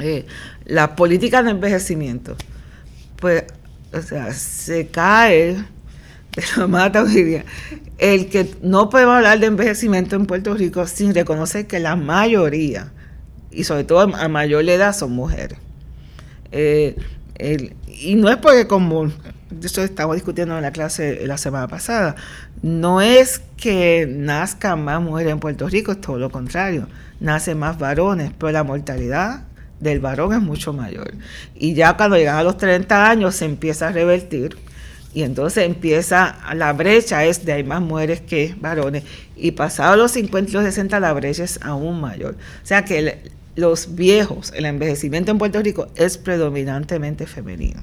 Eh, 0.01 0.27
la 0.65 0.97
política 0.97 1.43
de 1.43 1.51
envejecimiento, 1.51 2.37
pues 3.17 3.45
o 3.93 4.03
sea, 4.03 4.33
se 4.33 4.89
cae 4.89 5.57
de 6.57 6.67
mata 6.67 7.05
el 7.99 8.29
que 8.29 8.51
no 8.63 8.91
podemos 8.91 9.17
hablar 9.17 9.41
de 9.41 9.47
envejecimiento 9.47 10.17
en 10.17 10.27
Puerto 10.27 10.55
Rico 10.55 10.87
sin 10.87 11.15
reconocer 11.15 11.67
que 11.67 11.81
la 11.81 11.97
mayoría, 11.97 12.93
y 13.51 13.65
sobre 13.65 13.85
todo 13.85 14.01
a 14.01 14.29
mayor 14.29 14.69
edad, 14.69 14.95
son 14.95 15.13
mujeres. 15.13 15.59
Eh, 16.53 16.97
y 17.87 18.15
no 18.15 18.29
es 18.29 18.37
porque 18.37 18.67
como 18.67 19.11
eso 19.63 19.83
estamos 19.83 20.17
discutiendo 20.17 20.57
en 20.57 20.63
la 20.63 20.73
clase 20.73 21.27
la 21.27 21.39
semana 21.39 21.69
pasada, 21.69 22.15
no 22.63 23.01
es 23.01 23.41
que 23.57 24.07
nazcan 24.09 24.85
más 24.85 25.01
mujeres 25.01 25.33
en 25.33 25.41
Puerto 25.41 25.69
Rico, 25.69 25.93
es 25.93 26.01
todo 26.01 26.19
lo 26.19 26.31
contrario, 26.31 26.89
nacen 27.21 27.59
más 27.59 27.79
varones, 27.79 28.33
pero 28.39 28.53
la 28.53 28.63
mortalidad 28.63 29.48
del 29.81 30.01
varón 30.01 30.33
es 30.33 30.41
mucho 30.41 30.73
mayor. 30.73 31.15
Y 31.55 31.75
ya 31.75 31.97
cuando 31.97 32.17
llegan 32.17 32.37
a 32.37 32.43
los 32.43 32.57
30 32.57 33.11
años 33.11 33.37
se 33.37 33.45
empieza 33.45 33.89
a 33.89 33.93
revertir 33.93 34.57
y 35.15 35.23
entonces 35.23 35.65
empieza 35.65 36.37
la 36.55 36.73
brecha 36.73 37.25
es 37.25 37.45
de 37.45 37.53
hay 37.53 37.65
más 37.65 37.81
mujeres 37.81 38.21
que 38.21 38.55
varones 38.61 39.05
y 39.37 39.53
pasado 39.53 39.97
los 39.97 40.13
50 40.13 40.51
y 40.51 40.55
los 40.55 40.65
60 40.65 41.01
la 41.01 41.13
brecha 41.13 41.45
es 41.45 41.59
aún 41.63 42.01
mayor. 42.01 42.37
O 42.63 42.67
sea 42.67 42.85
que 42.85 43.31
los 43.57 43.95
viejos, 43.95 44.53
el 44.55 44.67
envejecimiento 44.67 45.31
en 45.31 45.39
Puerto 45.39 45.61
Rico 45.61 45.89
es 45.97 46.19
predominantemente 46.19 47.27
femenino. 47.27 47.83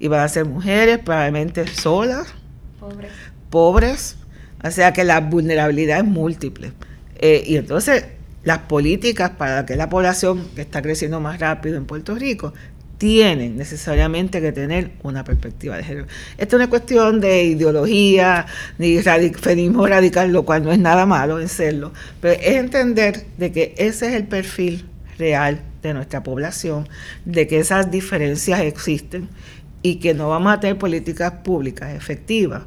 Y 0.00 0.08
van 0.08 0.20
a 0.20 0.28
ser 0.28 0.44
mujeres 0.44 0.98
probablemente 0.98 1.66
solas, 1.68 2.34
pobres, 2.80 3.10
pobres 3.50 4.16
o 4.64 4.70
sea 4.70 4.92
que 4.94 5.04
la 5.04 5.20
vulnerabilidad 5.20 5.98
es 5.98 6.04
múltiple. 6.04 6.72
Eh, 7.16 7.44
y 7.46 7.56
entonces 7.56 8.06
las 8.44 8.58
políticas 8.58 9.30
para 9.30 9.66
que 9.66 9.76
la 9.76 9.88
población 9.88 10.48
que 10.54 10.62
está 10.62 10.82
creciendo 10.82 11.20
más 11.20 11.40
rápido 11.40 11.76
en 11.76 11.86
Puerto 11.86 12.14
Rico 12.14 12.52
tienen 12.98 13.56
necesariamente 13.56 14.40
que 14.40 14.52
tener 14.52 14.92
una 15.02 15.24
perspectiva 15.24 15.76
de 15.76 15.84
género. 15.84 16.06
Esta 16.38 16.56
no 16.56 16.62
es 16.62 16.68
cuestión 16.68 17.20
de 17.20 17.44
ideología 17.44 18.46
ni 18.78 18.98
feminismo 18.98 19.86
radical, 19.86 20.32
lo 20.32 20.44
cual 20.44 20.62
no 20.62 20.72
es 20.72 20.78
nada 20.78 21.04
malo 21.04 21.40
en 21.40 21.48
serlo, 21.48 21.92
pero 22.20 22.40
es 22.40 22.56
entender 22.56 23.26
de 23.36 23.52
que 23.52 23.74
ese 23.78 24.06
es 24.06 24.14
el 24.14 24.26
perfil 24.26 24.86
real 25.18 25.60
de 25.82 25.94
nuestra 25.94 26.22
población, 26.22 26.88
de 27.24 27.46
que 27.46 27.58
esas 27.58 27.90
diferencias 27.90 28.60
existen 28.60 29.28
y 29.82 29.96
que 29.96 30.14
no 30.14 30.28
vamos 30.28 30.52
a 30.52 30.60
tener 30.60 30.78
políticas 30.78 31.32
públicas 31.44 31.92
efectivas 31.94 32.62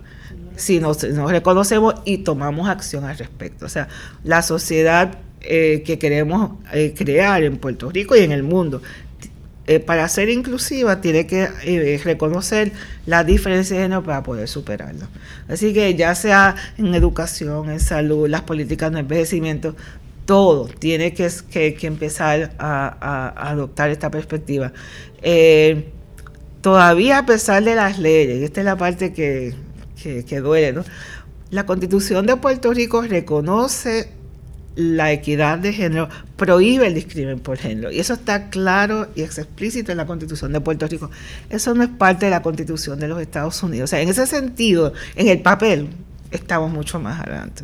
si 0.56 0.80
nos, 0.80 1.04
nos 1.04 1.32
reconocemos 1.32 1.96
y 2.04 2.20
tomamos 2.20 2.68
acción 2.68 3.06
al 3.06 3.18
respecto. 3.18 3.66
O 3.66 3.70
sea, 3.70 3.88
la 4.24 4.42
sociedad 4.42 5.18
eh, 5.42 5.84
que 5.86 6.00
queremos 6.00 6.54
eh, 6.74 6.96
crear 6.98 7.44
en 7.44 7.58
Puerto 7.58 7.90
Rico 7.92 8.16
y 8.16 8.22
en 8.22 8.32
el 8.32 8.44
mundo. 8.44 8.82
Eh, 9.68 9.80
para 9.80 10.08
ser 10.08 10.30
inclusiva 10.30 11.00
tiene 11.02 11.28
que 11.28 12.00
reconocer 12.04 12.72
la 13.06 13.24
diferencia 13.24 13.76
de 13.76 13.84
género 13.84 14.04
para 14.04 14.24
poder 14.24 14.48
superarlo. 14.48 15.08
Así 15.48 15.74
que 15.74 15.94
ya 15.96 16.16
sea 16.16 16.56
en 16.78 16.96
educación, 16.96 17.70
en 17.70 17.80
salud, 17.80 18.28
las 18.28 18.42
políticas 18.42 18.92
de 18.92 19.02
envejecimiento, 19.02 19.76
todo 20.26 20.68
tiene 20.68 21.14
que, 21.14 21.30
que, 21.52 21.88
empezar 21.88 22.54
a, 22.58 23.50
adoptar 23.50 23.90
esta 23.90 24.10
perspectiva. 24.10 24.74
todavía 26.62 27.20
a 27.20 27.26
pesar 27.26 27.64
de 27.64 27.76
las 27.76 28.00
leyes, 28.00 28.42
esta 28.42 28.62
es 28.62 28.66
la 28.66 28.78
parte 28.78 29.14
que, 29.14 29.54
que, 30.02 30.26
que 30.26 30.40
duele, 30.40 30.74
¿no? 30.74 30.84
La 31.50 31.66
constitución 31.66 32.26
de 32.26 32.36
Puerto 32.36 32.74
Rico 32.74 33.02
reconoce 33.02 34.17
la 34.78 35.12
equidad 35.12 35.58
de 35.58 35.74
género, 35.74 36.08
prohíbe 36.36 36.86
el 36.86 36.94
discrimen 36.94 37.40
por 37.40 37.58
género. 37.58 37.92
Y 37.92 38.00
eso 38.00 38.14
está 38.14 38.50
claro 38.50 39.08
y 39.16 39.24
es 39.24 39.40
explícito 39.40 39.92
en 39.92 39.98
la 39.98 40.06
Constitución 40.06 40.54
de 40.54 40.62
Puerto 40.62 40.88
Rico. 40.88 41.10
Eso 41.50 41.74
no 41.74 41.84
es 41.84 41.90
parte 41.90 42.26
de 42.26 42.32
la 42.32 42.44
Constitución 42.44 43.00
de 43.00 43.08
los 43.08 43.20
Estados 43.20 43.62
Unidos. 43.64 43.86
O 43.86 43.92
sea, 43.92 44.02
en 44.02 44.10
ese 44.10 44.28
sentido, 44.28 44.94
en 45.16 45.30
el 45.30 45.42
papel, 45.42 45.90
estamos 46.30 46.72
mucho 46.72 47.00
más 47.00 47.20
adelante. 47.22 47.64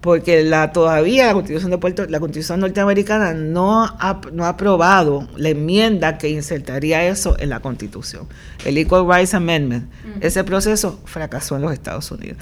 Porque 0.00 0.44
la, 0.44 0.70
todavía 0.70 1.26
la 1.26 1.32
Constitución 1.32 1.72
de 1.72 1.78
Puerto 1.78 2.06
la 2.06 2.20
Constitución 2.20 2.60
norteamericana 2.60 3.34
no 3.34 3.82
ha, 3.82 4.20
no 4.32 4.44
ha 4.44 4.50
aprobado 4.50 5.26
la 5.36 5.48
enmienda 5.48 6.16
que 6.16 6.28
insertaría 6.28 7.04
eso 7.08 7.34
en 7.40 7.48
la 7.48 7.58
Constitución. 7.58 8.28
El 8.64 8.78
Equal 8.78 9.04
Rights 9.08 9.34
Amendment. 9.34 9.90
Ese 10.20 10.44
proceso 10.44 11.00
fracasó 11.06 11.56
en 11.56 11.62
los 11.62 11.72
Estados 11.72 12.08
Unidos 12.12 12.38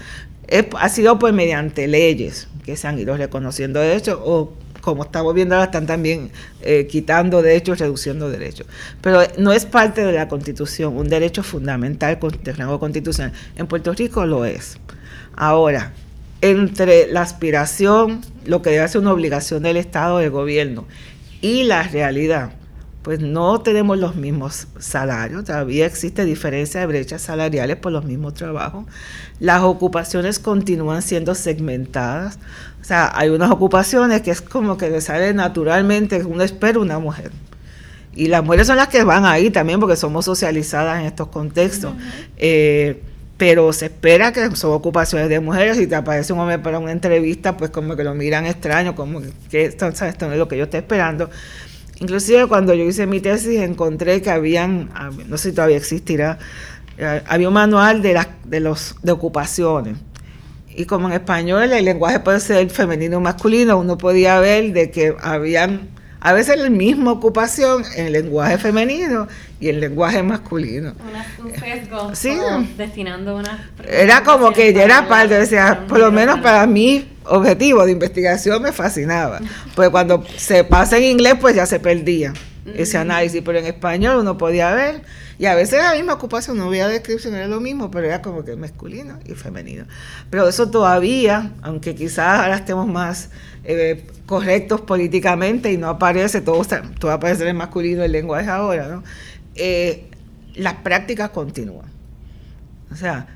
ha 0.79 0.89
sido 0.89 1.19
pues 1.19 1.33
mediante 1.33 1.89
leyes 1.89 2.49
que 2.65 2.77
se 2.77 2.89
han 2.89 2.99
ido 2.99 3.17
reconociendo 3.17 3.81
derechos 3.81 4.19
o 4.23 4.53
como 4.85 5.05
estamos 5.05 5.35
viendo 5.35 5.55
ahora 5.55 5.65
están 5.65 5.87
también 5.87 6.31
eh, 6.61 6.87
quitando 6.87 7.41
derechos, 7.41 7.79
reduciendo 7.79 8.29
derechos. 8.29 8.67
Pero 9.01 9.23
no 9.39 9.53
es 9.53 9.65
parte 9.65 10.05
de 10.05 10.13
la 10.13 10.29
Constitución, 10.29 10.97
un 10.97 11.09
derecho 11.09 11.43
fundamental 11.43 12.19
de 12.43 12.53
rango 12.53 12.79
constitucional. 12.79 13.33
En 13.57 13.67
Puerto 13.67 13.95
Rico 13.95 14.27
lo 14.27 14.45
es. 14.45 14.79
Ahora, 15.35 15.95
entre 16.43 17.07
la 17.07 17.23
aspiración, 17.23 18.21
lo 18.45 18.61
que 18.61 18.71
debe 18.71 18.87
ser 18.87 19.01
una 19.01 19.13
obligación 19.13 19.63
del 19.63 19.79
Estado, 19.79 20.19
del 20.19 20.31
gobierno, 20.31 20.87
y 21.41 21.63
la 21.65 21.85
realidad, 21.85 22.53
pues 23.05 23.21
no 23.21 23.61
tenemos 23.61 23.99
los 23.99 24.17
mismos 24.17 24.67
salarios, 24.79 25.45
todavía 25.45 25.85
existe 25.85 26.25
diferencia 26.25 26.81
de 26.81 26.87
brechas 26.87 27.21
salariales 27.21 27.77
por 27.77 27.93
los 27.93 28.07
mismos 28.07 28.33
trabajos. 28.33 28.87
Las 29.39 29.63
ocupaciones 29.63 30.39
continúan 30.39 31.03
siendo 31.03 31.35
segmentadas. 31.35 32.39
O 32.81 32.85
sea, 32.85 33.13
hay 33.15 33.29
unas 33.29 33.51
ocupaciones 33.51 34.23
que 34.23 34.31
es 34.31 34.41
como 34.41 34.79
que 34.79 34.89
le 34.89 35.03
sale 35.03 35.35
naturalmente, 35.35 36.25
uno 36.25 36.43
espera 36.43 36.79
una 36.79 36.99
mujer. 36.99 37.31
Y 38.15 38.29
las 38.29 38.43
mujeres 38.43 38.69
son 38.69 38.79
las 38.79 38.89
que 38.89 39.05
van 39.05 39.27
ahí 39.27 39.51
también 39.51 39.81
porque 39.81 39.97
somos 39.97 40.25
socializadas 40.25 41.01
en 41.01 41.05
estos 41.05 41.29
contextos. 41.29 41.93
Eh, 42.39 43.03
pero 43.37 43.71
se 43.75 43.87
espera 43.87 44.33
que 44.33 44.57
son 44.57 44.73
ocupaciones 44.73 45.29
de 45.29 45.41
mujeres. 45.41 45.77
Si 45.77 45.87
te 45.87 45.95
aparece 45.95 46.33
un 46.33 46.39
hombre 46.39 46.59
para 46.59 46.79
una 46.79 46.93
entrevista, 46.93 47.55
pues 47.59 47.71
como 47.71 47.97
que 47.97 48.05
lo 48.05 48.15
miran 48.15 48.47
extraño, 48.47 48.95
como 48.95 49.21
que 49.51 49.67
esto, 49.67 49.89
esto 49.89 50.27
no 50.27 50.33
es 50.33 50.39
lo 50.39 50.49
que 50.49 50.57
yo 50.57 50.65
estoy 50.65 50.79
esperando. 50.79 51.29
Inclusive 52.01 52.47
cuando 52.47 52.75
yo 52.75 52.85
hice 52.85 53.07
mi 53.07 53.21
tesis 53.21 53.61
encontré 53.61 54.21
que 54.21 54.31
habían, 54.31 54.91
ah, 54.95 55.11
no 55.29 55.39
sé 55.39 55.51
si 55.51 55.55
todavía 55.55 55.77
existirá, 55.77 56.39
eh, 56.99 57.23
había 57.27 57.49
un 57.49 57.55
manual 57.55 58.03
de, 58.03 58.15
las 58.15 58.29
de, 58.45 58.61
los, 58.61 58.97
de 59.03 59.13
ocupaciones. 59.13 59.97
Y 60.77 60.87
como 60.87 61.09
en 61.09 61.15
español 61.15 61.73
el 61.73 61.85
lenguaje 61.85 62.21
puede 62.21 62.41
ser 62.41 62.69
femenino 62.71 63.19
o 63.19 63.21
masculino, 63.21 63.79
uno 63.79 63.97
podía 63.97 64.41
ver 64.41 64.73
de 64.73 64.91
que 64.91 65.15
habían 65.23 65.89
a 66.25 66.33
veces 66.33 66.59
la 66.59 66.71
misma 66.71 67.13
ocupación 67.13 67.85
en 67.97 68.07
el 68.07 68.15
lenguaje 68.15 68.57
femenino 68.57 69.29
y 69.61 69.69
el 69.69 69.79
lenguaje 69.79 70.23
masculino. 70.23 70.95
un 71.39 71.55
sesgo, 71.55 72.15
sí. 72.15 72.35
destinando 72.79 73.37
una... 73.37 73.71
Era 73.87 74.25
como 74.25 74.51
que 74.51 74.73
ya 74.73 74.85
era 74.85 75.07
parte, 75.07 75.39
decía, 75.39 75.85
por 75.87 75.99
lo 75.99 76.11
menos 76.11 76.41
para 76.41 76.67
mí 76.67 77.07
objetivo 77.27 77.85
de 77.85 77.93
investigación 77.93 78.63
me 78.63 78.73
fascinaba. 78.73 79.41
Pues 79.75 79.91
cuando 79.91 80.25
se 80.39 80.65
pasa 80.65 80.97
en 80.97 81.05
inglés, 81.05 81.35
pues 81.39 81.57
ya 81.57 81.67
se 81.67 81.79
perdía 81.79 82.33
ese 82.75 82.97
análisis, 82.97 83.43
pero 83.45 83.59
en 83.59 83.67
español 83.67 84.21
uno 84.21 84.39
podía 84.39 84.73
ver, 84.73 85.03
y 85.39 85.45
a 85.45 85.55
veces 85.55 85.83
la 85.83 85.93
misma 85.93 86.15
ocupación, 86.15 86.57
no 86.57 86.69
había 86.69 86.89
descripción, 86.89 87.35
era 87.35 87.49
lo 87.49 87.61
mismo, 87.61 87.91
pero 87.91 88.07
era 88.07 88.23
como 88.23 88.47
que 88.47 88.57
masculino 88.57 89.19
y 89.27 89.35
femenino. 89.35 89.85
Pero 90.31 90.49
eso 90.49 90.71
todavía, 90.71 91.53
aunque 91.61 91.95
quizás 91.95 92.41
ahora 92.41 92.57
estemos 92.57 92.87
más 92.87 93.29
eh, 93.65 94.07
correctos 94.27 94.81
políticamente 94.81 95.73
y 95.73 95.77
no 95.77 95.89
aparece, 95.89 96.41
todo, 96.41 96.63
todo 96.99 97.13
aparece 97.13 97.49
en 97.49 97.57
masculino 97.57 98.03
el 98.03 98.13
lenguaje 98.13 98.49
ahora, 98.49 98.89
¿no? 98.89 99.03
Eh, 99.55 100.09
las 100.55 100.75
prácticas 100.75 101.31
continúan. 101.31 101.87
O 102.91 102.97
sea, 102.97 103.27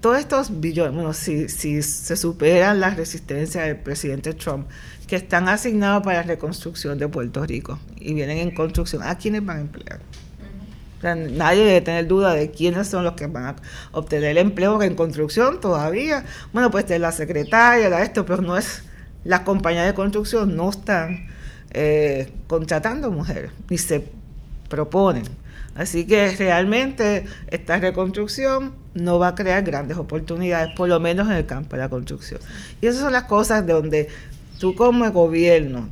todos 0.00 0.18
estos 0.18 0.60
billones, 0.60 0.94
bueno, 0.94 1.12
si, 1.12 1.48
si 1.48 1.82
se 1.82 2.16
superan 2.16 2.80
las 2.80 2.96
resistencias 2.96 3.66
del 3.66 3.76
presidente 3.76 4.34
Trump, 4.34 4.66
que 5.06 5.16
están 5.16 5.48
asignados 5.48 6.02
para 6.02 6.18
la 6.18 6.22
reconstrucción 6.24 6.98
de 6.98 7.08
Puerto 7.08 7.44
Rico 7.44 7.78
y 7.96 8.14
vienen 8.14 8.38
en 8.38 8.54
construcción, 8.54 9.02
¿a 9.02 9.16
quiénes 9.16 9.44
van 9.44 9.58
a 9.58 9.60
emplear? 9.60 10.00
nadie 11.14 11.64
debe 11.64 11.80
tener 11.82 12.06
duda 12.08 12.34
de 12.34 12.50
quiénes 12.50 12.88
son 12.88 13.04
los 13.04 13.12
que 13.12 13.26
van 13.26 13.44
a 13.44 13.56
obtener 13.92 14.30
el 14.30 14.38
empleo 14.38 14.82
en 14.82 14.96
construcción 14.96 15.60
todavía. 15.60 16.24
Bueno, 16.52 16.70
pues 16.70 16.88
de 16.88 16.98
la 16.98 17.12
secretaria, 17.12 17.88
la 17.88 18.02
esto, 18.02 18.26
pero 18.26 18.42
no 18.42 18.56
es, 18.56 18.82
las 19.26 19.40
compañías 19.40 19.86
de 19.86 19.94
construcción 19.94 20.56
no 20.56 20.70
están 20.70 21.26
eh, 21.72 22.32
contratando 22.46 23.10
mujeres, 23.10 23.50
ni 23.68 23.76
se 23.76 24.04
proponen. 24.68 25.24
Así 25.74 26.06
que 26.06 26.34
realmente 26.36 27.26
esta 27.48 27.78
reconstrucción 27.78 28.72
no 28.94 29.18
va 29.18 29.28
a 29.28 29.34
crear 29.34 29.62
grandes 29.62 29.98
oportunidades, 29.98 30.74
por 30.74 30.88
lo 30.88 31.00
menos 31.00 31.26
en 31.26 31.34
el 31.34 31.46
campo 31.46 31.76
de 31.76 31.82
la 31.82 31.88
construcción. 31.88 32.40
Y 32.80 32.86
esas 32.86 33.02
son 33.02 33.12
las 33.12 33.24
cosas 33.24 33.66
de 33.66 33.72
donde 33.72 34.08
tú 34.58 34.74
como 34.74 35.10
gobierno 35.10 35.88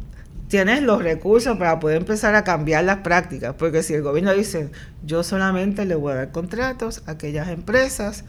tienes 0.48 0.82
los 0.82 1.02
recursos 1.02 1.58
para 1.58 1.80
poder 1.80 1.98
empezar 1.98 2.34
a 2.34 2.44
cambiar 2.44 2.84
las 2.84 2.98
prácticas, 2.98 3.54
porque 3.58 3.82
si 3.82 3.94
el 3.94 4.02
gobierno 4.02 4.32
dice, 4.32 4.70
yo 5.04 5.22
solamente 5.22 5.84
le 5.84 5.96
voy 5.96 6.12
a 6.12 6.16
dar 6.16 6.32
contratos 6.32 7.02
a 7.06 7.12
aquellas 7.12 7.48
empresas 7.48 8.24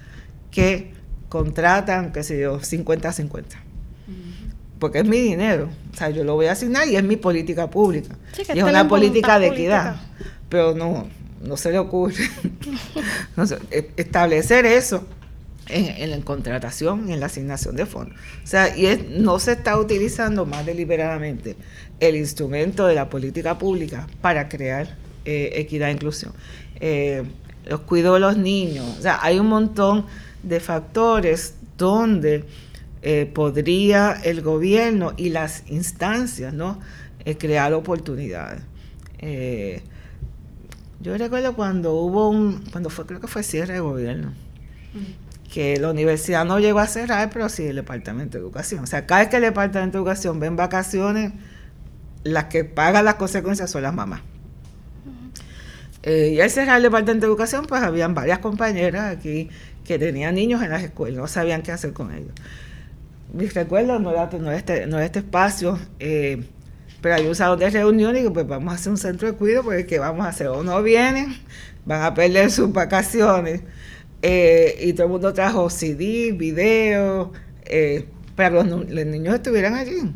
que 0.51 0.93
contratan, 1.29 2.11
qué 2.11 2.23
sé 2.23 2.39
yo, 2.39 2.59
50-50. 2.59 3.64
Porque 4.86 4.99
es 4.99 5.07
mi 5.07 5.19
dinero, 5.19 5.67
o 5.91 5.97
sea, 5.97 6.11
yo 6.11 6.23
lo 6.23 6.36
voy 6.36 6.45
a 6.45 6.51
asignar 6.51 6.88
y 6.88 6.95
es 6.95 7.03
mi 7.03 7.15
política 7.15 7.71
pública. 7.71 8.15
y 8.38 8.59
es 8.59 8.63
una 8.63 8.88
política 8.88 9.39
de 9.39 9.47
equidad, 9.47 9.95
pero 10.47 10.75
no, 10.75 11.07
no 11.41 11.57
se 11.57 11.71
le 11.71 11.79
ocurre 11.79 12.13
e, 13.71 13.89
establecer 13.97 14.67
eso 14.67 15.03
en, 15.69 16.11
la 16.11 16.19
contratación 16.19 17.09
y 17.09 17.13
en 17.13 17.19
la 17.19 17.25
asignación 17.25 17.75
de 17.75 17.88
fondos. 17.88 18.15
O 18.43 18.45
sea, 18.45 18.77
y 18.77 19.07
no 19.17 19.39
se 19.39 19.53
está 19.53 19.75
utilizando 19.79 20.45
más 20.45 20.67
deliberadamente 20.67 21.55
el 21.99 22.15
instrumento 22.15 22.86
de 22.86 22.93
la 22.93 23.09
política 23.09 23.57
pública 23.57 24.05
para 24.21 24.49
crear 24.49 24.95
eh, 25.25 25.49
equidad 25.55 25.89
e 25.89 25.93
inclusión. 25.93 26.31
Eh, 26.79 27.23
los 27.65 27.79
cuidados 27.79 28.17
de 28.17 28.19
los 28.19 28.38
niños, 28.38 28.86
o 28.99 29.01
sea, 29.01 29.17
hay 29.23 29.39
un 29.39 29.47
montón 29.47 30.05
de 30.43 30.59
factores 30.59 31.55
donde 31.75 32.45
eh, 33.07 33.27
podría 33.31 34.13
el 34.23 34.41
gobierno 34.41 35.13
y 35.15 35.29
las 35.29 35.61
instancias 35.67 36.55
¿no? 36.55 36.79
Eh, 37.23 37.37
crear 37.37 37.71
oportunidades. 37.75 38.63
Eh, 39.19 39.83
yo 41.01 41.15
recuerdo 41.15 41.55
cuando 41.55 41.93
hubo 41.93 42.31
un, 42.31 42.63
cuando 42.71 42.89
fue, 42.89 43.05
creo 43.05 43.21
que 43.21 43.27
fue 43.27 43.43
cierre 43.43 43.75
de 43.75 43.79
gobierno, 43.79 44.33
que 45.53 45.77
la 45.79 45.91
universidad 45.91 46.45
no 46.45 46.57
llegó 46.57 46.79
a 46.79 46.87
cerrar, 46.87 47.29
pero 47.29 47.47
sí 47.47 47.67
el 47.67 47.75
Departamento 47.75 48.39
de 48.39 48.43
Educación. 48.43 48.83
O 48.83 48.87
sea, 48.87 49.05
cada 49.05 49.21
vez 49.21 49.29
que 49.29 49.35
el 49.35 49.43
Departamento 49.43 49.99
de 49.99 50.01
Educación 50.01 50.39
ven 50.39 50.55
vacaciones, 50.55 51.31
las 52.23 52.45
que 52.45 52.63
pagan 52.63 53.05
las 53.05 53.15
consecuencias 53.15 53.69
son 53.69 53.83
las 53.83 53.93
mamás. 53.93 54.21
y 56.03 56.39
al 56.39 56.49
cerrar 56.49 56.77
el 56.77 56.83
Departamento 56.83 57.27
de 57.27 57.29
Educación, 57.29 57.67
pues 57.67 57.83
habían 57.83 58.15
varias 58.15 58.39
compañeras 58.39 59.15
aquí 59.15 59.51
que 59.83 59.99
tenían 59.99 60.33
niños 60.33 60.63
en 60.63 60.71
las 60.71 60.81
escuelas, 60.81 61.19
no 61.19 61.27
sabían 61.27 61.61
qué 61.61 61.71
hacer 61.71 61.93
con 61.93 62.11
ellos 62.11 62.33
mis 63.36 63.53
recuerdos 63.53 64.01
no 64.01 64.11
era, 64.11 64.29
no 64.39 64.51
este, 64.51 64.88
no 64.88 64.99
este 64.99 65.19
espacio, 65.19 65.77
eh, 65.99 66.43
pero 67.01 67.15
hay 67.15 67.27
un 67.27 67.36
salón 67.36 67.59
de 67.59 67.69
reunión 67.69 68.15
y 68.15 68.23
que 68.23 68.31
pues 68.31 68.47
vamos 68.47 68.71
a 68.71 68.75
hacer 68.75 68.91
un 68.91 68.97
centro 68.97 69.29
de 69.29 69.38
cuidado 69.38 69.63
porque 69.63 69.86
¿qué 69.86 69.99
vamos 69.99 70.25
a 70.25 70.29
hacer? 70.29 70.47
O 70.47 70.63
no 70.63 70.81
vienen, 70.81 71.36
van 71.86 72.01
a 72.03 72.13
perder 72.13 72.49
sus 72.49 72.71
vacaciones. 72.71 73.61
Eh, 74.21 74.77
y 74.81 74.93
todo 74.93 75.07
el 75.07 75.11
mundo 75.11 75.33
trajo 75.33 75.69
CD, 75.69 76.31
video, 76.31 77.31
eh, 77.65 78.07
para 78.36 78.49
que 78.49 78.69
los, 78.69 79.05
niños 79.05 79.36
estuvieran 79.36 79.75
allí. 79.75 80.13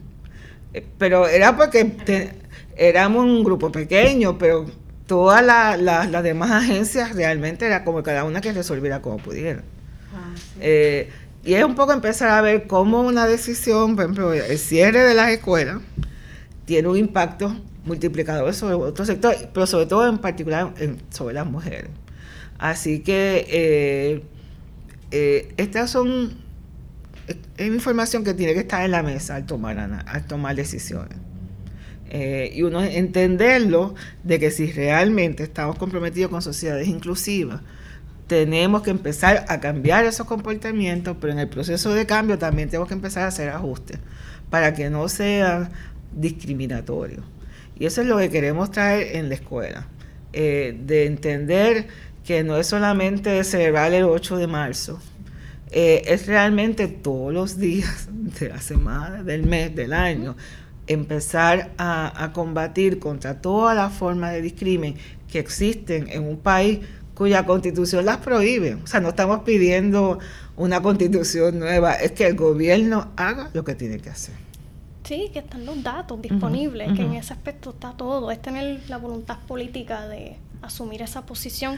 pero 0.98 1.28
era 1.28 1.56
porque 1.56 2.32
éramos 2.78 3.26
un 3.26 3.44
grupo 3.44 3.72
pequeño, 3.72 4.38
pero 4.38 4.66
todas 5.06 5.44
las 5.44 6.24
demás 6.24 6.52
agencias 6.52 7.16
realmente 7.16 7.66
era 7.66 7.84
como 7.84 8.02
cada 8.02 8.24
una 8.24 8.40
que 8.40 8.54
resolviera 8.54 9.02
como 9.02 9.18
pudiera. 9.18 9.62
Ah, 10.14 10.34
y 11.44 11.54
es 11.54 11.64
un 11.64 11.76
poco 11.76 11.94
empezar 11.94 12.30
a 12.30 12.42
ver 12.42 12.68
cómo 12.68 13.02
una 13.02 13.26
decisión, 13.26 13.96
por 13.96 14.06
ejemplo, 14.06 14.34
el 14.34 14.58
cierre 14.58 15.00
de 15.00 15.14
las 15.14 15.30
escuelas, 15.30 15.80
tiene 16.66 16.88
un 16.88 16.98
impacto 16.98 17.56
multiplicador 17.86 18.54
sobre 18.54 18.76
otros 18.76 19.08
sectores, 19.08 19.48
pero 19.54 19.66
sobre 19.66 19.86
todo 19.86 20.08
en 20.08 20.18
particular 20.18 20.74
sobre 21.10 21.34
las 21.34 21.46
mujeres. 21.46 21.90
Así 22.58 23.00
que 23.00 23.48
eh, 23.50 24.24
eh, 25.12 25.54
estas 25.58 25.90
son 25.90 26.50
es 27.58 27.68
información 27.68 28.24
que 28.24 28.34
tiene 28.34 28.54
que 28.54 28.62
estar 28.62 28.84
en 28.84 28.92
la 28.92 29.04
mesa 29.04 29.36
al 29.36 29.46
tomar, 29.46 29.78
al 29.80 30.26
tomar 30.26 30.56
decisiones. 30.56 31.18
Eh, 32.12 32.52
y 32.56 32.64
uno 32.64 32.82
entenderlo 32.82 33.94
de 34.24 34.40
que 34.40 34.50
si 34.50 34.72
realmente 34.72 35.44
estamos 35.44 35.78
comprometidos 35.78 36.32
con 36.32 36.42
sociedades 36.42 36.88
inclusivas, 36.88 37.62
tenemos 38.30 38.84
que 38.84 38.92
empezar 38.92 39.44
a 39.50 39.60
cambiar 39.60 40.06
esos 40.06 40.28
comportamientos, 40.28 41.18
pero 41.20 41.34
en 41.34 41.40
el 41.40 41.50
proceso 41.50 41.94
de 41.96 42.06
cambio 42.06 42.38
también 42.38 42.70
tenemos 42.70 42.88
que 42.88 42.94
empezar 42.94 43.24
a 43.24 43.28
hacer 43.28 43.50
ajustes 43.50 43.98
para 44.52 44.76
que 44.76 44.92
no 44.92 45.10
sean 45.10 45.72
discriminatorios. 46.16 47.26
Y 47.78 47.88
eso 47.88 48.02
es 48.02 48.08
lo 48.08 48.20
que 48.20 48.30
queremos 48.30 48.70
traer 48.70 49.16
en 49.16 49.30
la 49.30 49.36
escuela, 49.36 49.88
eh, 50.32 50.78
de 50.86 51.08
entender 51.08 51.88
que 52.24 52.44
no 52.44 52.58
es 52.58 52.68
solamente 52.68 53.44
celebrar 53.44 53.94
el 53.94 54.04
8 54.04 54.38
de 54.38 54.46
marzo, 54.46 55.02
eh, 55.72 56.04
es 56.06 56.28
realmente 56.28 56.88
todos 56.88 57.34
los 57.34 57.58
días 57.58 58.10
de 58.40 58.50
la 58.50 58.62
semana, 58.62 59.24
del 59.24 59.44
mes, 59.44 59.76
del 59.76 59.92
año, 59.92 60.38
empezar 60.86 61.72
a, 61.80 62.24
a 62.24 62.32
combatir 62.32 63.00
contra 63.00 63.42
todas 63.42 63.76
las 63.76 63.92
formas 63.92 64.34
de 64.34 64.44
discrimen 64.44 64.96
que 65.28 65.40
existen 65.40 66.10
en 66.10 66.24
un 66.28 66.38
país 66.38 66.80
cuya 67.20 67.46
constitución 67.46 68.06
las 68.06 68.20
prohíbe. 68.20 68.76
O 68.76 68.88
sea, 68.88 69.02
no 69.02 69.10
estamos 69.10 69.42
pidiendo 69.42 70.20
una 70.56 70.82
constitución 70.82 71.60
nueva, 71.60 71.96
es 71.96 72.14
que 72.14 72.26
el 72.26 72.38
gobierno 72.38 73.12
haga 73.18 73.50
lo 73.54 73.66
que 73.66 73.76
tiene 73.76 74.00
que 74.00 74.10
hacer. 74.10 74.36
Sí, 75.04 75.30
que 75.34 75.40
están 75.40 75.66
los 75.66 75.84
datos 75.84 76.22
disponibles, 76.22 76.94
que 76.94 77.02
en 77.02 77.16
ese 77.16 77.34
aspecto 77.34 77.72
está 77.72 77.92
todo, 77.92 78.32
es 78.32 78.42
tener 78.42 78.80
la 78.88 78.96
voluntad 78.96 79.38
política 79.40 80.08
de 80.08 80.38
asumir 80.62 81.02
esa 81.02 81.26
posición 81.26 81.78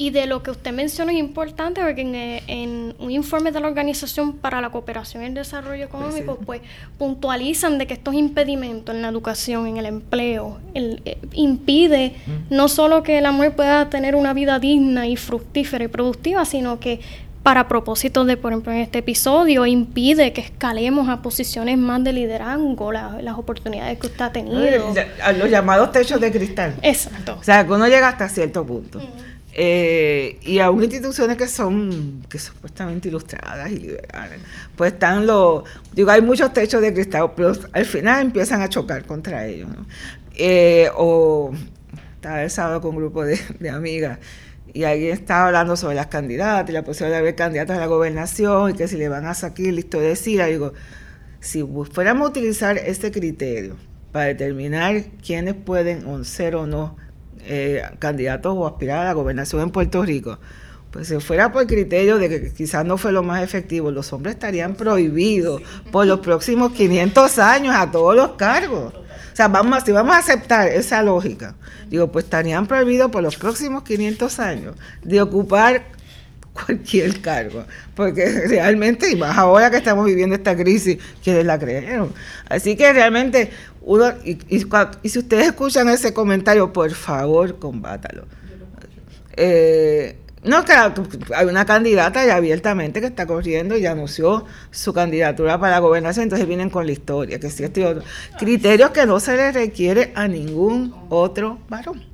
y 0.00 0.08
de 0.08 0.24
lo 0.24 0.42
que 0.42 0.50
usted 0.50 0.72
menciona 0.72 1.12
es 1.12 1.18
importante 1.18 1.82
porque 1.82 2.00
en, 2.00 2.14
en, 2.14 2.94
un 2.98 3.10
informe 3.10 3.52
de 3.52 3.60
la 3.60 3.68
Organización 3.68 4.32
para 4.32 4.62
la 4.62 4.70
Cooperación 4.70 5.22
y 5.22 5.26
el 5.26 5.34
Desarrollo 5.34 5.84
Económico, 5.84 6.38
pues, 6.38 6.62
puntualizan 6.96 7.76
de 7.76 7.86
que 7.86 7.92
estos 7.92 8.14
impedimentos 8.14 8.94
en 8.94 9.02
la 9.02 9.08
educación, 9.08 9.66
en 9.66 9.76
el 9.76 9.84
empleo, 9.84 10.58
el, 10.72 11.02
eh, 11.04 11.18
impide 11.34 12.14
no 12.48 12.68
solo 12.68 13.02
que 13.02 13.20
la 13.20 13.30
mujer 13.30 13.54
pueda 13.54 13.90
tener 13.90 14.14
una 14.14 14.32
vida 14.32 14.58
digna 14.58 15.06
y 15.06 15.16
fructífera 15.16 15.84
y 15.84 15.88
productiva, 15.88 16.46
sino 16.46 16.80
que 16.80 17.00
para 17.42 17.68
propósitos 17.68 18.26
de, 18.26 18.38
por 18.38 18.52
ejemplo, 18.52 18.72
en 18.72 18.78
este 18.78 19.00
episodio, 19.00 19.66
impide 19.66 20.32
que 20.32 20.40
escalemos 20.40 21.10
a 21.10 21.20
posiciones 21.20 21.76
más 21.76 22.02
de 22.04 22.14
liderazgo, 22.14 22.90
las 22.90 23.34
oportunidades 23.36 23.98
que 23.98 24.06
usted 24.06 24.24
ha 24.24 24.32
tenido. 24.32 24.94
Los 25.36 25.50
llamados 25.50 25.92
techos 25.92 26.18
de 26.20 26.32
cristal. 26.32 26.74
Exacto. 26.80 27.36
O 27.38 27.42
sea, 27.42 27.66
que 27.66 27.72
uno 27.72 27.86
llega 27.86 28.08
hasta 28.08 28.30
cierto 28.30 28.64
punto. 28.64 28.98
Eh, 29.52 30.38
y 30.42 30.60
aún 30.60 30.82
instituciones 30.84 31.36
que 31.36 31.48
son 31.48 32.24
que 32.28 32.38
supuestamente 32.38 33.08
ilustradas 33.08 33.70
y 33.72 33.78
liberales, 33.78 34.40
pues 34.76 34.92
están 34.92 35.26
los, 35.26 35.64
digo, 35.92 36.10
hay 36.10 36.22
muchos 36.22 36.52
techos 36.52 36.80
de 36.80 36.94
cristal, 36.94 37.32
pero 37.34 37.52
al 37.72 37.84
final 37.84 38.22
empiezan 38.22 38.62
a 38.62 38.68
chocar 38.68 39.04
contra 39.04 39.46
ellos. 39.46 39.68
Eh, 40.36 40.88
o 40.96 41.52
estaba 42.14 42.42
el 42.42 42.50
sábado 42.50 42.80
con 42.80 42.90
un 42.90 42.96
grupo 42.96 43.24
de, 43.24 43.38
amigas 43.70 44.18
y 44.72 44.84
alguien 44.84 45.12
estaba 45.12 45.46
hablando 45.46 45.76
sobre 45.76 45.96
las 45.96 46.06
candidatas 46.06 46.70
y 46.70 46.72
la 46.72 46.84
posibilidad 46.84 47.16
de 47.16 47.20
haber 47.22 47.34
candidatas 47.34 47.76
a 47.76 47.80
la 47.80 47.86
gobernación 47.86 48.70
y 48.70 48.74
que 48.74 48.86
si 48.86 48.96
le 48.96 49.08
van 49.08 49.26
a 49.26 49.34
sacar 49.34 49.66
listo 49.66 49.98
de 49.98 50.08
decir, 50.08 50.44
digo, 50.44 50.74
si 51.40 51.66
fuéramos 51.92 52.26
a 52.26 52.30
utilizar 52.30 52.78
este 52.78 53.10
criterio 53.10 53.76
para 54.12 54.26
determinar 54.26 55.02
quiénes 55.24 55.54
pueden 55.54 56.24
ser 56.24 56.54
o 56.54 56.66
no 56.66 56.96
eh, 57.44 57.82
candidatos 57.98 58.54
o 58.56 58.66
aspirar 58.66 59.00
a 59.00 59.04
la 59.04 59.12
gobernación 59.12 59.62
en 59.62 59.70
Puerto 59.70 60.02
Rico, 60.04 60.38
pues 60.90 61.08
si 61.08 61.20
fuera 61.20 61.52
por 61.52 61.66
criterio 61.66 62.18
de 62.18 62.28
que 62.28 62.52
quizás 62.52 62.84
no 62.84 62.98
fue 62.98 63.12
lo 63.12 63.22
más 63.22 63.42
efectivo, 63.42 63.90
los 63.90 64.12
hombres 64.12 64.34
estarían 64.34 64.74
prohibidos 64.74 65.62
por 65.92 66.06
los 66.06 66.20
próximos 66.20 66.72
500 66.72 67.38
años 67.38 67.74
a 67.76 67.90
todos 67.90 68.16
los 68.16 68.32
cargos. 68.32 68.92
O 68.94 69.36
sea, 69.36 69.48
vamos, 69.48 69.84
si 69.84 69.92
vamos 69.92 70.14
a 70.14 70.18
aceptar 70.18 70.68
esa 70.68 71.02
lógica, 71.02 71.54
digo, 71.88 72.10
pues 72.10 72.24
estarían 72.24 72.66
prohibidos 72.66 73.10
por 73.10 73.22
los 73.22 73.36
próximos 73.36 73.84
500 73.84 74.40
años 74.40 74.76
de 75.02 75.22
ocupar 75.22 75.84
cualquier 76.52 77.20
cargo, 77.20 77.64
porque 77.94 78.26
realmente, 78.48 79.10
y 79.10 79.16
más 79.16 79.38
ahora 79.38 79.70
que 79.70 79.76
estamos 79.76 80.04
viviendo 80.06 80.34
esta 80.34 80.56
crisis, 80.56 80.98
quienes 81.22 81.46
la 81.46 81.58
creyeron. 81.58 82.12
Así 82.48 82.76
que 82.76 82.92
realmente 82.92 83.50
uno, 83.90 84.12
y, 84.24 84.38
si 85.08 85.18
ustedes 85.18 85.48
escuchan 85.48 85.88
ese 85.88 86.14
comentario, 86.14 86.72
por 86.72 86.92
favor, 86.92 87.58
combátalo. 87.58 88.24
Eh, 89.36 90.16
no, 90.44 90.64
que 90.64 90.72
hay 90.72 91.46
una 91.46 91.64
candidata 91.64 92.24
ya 92.24 92.36
abiertamente 92.36 93.00
que 93.00 93.08
está 93.08 93.26
corriendo 93.26 93.76
y 93.76 93.86
anunció 93.86 94.44
su 94.70 94.92
candidatura 94.92 95.58
para 95.58 95.72
la 95.72 95.78
gobernación, 95.80 96.22
entonces 96.22 96.46
vienen 96.46 96.70
con 96.70 96.86
la 96.86 96.92
historia, 96.92 97.40
que 97.40 97.50
si 97.50 97.64
este 97.64 97.84
otro. 97.84 98.04
Criterios 98.38 98.90
que 98.90 99.06
no 99.06 99.18
se 99.18 99.36
le 99.36 99.50
requiere 99.50 100.12
a 100.14 100.28
ningún 100.28 100.94
otro 101.08 101.58
varón. 101.68 102.04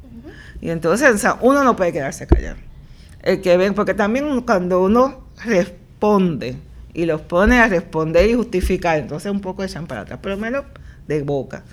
Y 0.62 0.70
entonces, 0.70 1.26
uno 1.42 1.62
no 1.62 1.76
puede 1.76 1.92
quedarse 1.92 2.26
callado. 2.26 2.56
El 3.22 3.42
que 3.42 3.54
ven, 3.58 3.74
porque 3.74 3.92
también 3.92 4.40
cuando 4.40 4.82
uno 4.82 5.26
responde 5.44 6.56
y 6.94 7.04
los 7.04 7.20
pone 7.20 7.58
a 7.58 7.68
responder 7.68 8.30
y 8.30 8.32
justificar, 8.32 8.98
entonces 8.98 9.30
un 9.30 9.42
poco 9.42 9.62
echan 9.62 9.86
para 9.86 10.00
atrás, 10.00 10.20
pero 10.22 10.38
menos 10.38 10.64
de 11.06 11.22
boca. 11.22 11.64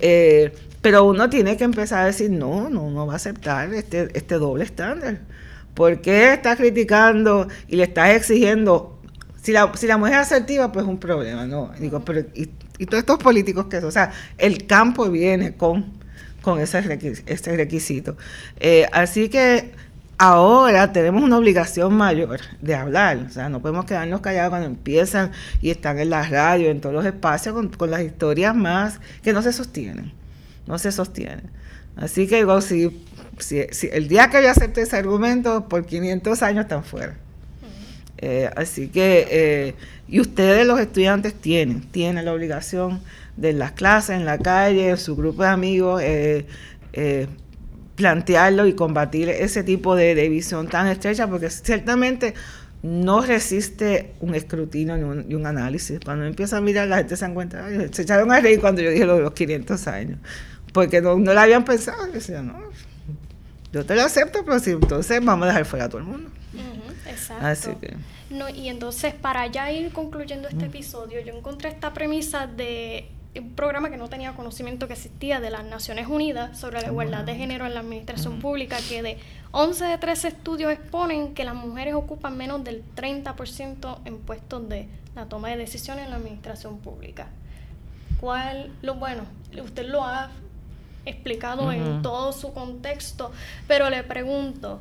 Eh, 0.00 0.52
pero 0.80 1.04
uno 1.04 1.28
tiene 1.28 1.56
que 1.56 1.64
empezar 1.64 2.02
a 2.02 2.06
decir, 2.06 2.30
no, 2.30 2.70
no, 2.70 2.90
no 2.90 3.06
va 3.06 3.14
a 3.14 3.16
aceptar 3.16 3.72
este, 3.74 4.08
este 4.14 4.36
doble 4.36 4.64
estándar. 4.64 5.18
¿Por 5.74 6.00
qué 6.00 6.32
estás 6.32 6.56
criticando 6.56 7.48
y 7.68 7.76
le 7.76 7.84
estás 7.84 8.10
exigiendo? 8.10 8.98
Si 9.42 9.52
la, 9.52 9.72
si 9.76 9.86
la 9.86 9.98
mujer 9.98 10.14
es 10.14 10.20
asertiva, 10.20 10.72
pues 10.72 10.84
es 10.84 10.88
un 10.88 10.98
problema, 10.98 11.46
¿no? 11.46 11.70
Digo, 11.78 12.00
pero 12.04 12.24
y, 12.34 12.46
todos 12.86 13.00
estos 13.00 13.18
políticos 13.18 13.66
que, 13.66 13.78
o 13.78 13.90
sea, 13.90 14.12
el 14.38 14.66
campo 14.66 15.10
viene 15.10 15.56
con, 15.56 15.92
con 16.40 16.60
ese, 16.60 16.80
requisito. 16.80 18.16
Eh, 18.58 18.86
así 18.92 19.28
que 19.28 19.72
ahora 20.18 20.92
tenemos 20.92 21.22
una 21.22 21.38
obligación 21.38 21.94
mayor 21.94 22.40
de 22.60 22.74
hablar, 22.74 23.18
o 23.28 23.30
sea, 23.30 23.48
no 23.48 23.60
podemos 23.60 23.84
quedarnos 23.84 24.20
callados 24.20 24.50
cuando 24.50 24.66
empiezan 24.66 25.32
y 25.60 25.70
están 25.70 25.98
en 25.98 26.10
la 26.10 26.22
radio, 26.26 26.70
en 26.70 26.80
todos 26.80 26.94
los 26.94 27.04
espacios, 27.04 27.54
con, 27.76 27.90
las 27.90 28.02
historias 28.02 28.54
más 28.54 29.00
que 29.22 29.32
no 29.32 29.42
se 29.42 29.52
sostienen, 29.52 30.12
no 30.66 30.78
se 30.78 30.92
sostienen. 30.92 31.50
Así 31.96 32.26
que 32.26 32.46
si, 32.60 33.02
si, 33.38 33.88
el 33.92 34.08
día 34.08 34.28
que 34.28 34.42
yo 34.42 34.50
acepte 34.50 34.82
ese 34.82 34.96
argumento, 34.96 35.68
por 35.68 35.86
500 35.86 36.42
años 36.42 36.64
están 36.64 36.84
fuera. 36.84 37.16
Eh, 38.18 38.50
así 38.56 38.88
que, 38.88 39.26
eh, 39.30 39.74
y 40.08 40.20
ustedes 40.20 40.66
los 40.66 40.80
estudiantes 40.80 41.34
tienen, 41.34 41.82
tienen 41.82 42.24
la 42.24 42.32
obligación 42.32 43.00
de 43.36 43.52
las 43.52 43.72
clases, 43.72 44.16
en 44.16 44.24
la 44.24 44.38
calle, 44.38 44.90
en 44.90 44.96
su 44.96 45.16
grupo 45.16 45.42
de 45.42 45.48
amigos, 45.48 46.00
eh, 46.02 46.46
plantearlo 47.96 48.66
y 48.66 48.74
combatir 48.74 49.30
ese 49.30 49.64
tipo 49.64 49.96
de, 49.96 50.28
visión 50.28 50.68
tan 50.68 50.86
estrecha, 50.86 51.26
porque 51.26 51.50
ciertamente 51.50 52.34
no 52.82 53.22
resiste 53.22 54.12
un 54.20 54.34
escrutinio 54.34 54.96
ni 54.96 55.34
un, 55.34 55.46
análisis. 55.46 55.98
Cuando 56.04 56.26
empieza 56.26 56.58
a 56.58 56.60
mirar, 56.60 56.88
la 56.88 56.98
gente 56.98 57.16
se 57.16 57.24
encuentra, 57.24 57.66
se 57.90 58.02
echaron 58.02 58.30
a 58.30 58.40
reír 58.40 58.60
cuando 58.60 58.82
yo 58.82 58.90
dije 58.90 59.06
lo 59.06 59.16
de 59.16 59.22
los 59.22 59.32
500 59.32 59.86
años, 59.88 60.18
porque 60.72 61.00
no, 61.00 61.16
no 61.16 61.32
la 61.32 61.42
habían 61.42 61.64
pensado. 61.64 62.06
Decía, 62.06 62.42
no, 62.42 62.54
yo 63.72 63.84
te 63.84 63.96
lo 63.96 64.02
acepto, 64.02 64.44
pero 64.44 64.58
si 64.60 64.70
entonces 64.70 65.24
vamos 65.24 65.44
a 65.46 65.48
dejar 65.48 65.64
fuera 65.64 65.86
a 65.86 65.88
todo 65.88 65.98
el 65.98 66.06
mundo. 66.06 66.30
exacto. 67.08 67.46
Así 67.46 67.70
que. 67.80 67.96
No, 68.28 68.48
y 68.48 68.68
entonces, 68.68 69.14
para 69.14 69.46
ya 69.46 69.70
ir 69.70 69.92
concluyendo 69.92 70.48
este 70.48 70.66
episodio, 70.66 71.20
yo 71.20 71.32
encontré 71.32 71.70
esta 71.70 71.94
premisa 71.94 72.46
de 72.46 73.08
un 73.38 73.54
programa 73.54 73.90
que 73.90 73.96
no 73.96 74.08
tenía 74.08 74.34
conocimiento 74.34 74.86
que 74.86 74.94
existía 74.94 75.40
de 75.40 75.50
las 75.50 75.64
Naciones 75.64 76.06
Unidas 76.08 76.58
sobre 76.58 76.80
la 76.80 76.88
igualdad 76.88 77.24
de 77.24 77.34
género 77.34 77.66
en 77.66 77.74
la 77.74 77.80
administración 77.80 78.40
pública, 78.40 78.78
que 78.88 79.02
de 79.02 79.18
11 79.52 79.84
de 79.84 79.98
13 79.98 80.28
estudios 80.28 80.72
exponen 80.72 81.34
que 81.34 81.44
las 81.44 81.54
mujeres 81.54 81.94
ocupan 81.94 82.36
menos 82.36 82.64
del 82.64 82.84
30% 82.94 83.98
en 84.04 84.18
puestos 84.18 84.68
de 84.68 84.88
la 85.14 85.26
toma 85.26 85.48
de 85.48 85.56
decisiones 85.56 86.04
en 86.04 86.10
la 86.10 86.16
administración 86.16 86.78
pública. 86.78 87.28
¿Cuál, 88.20 88.72
lo 88.82 88.94
bueno, 88.94 89.24
usted 89.62 89.86
lo 89.86 90.04
ha 90.04 90.30
explicado 91.04 91.70
en 91.72 92.02
todo 92.02 92.32
su 92.32 92.52
contexto, 92.52 93.30
pero 93.68 93.88
le 93.90 94.02
pregunto, 94.02 94.80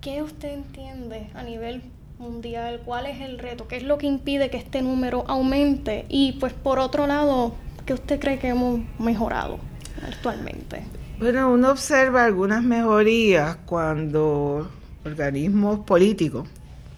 ¿qué 0.00 0.22
usted 0.22 0.52
entiende 0.52 1.30
a 1.34 1.42
nivel 1.42 1.82
mundial? 2.20 2.82
¿Cuál 2.84 3.06
es 3.06 3.20
el 3.20 3.38
reto? 3.38 3.66
¿Qué 3.66 3.76
es 3.76 3.82
lo 3.82 3.98
que 3.98 4.06
impide 4.06 4.50
que 4.50 4.58
este 4.58 4.82
número 4.82 5.24
aumente? 5.26 6.04
Y 6.08 6.32
pues 6.32 6.52
por 6.52 6.78
otro 6.78 7.06
lado, 7.06 7.54
¿qué 7.86 7.94
usted 7.94 8.20
cree 8.20 8.38
que 8.38 8.48
hemos 8.48 8.80
mejorado 8.98 9.58
actualmente? 10.06 10.82
Bueno, 11.18 11.50
uno 11.50 11.70
observa 11.70 12.24
algunas 12.24 12.62
mejorías 12.62 13.56
cuando 13.64 14.70
organismos 15.04 15.80
políticos, 15.80 16.46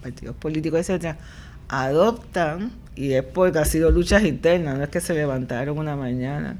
partidos 0.01 0.35
políticos, 0.35 0.81
etcétera, 0.81 1.17
adoptan, 1.69 2.71
y 2.95 3.13
es 3.13 3.23
porque 3.23 3.59
ha 3.59 3.65
sido 3.65 3.91
luchas 3.91 4.23
internas, 4.23 4.77
no 4.77 4.83
es 4.83 4.89
que 4.89 5.01
se 5.01 5.13
levantaron 5.13 5.77
una 5.77 5.95
mañana 5.95 6.57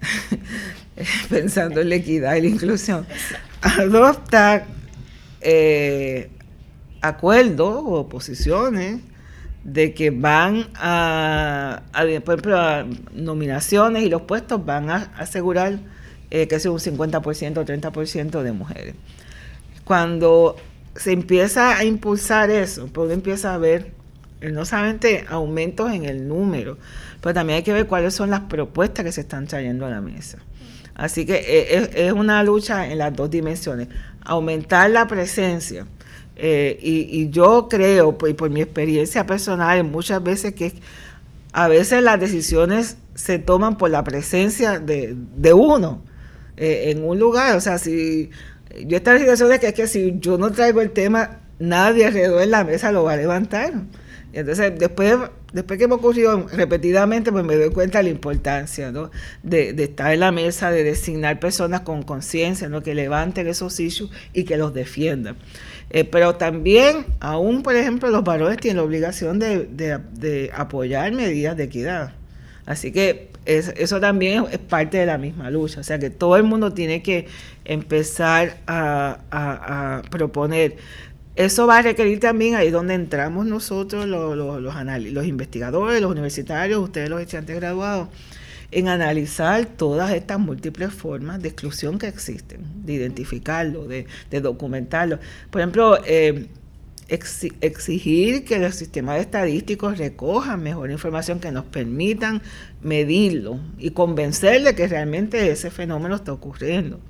pensando 1.30 1.80
en 1.80 1.90
la 1.90 1.94
equidad 1.96 2.34
y 2.36 2.42
la 2.42 2.48
inclusión, 2.48 3.06
adoptan 3.62 4.64
eh, 5.40 6.30
acuerdos 7.00 7.82
o 7.84 8.08
posiciones 8.08 9.00
de 9.64 9.92
que 9.94 10.10
van 10.10 10.66
a, 10.74 11.82
por 12.24 12.34
ejemplo, 12.34 12.58
a 12.58 12.86
nominaciones 13.12 14.04
y 14.04 14.08
los 14.08 14.22
puestos 14.22 14.64
van 14.64 14.90
a 14.90 15.12
asegurar 15.16 15.78
eh, 16.30 16.46
que 16.48 16.60
sea 16.60 16.70
un 16.70 16.78
50% 16.78 17.58
o 17.58 17.64
30% 17.64 18.42
de 18.42 18.52
mujeres. 18.52 18.94
Cuando 19.84 20.56
se 20.94 21.12
empieza 21.12 21.76
a 21.76 21.84
impulsar 21.84 22.50
eso, 22.50 22.88
pues 22.88 23.06
uno 23.06 23.14
empieza 23.14 23.54
a 23.54 23.58
ver 23.58 23.92
eh, 24.40 24.50
no 24.50 24.64
solamente 24.64 25.24
aumentos 25.28 25.92
en 25.92 26.04
el 26.04 26.28
número, 26.28 26.78
pero 27.20 27.34
también 27.34 27.58
hay 27.58 27.62
que 27.62 27.72
ver 27.72 27.86
cuáles 27.86 28.14
son 28.14 28.30
las 28.30 28.40
propuestas 28.40 29.04
que 29.04 29.12
se 29.12 29.22
están 29.22 29.46
trayendo 29.46 29.86
a 29.86 29.90
la 29.90 30.00
mesa. 30.00 30.38
Así 30.94 31.24
que 31.24 31.36
eh, 31.36 31.90
es, 31.94 32.12
una 32.12 32.42
lucha 32.42 32.90
en 32.90 32.98
las 32.98 33.14
dos 33.14 33.30
dimensiones. 33.30 33.88
Aumentar 34.20 34.90
la 34.90 35.06
presencia 35.06 35.86
eh, 36.38 36.78
y, 36.80 37.30
yo 37.30 37.68
creo, 37.68 38.16
pues, 38.16 38.34
por 38.34 38.48
mi 38.48 38.62
experiencia 38.62 39.26
personal, 39.26 39.82
muchas 39.84 40.22
veces 40.22 40.54
que 40.54 40.72
a 41.52 41.66
veces 41.66 42.02
las 42.02 42.20
decisiones 42.20 42.96
se 43.14 43.40
toman 43.40 43.76
por 43.76 43.90
la 43.90 44.04
presencia 44.04 44.78
de, 44.78 45.16
uno 45.52 46.02
eh, 46.56 46.90
en 46.90 47.02
un 47.02 47.18
lugar. 47.18 47.56
O 47.56 47.60
sea, 47.60 47.78
si 47.78 48.30
yo 48.86 48.96
estoy 48.98 49.22
en 49.22 49.48
de 49.48 49.58
que 49.58 49.66
es 49.68 49.74
que 49.74 49.86
si 49.88 50.14
yo 50.20 50.38
no 50.38 50.52
traigo 50.52 50.80
el 50.80 50.92
tema, 50.92 51.40
nadie 51.58 52.06
alrededor 52.06 52.40
de 52.40 52.46
la 52.46 52.62
mesa 52.62 52.92
lo 52.92 53.02
va 53.04 53.14
a 53.14 53.16
levantar. 53.16 53.72
Y 54.32 54.38
entonces, 54.38 54.78
después, 54.78 55.16
después 55.52 55.78
que 55.78 55.88
me 55.88 55.94
ocurrió 55.94 56.46
repetidamente, 56.48 57.32
pues 57.32 57.44
me 57.44 57.56
doy 57.56 57.70
cuenta 57.70 57.98
de 57.98 58.04
la 58.04 58.10
importancia 58.10 58.92
¿no? 58.92 59.10
de, 59.42 59.72
de 59.72 59.84
estar 59.84 60.12
en 60.12 60.20
la 60.20 60.32
mesa, 60.32 60.70
de 60.70 60.84
designar 60.84 61.40
personas 61.40 61.82
con 61.82 62.02
conciencia, 62.02 62.68
¿no? 62.68 62.82
que 62.82 62.94
levanten 62.94 63.46
esos 63.46 63.78
issues 63.80 64.10
y 64.32 64.44
que 64.44 64.56
los 64.56 64.74
defiendan. 64.74 65.36
Eh, 65.90 66.04
pero 66.04 66.34
también, 66.34 67.06
aún 67.20 67.62
por 67.62 67.74
ejemplo, 67.74 68.10
los 68.10 68.24
varones 68.24 68.58
tienen 68.58 68.76
la 68.78 68.82
obligación 68.82 69.38
de, 69.38 70.50
apoyar 70.54 71.12
medidas 71.12 71.56
de 71.56 71.64
equidad. 71.64 72.12
Así 72.66 72.92
que 72.92 73.30
eso 73.46 73.98
también 73.98 74.44
es, 74.50 74.58
parte 74.58 74.98
de 74.98 75.06
la 75.06 75.16
misma 75.16 75.50
lucha. 75.50 75.80
O 75.80 75.82
sea 75.82 75.98
que 75.98 76.10
todo 76.10 76.36
el 76.36 76.42
mundo 76.42 76.74
tiene 76.74 77.02
que 77.02 77.26
empezar 77.64 78.58
a, 78.66 80.02
proponer. 80.10 80.76
Eso 81.38 81.68
va 81.68 81.78
a 81.78 81.82
requerir 81.82 82.18
también 82.18 82.56
ahí 82.56 82.68
donde 82.68 82.94
entramos 82.94 83.46
nosotros, 83.46 84.06
los, 84.06 84.36
los, 84.36 84.60
los, 84.60 84.74
los 84.74 85.24
investigadores, 85.24 86.02
los 86.02 86.10
universitarios, 86.10 86.82
ustedes 86.82 87.08
los 87.08 87.20
estudiantes 87.20 87.54
graduados 87.54 88.08
en 88.72 88.88
analizar 88.88 89.64
todas 89.64 90.10
estas 90.10 90.40
múltiples 90.40 90.92
formas 90.92 91.40
de 91.40 91.50
exclusión 91.50 92.00
que 92.00 92.08
existen, 92.08 92.84
de 92.84 92.94
identificarlo, 92.94 93.86
de, 93.86 94.06
documentarlo. 94.42 95.20
Por 95.52 95.60
ejemplo, 95.60 95.98
eh, 96.04 96.48
exigir 97.06 98.44
que 98.44 98.58
los 98.58 98.74
sistemas 98.74 99.20
estadísticos 99.20 99.96
recojan 99.96 100.60
mejor 100.60 100.90
información 100.90 101.38
que 101.38 101.52
nos 101.52 101.66
permitan 101.66 102.42
medirlo 102.80 103.58
y 103.78 103.90
convencer 103.90 104.62
de 104.62 104.74
que 104.74 104.86
realmente 104.86 105.50
ese 105.50 105.70
fenómeno 105.70 106.14
está 106.14 106.32
ocurriendo. 106.32 107.00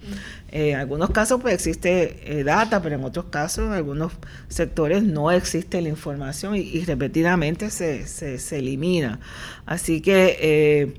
Eh, 0.50 0.70
en 0.70 0.76
algunos 0.76 1.10
casos 1.10 1.40
pues 1.42 1.54
existe 1.54 2.40
eh, 2.40 2.42
data, 2.42 2.80
pero 2.80 2.94
en 2.94 3.04
otros 3.04 3.26
casos, 3.26 3.66
en 3.66 3.72
algunos 3.72 4.12
sectores 4.48 5.02
no 5.02 5.30
existe 5.30 5.82
la 5.82 5.88
información 5.90 6.56
y, 6.56 6.84
repetidamente 6.84 7.70
se, 7.70 8.06
se, 8.06 8.58
elimina. 8.58 9.20
Así 9.66 10.00
que 10.00 10.96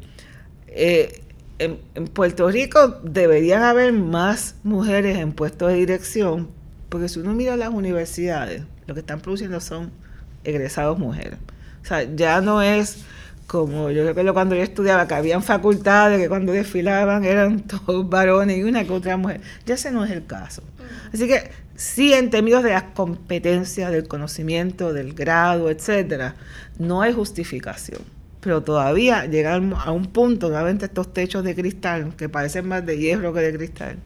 eh, 0.67 1.21
en, 1.57 2.07
Puerto 2.07 2.49
Rico 2.49 2.99
deberían 3.03 3.63
haber 3.63 3.91
más 3.91 4.55
mujeres 4.63 5.17
en 5.17 5.31
puestos 5.31 5.69
de 5.69 5.75
dirección, 5.75 6.49
porque 6.89 7.09
si 7.09 7.19
uno 7.19 7.33
mira 7.33 7.57
las 7.57 7.69
universidades, 7.69 8.63
lo 8.87 8.93
que 8.93 8.99
están 9.01 9.19
produciendo 9.19 9.59
son 9.59 9.91
egresados 10.43 10.99
mujeres. 10.99 11.39
O 11.81 11.85
sea, 11.85 12.03
ya 12.15 12.41
no 12.41 12.61
es 12.61 13.03
como 13.49 13.89
yo 13.89 14.05
recuerdo 14.05 14.35
cuando 14.35 14.53
yo 14.53 14.61
estudiaba, 14.61 15.07
que 15.07 15.15
habían 15.15 15.41
facultades 15.41 16.21
que 16.21 16.29
cuando 16.29 16.51
desfilaban 16.51 17.23
eran 17.23 17.61
todos 17.85 18.07
varones 18.07 18.59
y 18.59 18.63
una 18.63 18.83
que 18.83 18.91
otra 18.91 19.17
mujer. 19.17 19.41
Ya 19.65 19.73
ese 19.73 19.89
no 19.89 20.05
es 20.05 20.11
el 20.11 20.27
caso. 20.27 20.61
Así 21.11 21.27
que 21.27 21.49
sí, 21.75 22.13
en 22.13 22.29
términos 22.29 22.61
de 22.61 22.69
las 22.69 22.83
competencias, 22.83 23.91
del 23.91 24.07
conocimiento, 24.07 24.93
del 24.93 25.15
grado, 25.15 25.71
etcétera, 25.71 26.35
no 26.77 27.01
hay 27.01 27.11
justificación 27.11 28.01
pero 28.41 28.63
todavía 28.63 29.25
llegan 29.25 29.73
a 29.73 29.91
un 29.91 30.05
punto, 30.05 30.47
nuevamente 30.47 30.85
estos 30.85 31.13
techos 31.13 31.43
de 31.43 31.55
cristal, 31.55 32.15
que 32.15 32.29
parecen 32.29 32.69
más 32.69 32.85
de 32.85 32.97
hierro 32.97 33.33
que 33.33 33.41
de 33.41 33.57
cristal, 33.57 33.97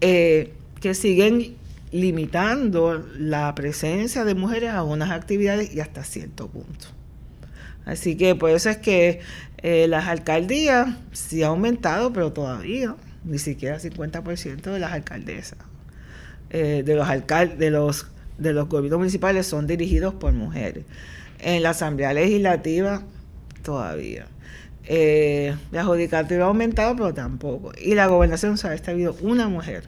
eh, 0.00 0.54
que 0.80 0.94
siguen 0.94 1.56
limitando 1.92 3.06
la 3.18 3.54
presencia 3.54 4.24
de 4.24 4.34
mujeres 4.34 4.70
a 4.70 4.82
unas 4.82 5.10
actividades 5.10 5.74
y 5.74 5.80
hasta 5.80 6.04
cierto 6.04 6.48
punto. 6.48 6.99
Así 7.90 8.16
que 8.16 8.36
por 8.36 8.50
eso 8.50 8.70
es 8.70 8.76
que 8.76 9.20
eh, 9.58 9.86
las 9.88 10.06
alcaldías 10.06 10.96
sí 11.12 11.42
han 11.42 11.50
aumentado, 11.50 12.12
pero 12.12 12.32
todavía 12.32 12.94
ni 13.24 13.38
siquiera 13.38 13.78
50% 13.78 14.62
de 14.62 14.78
las 14.78 14.92
alcaldesas, 14.92 15.58
eh, 16.50 16.82
de 16.84 16.94
los 16.94 17.08
alcaldes, 17.08 17.58
de 17.58 17.70
los 17.70 18.06
de 18.38 18.54
los 18.54 18.68
gobiernos 18.68 18.98
municipales 18.98 19.46
son 19.46 19.66
dirigidos 19.66 20.14
por 20.14 20.32
mujeres. 20.32 20.84
En 21.40 21.62
la 21.62 21.70
Asamblea 21.70 22.14
Legislativa 22.14 23.02
todavía. 23.62 24.26
Eh, 24.84 25.54
la 25.72 25.84
judicatura 25.84 26.44
ha 26.44 26.48
aumentado, 26.48 26.96
pero 26.96 27.12
tampoco. 27.12 27.72
Y 27.80 27.94
la 27.94 28.06
gobernación 28.06 28.56
que 28.56 28.66
ha 28.66 28.90
habido 28.94 29.14
una 29.20 29.48
mujer 29.48 29.84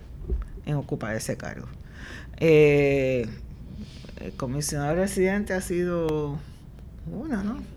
en 0.67 0.75
ocupar 0.75 1.17
ese 1.17 1.37
cargo. 1.37 1.67
Eh, 2.39 3.27
el 4.21 4.33
comisionado 4.33 4.97
residente 4.97 5.55
ha 5.55 5.61
sido 5.61 6.39
una, 7.07 7.43
¿no? 7.43 7.72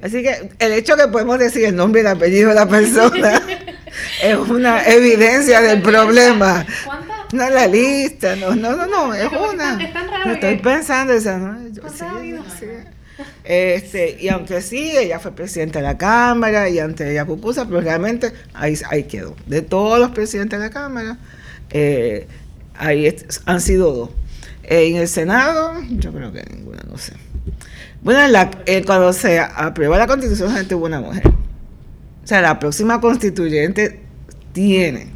Sí. 0.00 0.06
Así 0.06 0.22
que 0.22 0.50
el 0.58 0.72
hecho 0.72 0.96
que 0.96 1.08
podemos 1.08 1.38
decir 1.38 1.64
el 1.64 1.76
nombre 1.76 2.00
y 2.00 2.04
el 2.04 2.08
apellido 2.08 2.50
de 2.50 2.54
la 2.54 2.68
persona 2.68 3.42
es 4.22 4.36
una 4.36 4.84
evidencia 4.86 5.60
del 5.60 5.82
problema. 5.82 6.64
No 7.32 7.44
es 7.44 7.52
la 7.52 7.66
lista, 7.66 8.36
no, 8.36 8.54
no, 8.54 8.74
no, 8.74 8.86
no, 8.86 9.14
es 9.14 9.28
una. 9.30 9.78
Estoy 10.32 10.56
pensando, 10.58 11.12
esa, 11.12 11.38
¿no? 11.38 11.58
Este, 13.44 14.16
y 14.20 14.28
aunque 14.28 14.62
sí, 14.62 14.92
ella 14.96 15.18
fue 15.18 15.32
presidenta 15.32 15.80
de 15.80 15.84
la 15.84 15.98
Cámara 15.98 16.68
y 16.68 16.78
ante 16.78 17.10
ella 17.10 17.26
pupusa, 17.26 17.66
pero 17.66 17.80
realmente 17.80 18.32
ahí, 18.54 18.78
ahí 18.90 19.04
quedó. 19.04 19.34
De 19.46 19.62
todos 19.62 19.98
los 19.98 20.10
presidentes 20.10 20.58
de 20.58 20.66
la 20.66 20.70
Cámara, 20.70 21.18
eh, 21.70 22.26
ahí 22.76 23.14
han 23.46 23.60
sido 23.60 23.92
dos. 23.92 24.10
En 24.68 24.96
el 24.96 25.08
Senado, 25.08 25.80
yo 25.90 26.12
creo 26.12 26.30
que 26.32 26.44
ninguna, 26.54 26.82
no 26.88 26.98
sé. 26.98 27.14
Bueno, 28.02 28.20
eh, 28.66 28.82
cuando 28.84 29.12
se 29.12 29.40
aprueba 29.40 29.96
la 29.98 30.06
constitución, 30.06 30.52
gente 30.54 30.74
hubo 30.74 30.86
una 30.86 31.00
mujer. 31.00 31.26
O 31.26 32.26
sea, 32.26 32.42
la 32.42 32.58
próxima 32.58 33.00
constituyente 33.00 34.00
tiene, 34.52 35.08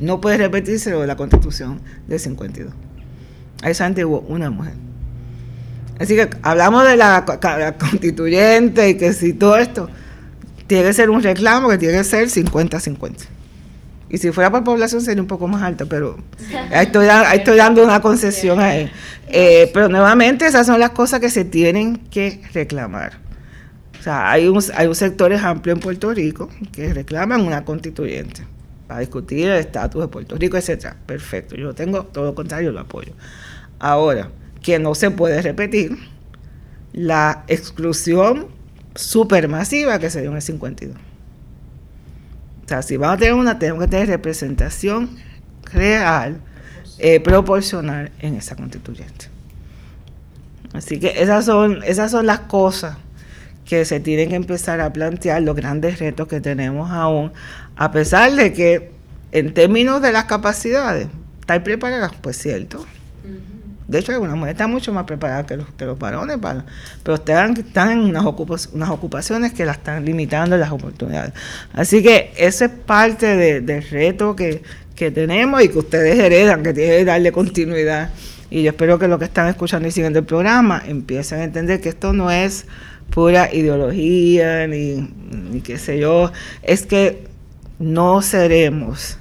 no 0.00 0.20
puede 0.20 0.36
repetirse 0.36 0.90
lo 0.90 1.00
de 1.00 1.06
la 1.06 1.16
constitución 1.16 1.80
del 2.06 2.20
52. 2.20 2.72
Ahí 3.62 3.74
solamente 3.74 4.04
hubo 4.04 4.20
una 4.20 4.50
mujer. 4.50 4.74
Así 5.98 6.14
que 6.14 6.28
hablamos 6.42 6.86
de 6.86 6.96
la, 6.96 7.24
constituyente 7.78 8.90
y 8.90 8.96
que 8.96 9.12
si 9.12 9.32
todo 9.32 9.56
esto 9.56 9.88
tiene 10.66 10.84
que 10.84 10.92
ser 10.92 11.10
un 11.10 11.22
reclamo 11.22 11.68
que 11.68 11.78
tiene 11.78 11.98
que 11.98 12.04
ser 12.04 12.28
50-50. 12.28 13.24
Y 14.10 14.18
si 14.18 14.32
fuera 14.32 14.50
por 14.50 14.64
población 14.64 15.00
sería 15.02 15.20
un 15.20 15.28
poco 15.28 15.48
más 15.48 15.62
alto, 15.62 15.86
pero 15.88 16.16
ahí 16.70 16.86
estoy, 16.86 17.08
estoy 17.34 17.56
dando 17.56 17.84
una 17.84 18.00
concesión 18.00 18.60
a 18.60 18.74
él. 18.76 18.90
Eh, 19.28 19.70
pero 19.74 19.88
nuevamente 19.88 20.46
esas 20.46 20.66
son 20.66 20.80
las 20.80 20.90
cosas 20.90 21.20
que 21.20 21.30
se 21.30 21.44
tienen 21.44 21.96
que 22.10 22.40
reclamar. 22.54 23.18
O 23.98 24.02
sea, 24.02 24.30
hay 24.30 24.46
un, 24.48 24.62
hay 24.74 24.86
un 24.86 24.94
sectores 24.94 25.42
amplios 25.42 25.76
en 25.76 25.82
Puerto 25.82 26.12
Rico 26.14 26.48
que 26.72 26.94
reclaman 26.94 27.42
una 27.42 27.64
constituyente 27.64 28.42
para 28.86 29.00
discutir 29.00 29.48
el 29.48 29.56
estatus 29.58 30.02
de 30.02 30.08
Puerto 30.08 30.36
Rico, 30.36 30.56
etcétera. 30.56 30.96
Perfecto, 31.04 31.56
yo 31.56 31.74
tengo 31.74 32.04
todo 32.04 32.24
lo 32.24 32.34
contrario, 32.34 32.72
lo 32.72 32.80
apoyo. 32.80 33.12
Ahora, 33.78 34.30
que 34.62 34.78
no 34.78 34.94
se 34.94 35.10
puede 35.10 35.42
repetir 35.42 35.96
la 36.92 37.44
exclusión 37.48 38.46
supermasiva 38.94 39.98
que 39.98 40.10
se 40.10 40.20
dio 40.20 40.30
en 40.30 40.36
el 40.36 40.42
52. 40.42 41.07
O 42.68 42.70
sea, 42.70 42.82
si 42.82 42.98
vamos 42.98 43.16
a 43.16 43.18
tener 43.20 43.32
una, 43.32 43.58
tenemos 43.58 43.84
que 43.84 43.88
tener 43.88 44.08
representación 44.08 45.08
real, 45.72 46.38
eh, 46.98 47.18
proporcional 47.18 48.12
en 48.18 48.34
esa 48.34 48.56
constituyente. 48.56 49.28
Así 50.74 51.00
que 51.00 51.22
esas 51.22 51.46
son, 51.46 51.82
esas 51.82 52.10
son 52.10 52.26
las 52.26 52.40
cosas 52.40 52.98
que 53.64 53.86
se 53.86 54.00
tienen 54.00 54.28
que 54.28 54.34
empezar 54.34 54.82
a 54.82 54.92
plantear, 54.92 55.40
los 55.40 55.56
grandes 55.56 55.98
retos 55.98 56.28
que 56.28 56.42
tenemos 56.42 56.90
aún, 56.90 57.32
a 57.74 57.90
pesar 57.90 58.32
de 58.32 58.52
que 58.52 58.90
en 59.32 59.54
términos 59.54 60.02
de 60.02 60.12
las 60.12 60.26
capacidades, 60.26 61.08
¿estáis 61.40 61.62
preparadas? 61.62 62.12
Pues 62.20 62.36
cierto. 62.36 62.84
De 63.88 63.98
hecho, 63.98 64.12
algunas 64.12 64.36
mujeres 64.36 64.54
están 64.54 64.70
mucho 64.70 64.92
más 64.92 65.04
preparadas 65.04 65.46
que 65.46 65.86
los, 65.86 65.98
varones, 65.98 66.36
para, 66.36 66.66
pero 67.02 67.14
están, 67.14 67.56
están 67.56 67.92
en 67.92 67.98
unas, 68.00 68.24
ocupaciones 68.26 69.54
que 69.54 69.64
las 69.64 69.78
están 69.78 70.04
limitando 70.04 70.58
las 70.58 70.70
oportunidades. 70.70 71.32
Así 71.72 72.02
que 72.02 72.32
ese 72.36 72.66
es 72.66 72.70
parte 72.70 73.62
del 73.62 73.82
reto 73.88 74.36
que, 74.36 74.62
que 74.94 75.10
tenemos 75.10 75.62
y 75.62 75.70
que 75.70 75.78
ustedes 75.78 76.18
heredan, 76.18 76.62
que 76.62 76.74
tiene 76.74 76.98
que 76.98 77.04
darle 77.06 77.32
continuidad. 77.32 78.10
Y 78.50 78.62
yo 78.62 78.70
espero 78.70 78.98
que 78.98 79.08
los 79.08 79.18
que 79.18 79.24
están 79.24 79.48
escuchando 79.48 79.88
y 79.88 79.90
siguiendo 79.90 80.18
el 80.18 80.26
programa 80.26 80.82
empiecen 80.86 81.40
a 81.40 81.44
entender 81.44 81.80
que 81.80 81.88
esto 81.88 82.12
no 82.12 82.30
es 82.30 82.66
pura 83.10 83.52
ideología, 83.54 84.66
ni 84.66 85.62
qué 85.64 85.78
sé 85.78 85.98
yo, 85.98 86.30
es 86.62 86.84
que 86.84 87.26
no 87.78 88.22
seremos, 88.22 89.18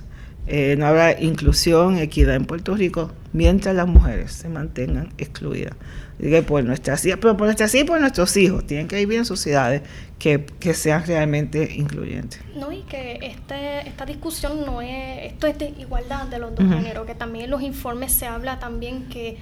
eh, 0.48 0.76
no 0.78 0.88
habrá 0.88 1.20
inclusión, 1.20 1.98
equidad 1.98 2.36
en 2.36 2.45
Puerto 2.45 2.76
Rico 2.76 3.12
mientras 3.34 3.76
las 3.76 3.88
mujeres 3.88 4.32
se 4.32 4.50
mantengan 4.50 5.10
excluidas. 5.18 5.76
Digo, 6.18 6.41
por 6.43 6.64
nuestras 6.64 7.06
hijas, 7.06 7.20
pero 7.22 7.38
por 7.38 7.45
nuestras 7.45 7.74
hijas 7.76 7.86
y 7.86 7.88
por 7.88 8.00
nuestros 8.00 8.36
hijos, 8.38 8.66
tienen 8.66 8.88
que 8.88 8.95
vivir 8.95 9.20
en 9.20 9.26
sociedades 9.26 9.84
que, 10.18 10.45
que 10.60 10.74
sean 10.74 11.06
realmente 11.06 11.76
incluyentes. 11.76 12.41
No, 12.56 12.72
y 12.72 12.82
que 12.84 13.20
este, 13.22 13.88
esta 13.88 14.06
discusión 14.06 14.66
no 14.66 14.82
es, 14.82 15.32
esto 15.32 15.45
es 15.45 15.60
de 15.60 15.74
igualdad 15.78 16.26
de 16.28 16.39
los 16.39 16.56
dos 16.56 16.68
géneros, 16.68 17.06
que 17.06 17.14
también 17.14 17.45
en 17.45 17.52
los 17.52 17.62
informes 17.62 18.14
se 18.14 18.26
habla 18.26 18.58
también 18.58 19.10
que 19.10 19.38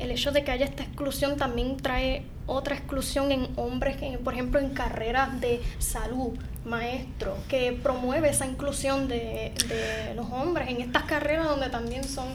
el 0.00 0.10
hecho 0.10 0.32
de 0.32 0.42
que 0.44 0.50
haya 0.50 0.64
esta 0.64 0.82
exclusión 0.82 1.36
también 1.36 1.76
trae 1.76 2.22
otra 2.46 2.74
exclusión 2.74 3.30
en 3.30 3.48
hombres, 3.56 3.96
por 4.24 4.32
ejemplo, 4.32 4.58
en 4.58 4.70
carreras 4.70 5.40
de 5.40 5.60
salud, 5.78 6.30
maestro, 6.64 7.36
que 7.48 7.78
promueve 7.80 8.30
esa 8.30 8.46
inclusión 8.46 9.08
de, 9.08 9.52
de 9.68 10.14
los 10.16 10.26
hombres 10.32 10.68
en 10.68 10.80
estas 10.80 11.04
carreras 11.04 11.46
donde 11.46 11.68
también 11.68 12.02
son 12.02 12.26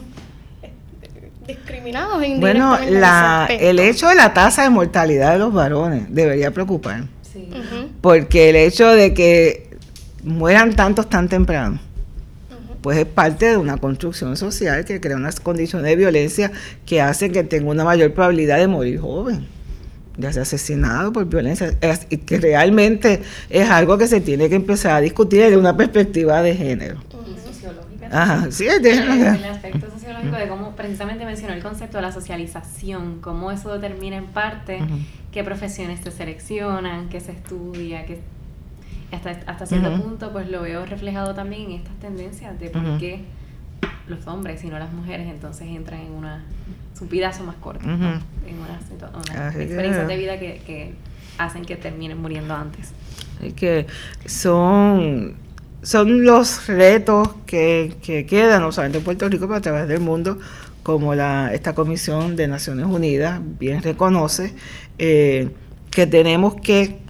eh, 0.62 0.72
discriminados 1.48 2.24
Bueno, 2.40 2.78
la, 2.90 3.48
el 3.50 3.80
hecho 3.80 4.08
de 4.08 4.16
la 4.16 4.34
tasa 4.34 4.64
de 4.64 4.70
mortalidad 4.70 5.34
de 5.34 5.40
los 5.40 5.54
varones 5.54 6.06
debería 6.10 6.52
preocupar. 6.52 7.04
Porque 8.00 8.50
el 8.50 8.56
hecho 8.56 8.88
de 8.88 9.14
que 9.14 9.78
mueran 10.24 10.76
tantos 10.76 11.10
tan 11.10 11.28
temprano 11.28 11.80
pues 12.86 13.00
es 13.00 13.06
parte 13.08 13.48
de 13.48 13.58
una 13.58 13.78
construcción 13.78 14.38
social 14.38 14.86
que 14.86 15.02
crea 15.02 15.18
unas 15.18 15.40
condiciones 15.40 15.90
de 15.90 15.96
violencia 15.96 16.52
que 16.86 17.02
hacen 17.02 17.32
que 17.32 17.44
tenga 17.44 17.72
una 17.72 17.84
mayor 17.84 18.14
probabilidad 18.14 18.60
de 18.60 18.68
morir 18.68 19.00
joven, 19.00 19.48
ya 20.18 20.32
sea 20.32 20.44
asesinado 20.44 21.12
por 21.12 21.26
violencia, 21.26 21.76
y 22.12 22.18
que 22.18 22.38
realmente 22.38 23.24
es 23.50 23.68
algo 23.72 23.98
que 23.98 24.06
se 24.06 24.22
tiene 24.22 24.50
que 24.50 24.56
empezar 24.56 24.92
a 24.92 25.02
discutir 25.02 25.42
desde 25.42 25.58
una 25.58 25.76
perspectiva 25.76 26.44
de 26.44 26.54
género. 26.54 27.02
sociológica. 27.44 28.08
Ajá, 28.12 28.52
sí, 28.52 28.68
es 28.68 28.80
de, 28.84 28.92
el 28.92 29.46
aspecto 29.46 29.90
sociológico 29.90 30.36
de 30.36 30.48
cómo 30.48 30.76
precisamente 30.76 31.26
mencionó 31.26 31.56
el 31.56 31.64
concepto 31.64 31.98
de 31.98 32.04
la 32.04 32.12
socialización, 32.12 33.18
cómo 33.20 33.50
eso 33.50 33.74
determina 33.74 34.18
en 34.18 34.28
parte 34.28 34.78
qué 35.32 35.44
profesiones 35.44 36.02
se 36.02 36.12
seleccionan, 36.12 37.10
qué 37.10 37.20
se 37.20 37.32
estudia, 37.32 38.06
qué 38.06 38.20
hasta, 39.16 39.52
hasta 39.52 39.66
cierto 39.66 40.02
punto 40.02 40.32
pues 40.32 40.50
lo 40.50 40.62
veo 40.62 40.86
reflejado 40.86 41.34
también 41.34 41.64
en 41.64 41.72
estas 41.72 41.96
tendencias 42.00 42.60
de 42.60 42.70
por 42.70 42.98
qué 42.98 43.26
los 44.08 44.26
hombres 44.28 44.64
y 44.64 44.68
no 44.68 44.78
las 44.78 44.92
mujeres 44.94 45.28
entonces 45.28 45.68
entran 45.68 46.02
en 46.02 46.12
una 46.12 46.44
su 46.98 47.08
vida 47.08 47.34
son 47.34 47.48
más 47.48 47.56
cortas 47.56 47.86
en 47.86 48.60
una, 48.60 49.50
experiencias 49.50 50.08
de 50.08 50.18
vida 50.18 50.40
que, 50.40 50.62
que, 50.66 50.94
hacen 51.38 51.66
que 51.66 51.76
terminen 51.76 52.22
muriendo 52.22 52.54
antes. 52.56 52.92
Es 53.42 53.54
que 53.54 53.88
son 54.26 55.36
son 55.82 56.24
los 56.24 56.68
retos 56.68 57.30
que, 57.46 57.96
que 58.02 58.26
quedan 58.26 58.62
no 58.62 58.72
solamente 58.72 59.00
en 59.00 59.04
Puerto 59.04 59.28
Rico 59.30 59.46
pero 59.46 59.58
a 59.58 59.62
través 59.62 59.88
del 59.88 60.00
mundo 60.00 60.40
como 60.84 61.14
la 61.14 61.54
esta 61.54 61.76
comisión 61.76 62.36
de 62.36 62.48
Naciones 62.48 62.86
Unidas 62.86 63.42
bien 63.60 63.84
reconoce 63.84 64.54
eh, 64.98 65.50
que 65.92 66.08
tenemos 66.08 66.56
que 66.56 67.05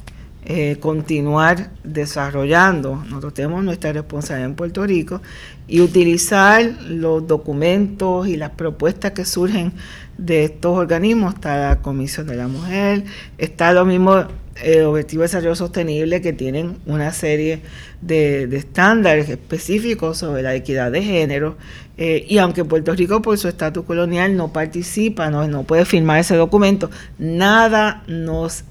eh, 0.47 0.77
continuar 0.79 1.71
desarrollando. 1.83 2.97
Nosotros 3.07 3.33
tenemos 3.33 3.63
nuestra 3.63 3.91
responsabilidad 3.93 4.49
en 4.49 4.55
Puerto 4.55 4.85
Rico 4.85 5.19
y 5.67 5.81
utilizar 5.81 6.63
los 6.87 7.25
documentos 7.25 8.27
y 8.27 8.37
las 8.37 8.51
propuestas 8.51 9.13
que 9.13 9.25
surgen 9.25 9.73
de 10.19 10.43
estos 10.43 10.77
organismos. 10.77 11.33
Está 11.33 11.69
la 11.69 11.81
Comisión 11.81 12.27
de 12.27 12.35
la 12.35 12.47
Mujer, 12.47 13.05
está 13.39 13.73
lo 13.73 13.85
mismo 13.85 14.27
el 14.63 14.73
eh, 14.73 14.83
Objetivo 14.83 15.23
de 15.23 15.29
Desarrollo 15.29 15.55
Sostenible 15.55 16.21
que 16.21 16.31
tienen 16.31 16.77
una 16.85 17.11
serie 17.11 17.61
de, 18.01 18.43
estándares 18.55 19.29
específicos 19.29 20.19
sobre 20.19 20.43
la 20.43 20.53
equidad 20.53 20.91
de 20.91 21.01
género. 21.01 21.57
Eh, 21.97 22.23
y 22.29 22.37
aunque 22.37 22.63
Puerto 22.63 22.93
Rico 22.93 23.19
por 23.23 23.39
su 23.39 23.47
estatus 23.47 23.83
colonial 23.83 24.37
no 24.37 24.53
participa, 24.53 25.31
no, 25.31 25.47
no 25.47 25.63
puede 25.63 25.85
firmar 25.85 26.19
ese 26.19 26.35
documento, 26.35 26.91
nada 27.17 28.03
nos 28.07 28.63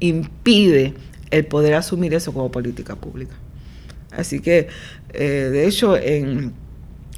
impide 0.00 0.94
el 1.30 1.46
poder 1.46 1.74
asumir 1.74 2.14
eso 2.14 2.32
como 2.32 2.50
política 2.50 2.96
pública. 2.96 3.34
Así 4.10 4.40
que, 4.40 4.68
eh, 5.12 5.48
de 5.52 5.66
hecho, 5.66 5.96
en 5.96 6.52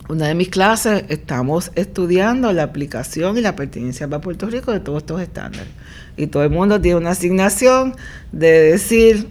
una 0.08 0.28
de 0.28 0.34
mis 0.34 0.48
clases 0.48 1.04
estamos 1.08 1.72
estudiando 1.74 2.52
la 2.52 2.62
aplicación 2.62 3.36
y 3.38 3.40
la 3.40 3.56
pertinencia 3.56 4.06
para 4.08 4.20
Puerto 4.20 4.48
Rico 4.48 4.72
de 4.72 4.80
todos 4.80 4.98
estos 5.02 5.20
estándares. 5.20 5.68
Y 6.16 6.28
todo 6.28 6.44
el 6.44 6.50
mundo 6.50 6.80
tiene 6.80 6.96
una 6.96 7.10
asignación 7.10 7.94
de 8.32 8.52
decir, 8.70 9.28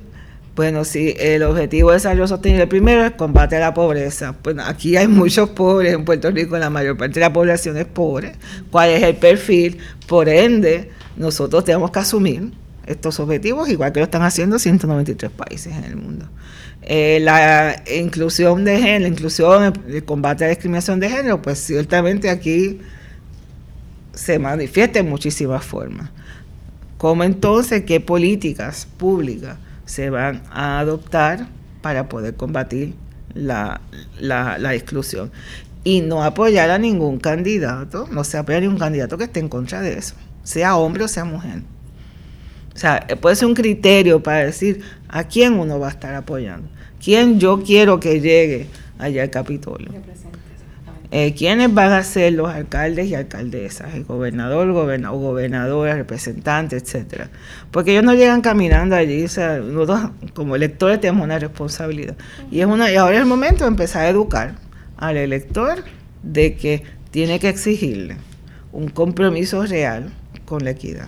bueno, 0.56 0.84
si 0.84 1.16
el 1.18 1.44
objetivo 1.44 1.90
de 1.90 1.96
desarrollo 1.96 2.28
sostenible 2.28 2.68
primero 2.68 3.04
es 3.06 3.12
combate 3.12 3.56
a 3.56 3.60
la 3.60 3.74
pobreza. 3.74 4.36
Bueno, 4.44 4.64
aquí 4.66 4.96
hay 4.98 5.08
muchos 5.08 5.50
pobres 5.50 5.94
en 5.94 6.06
Puerto 6.06 6.30
Rico, 6.30 6.58
la 6.58 6.70
mayor 6.70 6.98
parte 6.98 7.16
de 7.16 7.22
la 7.22 7.34
población 7.34 7.78
es 7.78 7.86
pobre. 7.86 8.34
¿Cuál 8.70 8.92
es 8.92 9.04
el 9.04 9.16
perfil? 9.16 9.80
Por 10.08 10.30
ende, 10.30 10.92
nosotros 11.18 11.64
tenemos 11.64 11.92
que 11.92 12.00
asumir 12.00 12.52
estos 12.86 13.20
objetivos, 13.20 13.70
igual 13.70 13.92
que 13.92 14.00
lo 14.00 14.06
están 14.06 14.22
haciendo 14.22 14.60
193 14.60 15.32
países 15.32 15.76
en 15.76 15.84
el 15.84 15.96
mundo. 15.96 16.30
Eh, 16.82 17.20
la 17.22 17.84
inclusión 17.96 18.64
de 18.64 18.78
género, 18.78 19.00
la 19.02 19.08
inclusión, 19.08 19.74
el 19.88 20.06
combate 20.06 20.44
a 20.44 20.48
la 20.48 20.52
discriminación 20.52 21.00
de 21.00 21.10
género, 21.10 21.42
pues 21.42 21.60
ciertamente 21.60 22.30
aquí 22.30 22.80
se 24.14 24.40
manifiesta 24.40 25.00
en 25.00 25.10
muchísimas 25.10 25.66
formas. 25.66 26.12
¿Cómo 26.98 27.24
entonces 27.24 27.84
qué 27.86 28.00
políticas 28.00 28.88
públicas 28.98 29.58
se 29.86 30.10
van 30.10 30.44
a 30.52 30.80
adoptar 30.80 31.48
para 31.82 32.08
poder 32.08 32.36
combatir 32.36 32.96
la, 33.34 33.82
la, 34.20 34.58
la 34.58 34.76
exclusión? 34.76 35.32
Y 35.84 36.02
no 36.02 36.24
apoyar 36.24 36.70
a 36.72 36.78
ningún 36.78 37.20
candidato, 37.20 38.08
no 38.12 38.24
se 38.24 38.38
apoya 38.38 38.58
a 38.58 38.62
ningún 38.62 38.80
candidato 38.80 39.18
que 39.18 39.26
esté 39.26 39.40
en 39.40 39.50
contra 39.50 39.82
de 39.82 39.98
eso, 39.98 40.16
sea 40.44 40.78
hombre 40.78 41.04
o 41.04 41.08
sea 41.08 41.26
mujer. 41.26 41.62
O 42.76 42.78
sea, 42.78 43.08
puede 43.22 43.38
ser 43.38 43.48
un 43.48 43.54
criterio 43.54 44.22
para 44.22 44.44
decir 44.44 44.82
a 45.08 45.24
quién 45.24 45.54
uno 45.54 45.80
va 45.80 45.88
a 45.88 45.92
estar 45.92 46.14
apoyando, 46.14 46.68
quién 47.02 47.40
yo 47.40 47.64
quiero 47.64 48.02
que 48.02 48.20
llegue 48.20 48.68
allá 49.00 49.24
al 49.24 49.30
Capitolio. 49.30 49.92
Eh, 51.12 51.34
¿Quiénes 51.34 51.74
van 51.74 51.94
a 51.94 52.04
ser 52.04 52.34
los 52.34 52.50
alcaldes 52.50 53.08
y 53.08 53.16
alcaldesas? 53.16 53.94
El 53.94 54.04
gobernador, 54.04 54.74
gobernador, 54.74 55.20
gobernadora, 55.22 55.96
representantes, 55.96 56.84
etcétera. 56.84 57.30
Porque 57.72 57.92
ellos 57.92 58.04
no 58.04 58.14
llegan 58.14 58.42
caminando 58.42 58.98
allí, 58.98 59.24
o 59.24 59.30
sea, 59.30 59.60
nosotros 59.60 60.12
como 60.34 60.58
electores 60.58 61.00
tenemos 61.00 61.24
una 61.24 61.40
responsabilidad. 61.40 62.18
Y 62.52 62.60
es 62.60 62.66
una 62.66 62.92
y 62.92 62.98
ahora 62.98 63.16
es 63.16 63.22
el 63.22 63.28
momento 63.28 63.64
de 63.64 63.70
empezar 63.70 64.02
a 64.02 64.10
educar 64.10 64.56
al 64.98 65.16
elector 65.16 65.86
de 66.24 66.56
que 66.56 66.84
tiene 67.12 67.40
que 67.40 67.48
exigirle 67.48 68.18
un 68.74 68.90
compromiso 68.90 69.66
real 69.66 70.12
con 70.46 70.66
la 70.66 70.72
equidad 70.72 71.08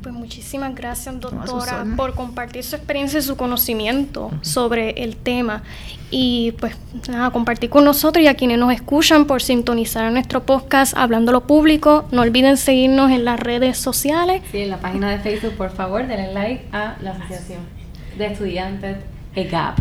pues 0.00 0.14
muchísimas 0.14 0.74
gracias, 0.74 1.20
doctora, 1.20 1.84
por 1.96 2.14
compartir 2.14 2.64
su 2.64 2.76
experiencia 2.76 3.18
y 3.18 3.22
su 3.22 3.36
conocimiento 3.36 4.30
sobre 4.40 5.02
el 5.02 5.16
tema. 5.16 5.62
Y 6.10 6.52
pues 6.60 6.76
nada, 7.08 7.30
compartir 7.30 7.70
con 7.70 7.84
nosotros 7.84 8.22
y 8.22 8.28
a 8.28 8.34
quienes 8.34 8.58
nos 8.58 8.72
escuchan 8.72 9.26
por 9.26 9.42
sintonizar 9.42 10.10
nuestro 10.12 10.44
podcast 10.44 10.96
Hablando 10.96 11.32
lo 11.32 11.46
Público. 11.46 12.04
No 12.12 12.22
olviden 12.22 12.56
seguirnos 12.56 13.10
en 13.10 13.24
las 13.24 13.40
redes 13.40 13.78
sociales. 13.78 14.42
Sí, 14.50 14.58
en 14.58 14.70
la 14.70 14.78
página 14.78 15.10
de 15.10 15.18
Facebook, 15.18 15.54
por 15.56 15.70
favor, 15.70 16.06
denle 16.06 16.32
like 16.32 16.64
a 16.72 16.96
la 17.00 17.12
Asociación 17.12 17.60
de 18.18 18.26
Estudiantes 18.26 18.98
EGAP. 19.34 19.78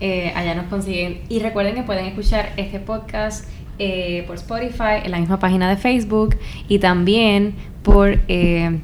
Eh, 0.00 0.32
allá 0.34 0.54
nos 0.54 0.66
consiguen. 0.66 1.20
Y 1.28 1.40
recuerden 1.40 1.74
que 1.74 1.82
pueden 1.82 2.06
escuchar 2.06 2.52
este 2.56 2.80
podcast 2.80 3.44
eh, 3.78 4.24
por 4.26 4.36
Spotify, 4.36 5.00
en 5.04 5.10
la 5.10 5.18
misma 5.18 5.38
página 5.38 5.68
de 5.70 5.76
Facebook 5.76 6.36
y 6.68 6.80
también 6.80 7.54
por 7.82 8.20
eh, 8.28 8.78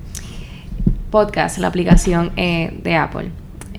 Podcast, 1.11 1.59
la 1.59 1.69
aplicación 1.69 2.33
eh, 2.37 2.79
de 2.83 2.97
Apple. 2.97 3.31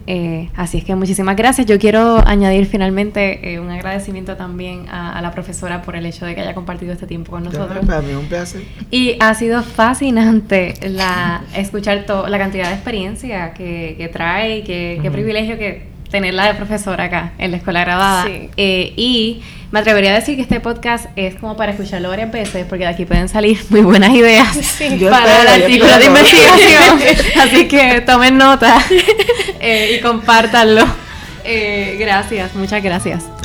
Eh, 0.10 0.50
así 0.56 0.78
es 0.78 0.86
que 0.86 0.96
muchísimas 0.96 1.36
gracias. 1.36 1.68
Yo 1.68 1.78
quiero 1.78 2.26
añadir 2.26 2.66
finalmente 2.66 3.54
eh, 3.54 3.60
un 3.60 3.70
agradecimiento 3.70 4.38
también 4.38 4.88
a, 4.90 5.22
la 5.22 5.32
profesora 5.32 5.82
por 5.82 5.98
el 5.98 6.06
hecho 6.06 6.26
de 6.26 6.34
que 6.34 6.42
haya 6.42 6.54
compartido 6.54 6.94
este 6.94 7.08
tiempo 7.08 7.32
con 7.32 7.44
nosotros. 7.44 7.86
Para 7.86 8.02
mí 8.02 8.14
un 8.14 8.28
placer. 8.28 8.64
Y 8.90 9.18
ha 9.20 9.34
sido 9.34 9.64
fascinante 9.64 10.76
la, 10.88 11.42
escuchar 11.56 12.06
la 12.28 12.38
cantidad 12.38 12.70
de 12.70 12.76
experiencia 12.76 13.54
que, 13.54 14.10
trae 14.14 14.60
y 14.60 14.64
qué 14.64 15.10
privilegio 15.12 15.58
que 15.58 15.98
tenerla 16.10 16.48
de 16.48 16.54
profesora 16.54 17.06
acá 17.06 17.34
en 17.38 17.52
la 17.52 17.58
escuela 17.58 17.82
grabada. 17.82 18.26
Eh, 18.28 18.94
y 18.96 19.42
me 19.72 19.80
atrevería 19.80 20.12
a 20.12 20.16
decir 20.16 20.36
que 20.36 20.42
este 20.42 20.60
podcast 20.60 21.08
es 21.16 21.36
como 21.36 21.58
para 21.58 21.74
escucharlo 21.74 22.10
varias 22.10 22.32
veces, 22.32 22.66
porque 22.68 22.86
de 22.86 22.90
aquí 22.90 23.06
pueden 23.06 23.28
salir 23.28 23.60
muy 23.70 23.82
buenas 23.82 24.12
ideas 24.12 24.48
para 25.10 25.42
el 25.42 25.64
artículo 25.64 25.98
de 25.98 26.06
investigación. 26.06 27.00
Así 27.42 27.68
que 27.68 28.02
tomen 28.02 28.38
nota 28.38 28.82
eh, 29.60 29.98
y 29.98 30.02
compártanlo. 30.02 30.86
Eh, 31.44 31.98
gracias, 32.00 32.56
muchas 32.56 32.82
gracias. 32.84 33.37